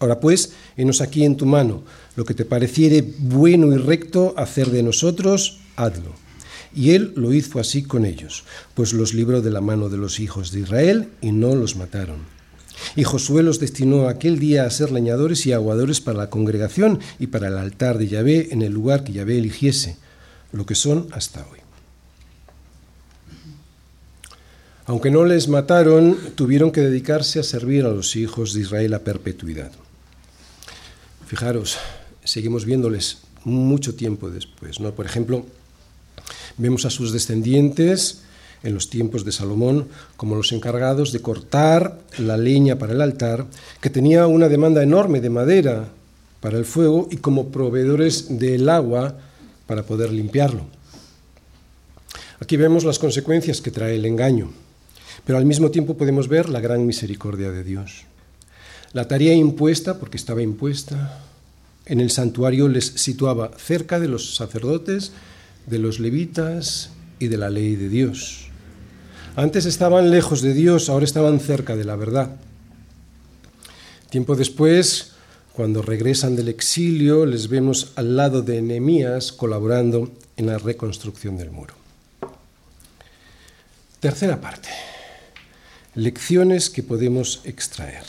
Ahora 0.00 0.20
pues, 0.20 0.52
enos 0.76 1.00
aquí 1.00 1.24
en 1.24 1.36
tu 1.36 1.44
mano, 1.44 1.82
lo 2.14 2.24
que 2.24 2.34
te 2.34 2.44
pareciere 2.44 3.02
bueno 3.18 3.72
y 3.72 3.76
recto 3.76 4.34
hacer 4.36 4.70
de 4.70 4.82
nosotros, 4.82 5.58
hazlo 5.76 6.27
y 6.74 6.90
él 6.90 7.12
lo 7.16 7.32
hizo 7.32 7.60
así 7.60 7.82
con 7.82 8.04
ellos, 8.04 8.44
pues 8.74 8.92
los 8.92 9.14
libró 9.14 9.42
de 9.42 9.50
la 9.50 9.60
mano 9.60 9.88
de 9.88 9.96
los 9.96 10.20
hijos 10.20 10.52
de 10.52 10.60
Israel 10.60 11.08
y 11.20 11.32
no 11.32 11.54
los 11.54 11.76
mataron. 11.76 12.18
Y 12.96 13.04
Josué 13.04 13.42
los 13.42 13.58
destinó 13.58 14.08
aquel 14.08 14.38
día 14.38 14.64
a 14.64 14.70
ser 14.70 14.92
leñadores 14.92 15.46
y 15.46 15.52
aguadores 15.52 16.00
para 16.00 16.18
la 16.18 16.30
congregación 16.30 17.00
y 17.18 17.28
para 17.28 17.48
el 17.48 17.58
altar 17.58 17.98
de 17.98 18.08
Yahvé 18.08 18.48
en 18.52 18.62
el 18.62 18.72
lugar 18.72 19.04
que 19.04 19.12
Yahvé 19.12 19.38
eligiese, 19.38 19.96
lo 20.52 20.64
que 20.64 20.74
son 20.74 21.08
hasta 21.12 21.40
hoy. 21.50 21.58
Aunque 24.86 25.10
no 25.10 25.24
les 25.24 25.48
mataron, 25.48 26.16
tuvieron 26.34 26.70
que 26.70 26.80
dedicarse 26.80 27.40
a 27.40 27.42
servir 27.42 27.84
a 27.84 27.90
los 27.90 28.16
hijos 28.16 28.54
de 28.54 28.62
Israel 28.62 28.94
a 28.94 29.00
perpetuidad. 29.00 29.70
Fijaros, 31.26 31.76
seguimos 32.24 32.64
viéndoles 32.64 33.18
mucho 33.44 33.94
tiempo 33.94 34.30
después. 34.30 34.80
¿no? 34.80 34.92
Por 34.92 35.04
ejemplo, 35.04 35.44
Vemos 36.58 36.84
a 36.84 36.90
sus 36.90 37.12
descendientes 37.12 38.22
en 38.62 38.74
los 38.74 38.90
tiempos 38.90 39.24
de 39.24 39.32
Salomón 39.32 39.88
como 40.16 40.34
los 40.34 40.52
encargados 40.52 41.12
de 41.12 41.22
cortar 41.22 42.00
la 42.18 42.36
leña 42.36 42.78
para 42.78 42.92
el 42.92 43.00
altar, 43.00 43.46
que 43.80 43.90
tenía 43.90 44.26
una 44.26 44.48
demanda 44.48 44.82
enorme 44.82 45.20
de 45.20 45.30
madera 45.30 45.88
para 46.40 46.58
el 46.58 46.64
fuego 46.64 47.08
y 47.10 47.16
como 47.16 47.48
proveedores 47.48 48.38
del 48.38 48.68
agua 48.68 49.16
para 49.66 49.84
poder 49.84 50.12
limpiarlo. 50.12 50.62
Aquí 52.40 52.56
vemos 52.56 52.84
las 52.84 52.98
consecuencias 52.98 53.60
que 53.60 53.70
trae 53.70 53.96
el 53.96 54.06
engaño, 54.06 54.50
pero 55.24 55.38
al 55.38 55.46
mismo 55.46 55.70
tiempo 55.70 55.96
podemos 55.96 56.28
ver 56.28 56.48
la 56.48 56.60
gran 56.60 56.86
misericordia 56.86 57.50
de 57.50 57.64
Dios. 57.64 58.04
La 58.92 59.06
tarea 59.06 59.34
impuesta, 59.34 59.98
porque 59.98 60.16
estaba 60.16 60.42
impuesta, 60.42 61.24
en 61.86 62.00
el 62.00 62.10
santuario 62.10 62.68
les 62.68 62.86
situaba 62.86 63.50
cerca 63.56 63.98
de 63.98 64.08
los 64.08 64.36
sacerdotes 64.36 65.12
de 65.68 65.78
los 65.78 66.00
levitas 66.00 66.90
y 67.18 67.28
de 67.28 67.36
la 67.36 67.50
ley 67.50 67.76
de 67.76 67.88
Dios. 67.88 68.48
Antes 69.36 69.66
estaban 69.66 70.10
lejos 70.10 70.42
de 70.42 70.54
Dios, 70.54 70.88
ahora 70.88 71.04
estaban 71.04 71.38
cerca 71.40 71.76
de 71.76 71.84
la 71.84 71.96
verdad. 71.96 72.36
Tiempo 74.10 74.34
después, 74.34 75.12
cuando 75.52 75.82
regresan 75.82 76.34
del 76.34 76.48
exilio, 76.48 77.26
les 77.26 77.48
vemos 77.48 77.92
al 77.96 78.16
lado 78.16 78.42
de 78.42 78.62
Nehemías 78.62 79.32
colaborando 79.32 80.12
en 80.36 80.46
la 80.46 80.58
reconstrucción 80.58 81.36
del 81.36 81.50
muro. 81.50 81.74
Tercera 84.00 84.40
parte. 84.40 84.68
Lecciones 85.94 86.70
que 86.70 86.82
podemos 86.82 87.40
extraer. 87.44 88.04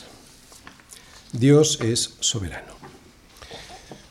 Dios 1.33 1.79
es 1.81 2.13
soberano. 2.19 2.78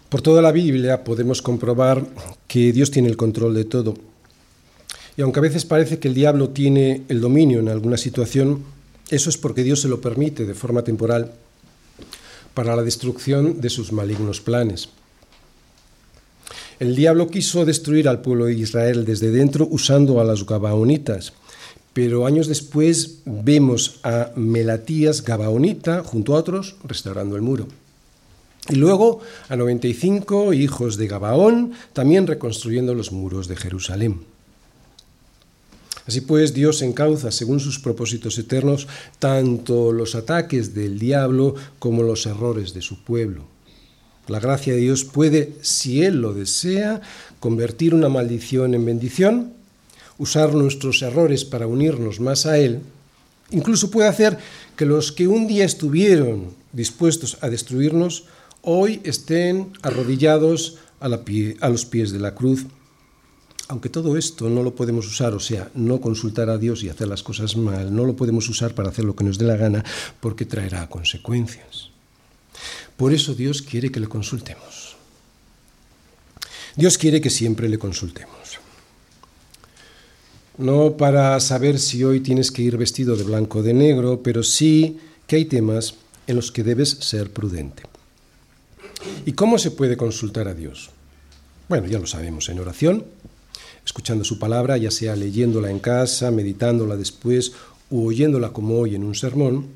Por 0.09 0.23
toda 0.23 0.41
la 0.41 0.53
Biblia 0.53 1.05
podemos 1.05 1.43
comprobar 1.43 2.07
que 2.47 2.73
Dios 2.73 2.91
tiene 2.91 3.09
el 3.09 3.19
control 3.19 3.55
de 3.55 3.67
todo. 3.67 3.95
Y 5.19 5.23
aunque 5.23 5.41
a 5.41 5.43
veces 5.43 5.67
parece 5.67 5.99
que 5.99 6.09
el 6.09 6.15
diablo 6.15 6.49
tiene 6.49 7.03
el 7.09 7.21
dominio 7.21 7.61
en 7.61 7.69
alguna 7.69 7.99
situación, 7.99 8.63
eso 9.11 9.29
es 9.29 9.37
porque 9.37 9.65
Dios 9.65 9.83
se 9.83 9.89
lo 9.89 10.01
permite 10.01 10.47
de 10.47 10.55
forma 10.55 10.83
temporal 10.83 11.33
para 12.55 12.75
la 12.75 12.83
destrucción 12.83 13.61
de 13.61 13.69
sus 13.69 13.93
malignos 13.93 14.41
planes. 14.41 14.89
El 16.81 16.97
diablo 16.97 17.29
quiso 17.29 17.67
destruir 17.67 18.09
al 18.09 18.23
pueblo 18.23 18.47
de 18.47 18.55
Israel 18.55 19.05
desde 19.05 19.31
dentro 19.31 19.69
usando 19.71 20.21
a 20.21 20.25
las 20.25 20.47
Gabaonitas, 20.47 21.35
pero 21.93 22.25
años 22.25 22.47
después 22.47 23.19
vemos 23.27 24.01
a 24.05 24.31
Melatías 24.37 25.23
Gabaonita 25.23 26.03
junto 26.03 26.35
a 26.35 26.39
otros 26.39 26.77
restaurando 26.85 27.37
el 27.37 27.43
muro. 27.43 27.67
Y 28.71 28.77
luego 28.77 29.21
a 29.49 29.57
95 29.57 30.53
hijos 30.53 30.97
de 30.97 31.09
Gabaón 31.09 31.73
también 31.93 32.27
reconstruyendo 32.27 32.95
los 32.95 33.13
muros 33.13 33.49
de 33.49 33.57
Jerusalén. 33.57 34.21
Así 36.07 36.23
pues, 36.23 36.55
Dios 36.55 36.81
encauza, 36.81 37.31
según 37.31 37.61
sus 37.61 37.79
propósitos 37.79 38.39
eternos, 38.39 38.89
tanto 39.19 39.93
los 39.93 40.15
ataques 40.15 40.75
del 40.75 40.99
diablo 40.99 41.55
como 41.79 42.03
los 42.03 42.25
errores 42.25 42.73
de 42.73 42.81
su 42.81 43.05
pueblo. 43.05 43.45
La 44.27 44.41
gracia 44.41 44.73
de 44.73 44.81
Dios 44.81 45.05
puede, 45.05 45.53
si 45.61 46.03
Él 46.03 46.23
lo 46.23 46.33
desea, 46.33 47.03
convertir 47.41 47.95
una 47.95 48.09
maldición 48.09 48.75
en 48.75 48.87
bendición, 48.87 49.53
usar 50.17 50.55
nuestros 50.55 51.03
errores 51.03 51.45
para 51.45 51.67
unirnos 51.67 52.21
más 52.21 52.47
a 52.47 52.59
Él, 52.59 52.81
incluso 53.51 53.91
puede 53.91 54.09
hacer 54.09 54.39
que 54.77 54.87
los 54.87 55.13
que 55.13 55.29
un 55.29 55.47
día 55.47 55.67
estuvieron 55.67 56.53
dispuestos 56.73 57.37
a 57.43 57.51
destruirnos, 57.51 58.25
hoy 58.71 59.01
estén 59.05 59.73
arrodillados 59.81 60.77
a, 61.01 61.07
a 61.07 61.69
los 61.71 61.87
pies 61.87 62.13
de 62.13 62.19
la 62.19 62.35
cruz 62.35 62.67
aunque 63.69 63.91
todo 63.91 64.17
esto 64.17 64.49
no 64.49 64.63
lo 64.63 64.75
podemos 64.75 65.07
usar, 65.07 65.35
o 65.35 65.41
sea, 65.41 65.71
no 65.75 66.01
consultar 66.01 66.49
a 66.49 66.57
Dios 66.57 66.83
y 66.83 66.89
hacer 66.89 67.07
las 67.07 67.23
cosas 67.23 67.55
mal, 67.55 67.95
no 67.95 68.05
lo 68.05 68.17
podemos 68.17 68.49
usar 68.49 68.75
para 68.75 68.89
hacer 68.89 69.05
lo 69.05 69.15
que 69.15 69.25
nos 69.25 69.37
dé 69.37 69.45
la 69.45 69.57
gana, 69.57 69.85
porque 70.21 70.47
traerá 70.47 70.89
consecuencias. 70.89 71.91
Por 72.97 73.13
eso 73.13 73.35
Dios 73.35 73.61
quiere 73.61 73.93
que 73.93 74.01
le 74.01 74.09
consultemos. 74.09 74.97
Dios 76.77 76.97
quiere 76.97 77.21
que 77.21 77.29
siempre 77.29 77.69
le 77.69 77.79
consultemos. 77.79 78.59
No 80.57 80.97
para 80.97 81.39
saber 81.41 81.79
si 81.79 82.03
hoy 82.05 82.21
tienes 82.21 82.51
que 82.51 82.63
ir 82.63 82.79
vestido 82.79 83.17
de 83.17 83.25
blanco 83.25 83.59
o 83.59 83.63
de 83.63 83.75
negro, 83.75 84.23
pero 84.23 84.43
sí 84.43 84.99
que 85.27 85.37
hay 85.37 85.45
temas 85.45 85.95
en 86.27 86.37
los 86.37 86.51
que 86.51 86.65
debes 86.65 86.89
ser 86.89 87.31
prudente. 87.35 87.88
¿Y 89.27 89.33
cómo 89.33 89.59
se 89.59 89.71
puede 89.71 89.97
consultar 89.97 90.49
a 90.49 90.55
Dios? 90.55 90.91
Bueno, 91.69 91.87
ya 91.87 91.99
lo 91.99 92.07
sabemos, 92.07 92.49
en 92.49 92.61
oración, 92.61 93.05
escuchando 93.85 94.25
su 94.25 94.39
palabra, 94.39 94.77
ya 94.77 94.91
sea 94.91 95.17
leyéndola 95.17 95.71
en 95.71 95.79
casa, 95.79 96.31
meditándola 96.31 96.97
después 96.97 97.53
o 97.91 98.05
oyéndola 98.05 98.53
como 98.53 98.79
hoy 98.79 98.95
en 98.95 99.05
un 99.05 99.15
sermón, 99.15 99.67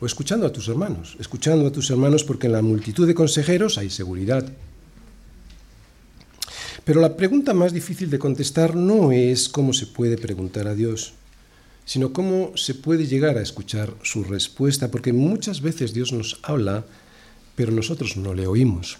o 0.00 0.06
escuchando 0.06 0.46
a 0.46 0.52
tus 0.52 0.68
hermanos, 0.68 1.16
escuchando 1.18 1.66
a 1.66 1.72
tus 1.72 1.90
hermanos 1.90 2.24
porque 2.24 2.46
en 2.46 2.52
la 2.52 2.62
multitud 2.62 3.06
de 3.06 3.14
consejeros 3.14 3.78
hay 3.78 3.90
seguridad. 3.90 4.46
Pero 6.84 7.00
la 7.00 7.16
pregunta 7.16 7.54
más 7.54 7.72
difícil 7.72 8.10
de 8.10 8.18
contestar 8.18 8.76
no 8.76 9.10
es 9.10 9.48
cómo 9.48 9.72
se 9.72 9.86
puede 9.86 10.16
preguntar 10.16 10.68
a 10.68 10.74
Dios, 10.74 11.14
sino 11.84 12.12
cómo 12.12 12.56
se 12.56 12.74
puede 12.74 13.06
llegar 13.06 13.38
a 13.38 13.42
escuchar 13.42 13.94
su 14.02 14.22
respuesta, 14.24 14.90
porque 14.90 15.12
muchas 15.12 15.62
veces 15.62 15.94
Dios 15.94 16.12
nos 16.12 16.38
habla, 16.42 16.84
pero 17.56 17.72
nosotros 17.72 18.16
no 18.16 18.34
le 18.34 18.46
oímos. 18.46 18.98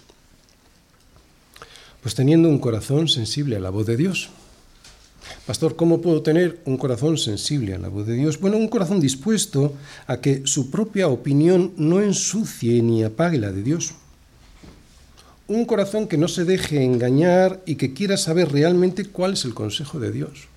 Pues 2.01 2.15
teniendo 2.15 2.49
un 2.49 2.59
corazón 2.59 3.07
sensible 3.07 3.55
a 3.55 3.59
la 3.59 3.69
voz 3.69 3.85
de 3.85 3.95
Dios. 3.95 4.29
Pastor, 5.45 5.75
¿cómo 5.75 6.01
puedo 6.01 6.21
tener 6.21 6.59
un 6.65 6.77
corazón 6.77 7.17
sensible 7.17 7.73
a 7.73 7.77
la 7.77 7.89
voz 7.89 8.07
de 8.07 8.15
Dios? 8.15 8.39
Bueno, 8.39 8.57
un 8.57 8.67
corazón 8.67 8.99
dispuesto 8.99 9.73
a 10.05 10.19
que 10.19 10.45
su 10.45 10.69
propia 10.69 11.07
opinión 11.07 11.73
no 11.77 12.01
ensucie 12.01 12.81
ni 12.81 13.03
apague 13.03 13.37
la 13.37 13.51
de 13.51 13.63
Dios. 13.63 13.93
Un 15.47 15.65
corazón 15.65 16.07
que 16.07 16.17
no 16.17 16.27
se 16.27 16.43
deje 16.43 16.83
engañar 16.83 17.61
y 17.65 17.75
que 17.75 17.93
quiera 17.93 18.17
saber 18.17 18.51
realmente 18.51 19.05
cuál 19.05 19.33
es 19.33 19.45
el 19.45 19.53
consejo 19.53 19.99
de 19.99 20.11
Dios. 20.11 20.47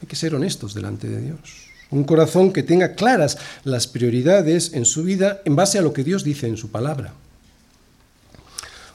Hay 0.00 0.08
que 0.08 0.16
ser 0.16 0.34
honestos 0.34 0.74
delante 0.74 1.08
de 1.08 1.20
Dios. 1.20 1.67
Un 1.90 2.04
corazón 2.04 2.52
que 2.52 2.62
tenga 2.62 2.94
claras 2.94 3.38
las 3.64 3.86
prioridades 3.86 4.72
en 4.74 4.84
su 4.84 5.02
vida 5.02 5.40
en 5.44 5.56
base 5.56 5.78
a 5.78 5.82
lo 5.82 5.92
que 5.92 6.04
Dios 6.04 6.24
dice 6.24 6.46
en 6.46 6.56
su 6.56 6.70
palabra 6.70 7.14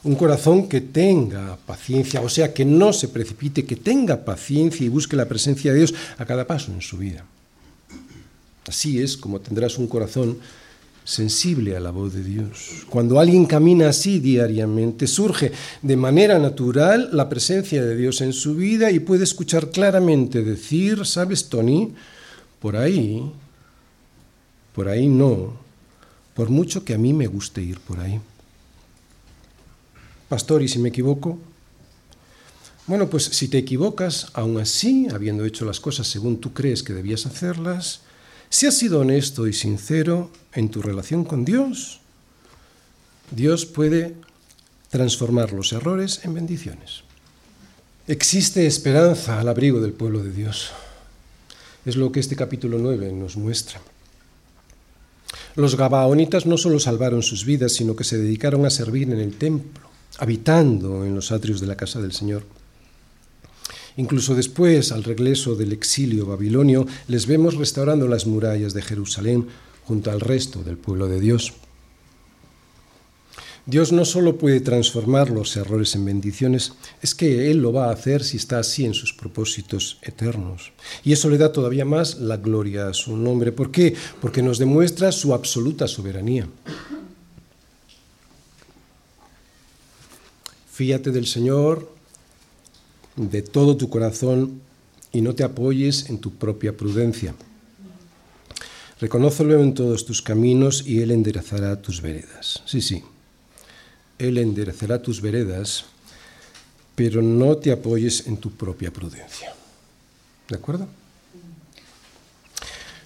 un 0.04 0.16
corazón 0.16 0.68
que 0.68 0.82
tenga 0.82 1.56
paciencia, 1.66 2.20
o 2.20 2.28
sea, 2.28 2.52
que 2.52 2.64
no 2.64 2.92
se 2.92 3.08
precipite, 3.08 3.64
que 3.64 3.76
tenga 3.76 4.24
paciencia 4.24 4.84
y 4.84 4.90
busque 4.90 5.16
la 5.16 5.26
presencia 5.26 5.72
de 5.72 5.78
Dios 5.78 5.94
a 6.18 6.26
cada 6.26 6.46
paso 6.46 6.70
en 6.72 6.82
su 6.82 6.98
vida. 6.98 7.24
Así 8.68 9.00
es 9.00 9.16
como 9.16 9.40
tendrás 9.40 9.78
un 9.78 9.86
corazón 9.86 10.38
sensible 11.04 11.76
a 11.76 11.80
la 11.80 11.90
voz 11.90 12.14
de 12.14 12.22
Dios. 12.22 12.84
Cuando 12.88 13.18
alguien 13.18 13.46
camina 13.46 13.88
así 13.88 14.20
diariamente, 14.20 15.06
surge 15.06 15.52
de 15.82 15.96
manera 15.96 16.38
natural 16.38 17.10
la 17.12 17.28
presencia 17.28 17.84
de 17.84 17.96
Dios 17.96 18.20
en 18.20 18.32
su 18.32 18.54
vida 18.54 18.90
y 18.90 19.00
puede 19.00 19.24
escuchar 19.24 19.70
claramente 19.70 20.42
decir, 20.42 21.04
¿sabes, 21.06 21.48
Tony? 21.48 21.94
Por 22.64 22.78
ahí, 22.78 23.30
por 24.74 24.88
ahí 24.88 25.06
no, 25.06 25.52
por 26.32 26.48
mucho 26.48 26.82
que 26.82 26.94
a 26.94 26.98
mí 26.98 27.12
me 27.12 27.26
guste 27.26 27.60
ir 27.60 27.78
por 27.78 28.00
ahí. 28.00 28.18
Pastor, 30.30 30.62
¿y 30.62 30.68
si 30.68 30.78
me 30.78 30.88
equivoco? 30.88 31.38
Bueno, 32.86 33.10
pues 33.10 33.24
si 33.24 33.48
te 33.48 33.58
equivocas, 33.58 34.28
aún 34.32 34.58
así, 34.58 35.08
habiendo 35.12 35.44
hecho 35.44 35.66
las 35.66 35.78
cosas 35.78 36.06
según 36.06 36.40
tú 36.40 36.54
crees 36.54 36.82
que 36.82 36.94
debías 36.94 37.26
hacerlas, 37.26 38.00
si 38.48 38.64
has 38.64 38.78
sido 38.78 39.00
honesto 39.00 39.46
y 39.46 39.52
sincero 39.52 40.30
en 40.54 40.70
tu 40.70 40.80
relación 40.80 41.26
con 41.26 41.44
Dios, 41.44 42.00
Dios 43.30 43.66
puede 43.66 44.14
transformar 44.88 45.52
los 45.52 45.74
errores 45.74 46.22
en 46.24 46.32
bendiciones. 46.32 47.02
Existe 48.06 48.66
esperanza 48.66 49.38
al 49.38 49.50
abrigo 49.50 49.82
del 49.82 49.92
pueblo 49.92 50.22
de 50.22 50.32
Dios. 50.32 50.72
Es 51.84 51.96
lo 51.96 52.10
que 52.12 52.20
este 52.20 52.36
capítulo 52.36 52.78
9 52.78 53.12
nos 53.12 53.36
muestra. 53.36 53.80
Los 55.56 55.76
gabaonitas 55.76 56.46
no 56.46 56.56
solo 56.56 56.80
salvaron 56.80 57.22
sus 57.22 57.44
vidas, 57.44 57.72
sino 57.72 57.94
que 57.94 58.04
se 58.04 58.18
dedicaron 58.18 58.66
a 58.66 58.70
servir 58.70 59.10
en 59.10 59.20
el 59.20 59.36
templo 59.36 59.84
habitando 60.18 61.04
en 61.04 61.14
los 61.14 61.32
atrios 61.32 61.60
de 61.60 61.66
la 61.66 61.76
casa 61.76 62.00
del 62.00 62.12
Señor. 62.12 62.44
Incluso 63.96 64.34
después, 64.34 64.90
al 64.92 65.04
regreso 65.04 65.54
del 65.54 65.72
exilio 65.72 66.26
babilonio, 66.26 66.86
les 67.06 67.26
vemos 67.26 67.54
restaurando 67.54 68.08
las 68.08 68.26
murallas 68.26 68.74
de 68.74 68.82
Jerusalén 68.82 69.46
junto 69.84 70.10
al 70.10 70.20
resto 70.20 70.62
del 70.62 70.78
pueblo 70.78 71.06
de 71.06 71.20
Dios. 71.20 71.52
Dios 73.66 73.92
no 73.92 74.04
solo 74.04 74.36
puede 74.36 74.60
transformar 74.60 75.30
los 75.30 75.56
errores 75.56 75.94
en 75.94 76.04
bendiciones, 76.04 76.74
es 77.00 77.14
que 77.14 77.50
Él 77.50 77.58
lo 77.58 77.72
va 77.72 77.86
a 77.86 77.92
hacer 77.92 78.22
si 78.22 78.36
está 78.36 78.58
así 78.58 78.84
en 78.84 78.92
sus 78.92 79.14
propósitos 79.14 79.98
eternos. 80.02 80.72
Y 81.02 81.14
eso 81.14 81.30
le 81.30 81.38
da 81.38 81.50
todavía 81.50 81.86
más 81.86 82.18
la 82.18 82.36
gloria 82.36 82.88
a 82.88 82.94
su 82.94 83.16
nombre. 83.16 83.52
¿Por 83.52 83.70
qué? 83.70 83.94
Porque 84.20 84.42
nos 84.42 84.58
demuestra 84.58 85.12
su 85.12 85.32
absoluta 85.32 85.88
soberanía. 85.88 86.46
Fíate 90.70 91.10
del 91.10 91.26
Señor 91.26 91.90
de 93.16 93.40
todo 93.40 93.78
tu 93.78 93.88
corazón 93.88 94.60
y 95.10 95.22
no 95.22 95.34
te 95.34 95.44
apoyes 95.44 96.10
en 96.10 96.18
tu 96.18 96.34
propia 96.34 96.76
prudencia. 96.76 97.34
Reconócelo 99.00 99.58
en 99.62 99.72
todos 99.72 100.04
tus 100.04 100.20
caminos 100.20 100.84
y 100.86 101.00
Él 101.00 101.12
enderezará 101.12 101.80
tus 101.80 102.02
veredas. 102.02 102.62
Sí, 102.66 102.80
sí, 102.80 103.02
Él 104.18 104.38
enderezará 104.38 105.02
tus 105.02 105.20
veredas, 105.20 105.86
pero 106.94 107.22
no 107.22 107.56
te 107.56 107.72
apoyes 107.72 108.26
en 108.26 108.36
tu 108.36 108.50
propia 108.50 108.92
prudencia. 108.92 109.52
¿De 110.48 110.56
acuerdo? 110.56 110.86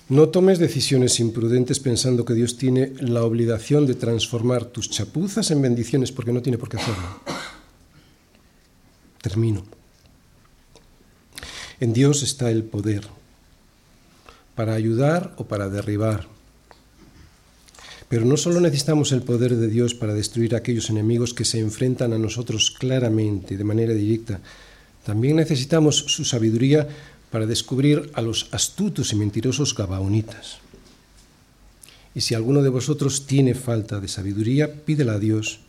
No 0.09 0.31
tomes 0.31 0.59
decisiones 0.59 1.21
imprudentes 1.21 1.81
pensando 1.81 2.25
que 2.25 2.33
Dios 2.33 2.57
tiene 2.57 2.95
la 2.99 3.25
obligación 3.25 3.87
de 3.87 3.95
transformar 3.95 4.65
tus 4.65 4.89
chapuzas 4.89 5.51
en 5.51 5.61
bendiciones 5.61 6.13
porque 6.13 6.33
no 6.33 6.41
tiene 6.41 6.57
por 6.57 6.71
qué 6.71 6.79
hacerlo. 6.79 7.21
Termino. 9.21 9.65
En 11.81 11.93
Dios 11.93 12.23
está 12.23 12.51
el 12.51 12.65
poder 12.65 13.07
para 14.55 14.73
ayudar 14.73 15.35
o 15.37 15.45
para 15.45 15.69
derribar. 15.69 16.27
Pero 18.09 18.25
no 18.25 18.37
solo 18.37 18.61
necesitamos 18.61 19.13
el 19.13 19.23
poder 19.23 19.57
de 19.57 19.69
Dios 19.69 19.95
para 19.95 20.15
destruir 20.15 20.55
a 20.55 20.59
aquellos 20.59 20.89
enemigos 20.89 21.35
que 21.35 21.45
se 21.45 21.61
enfrentan 21.61 22.13
a 22.13 22.19
nosotros 22.19 22.71
claramente, 22.71 23.57
de 23.57 23.65
manera 23.65 23.93
directa, 23.93 24.41
también 25.05 25.37
necesitamos 25.37 25.97
su 25.97 26.25
sabiduría 26.25 26.89
para 27.31 27.47
descubrir 27.47 28.11
a 28.15 28.23
los 28.23 28.49
astutos 28.53 29.13
y 29.13 29.17
mentirosos 29.17 29.75
gabaonitas. 29.75 30.59
Y 32.15 32.21
si 32.23 32.35
alguno 32.35 32.63
de 32.63 32.69
vosotros 32.69 33.27
tiene 33.27 33.55
falta 33.55 34.01
de 34.01 34.09
sabiduría, 34.09 34.73
pídela 34.85 35.15
a 35.15 35.19
Dios, 35.19 35.61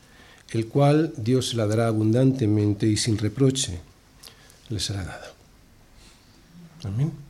el 0.52 0.68
cual 0.68 1.14
Dios 1.18 1.50
se 1.50 1.58
la 1.58 1.68
dará 1.68 1.88
abundantemente 1.88 2.88
y 2.88 2.98
sin 2.98 3.18
reproche 3.18 3.80
le 4.70 4.80
será 4.80 5.04
dada. 5.04 5.34
Amén. 6.84 7.29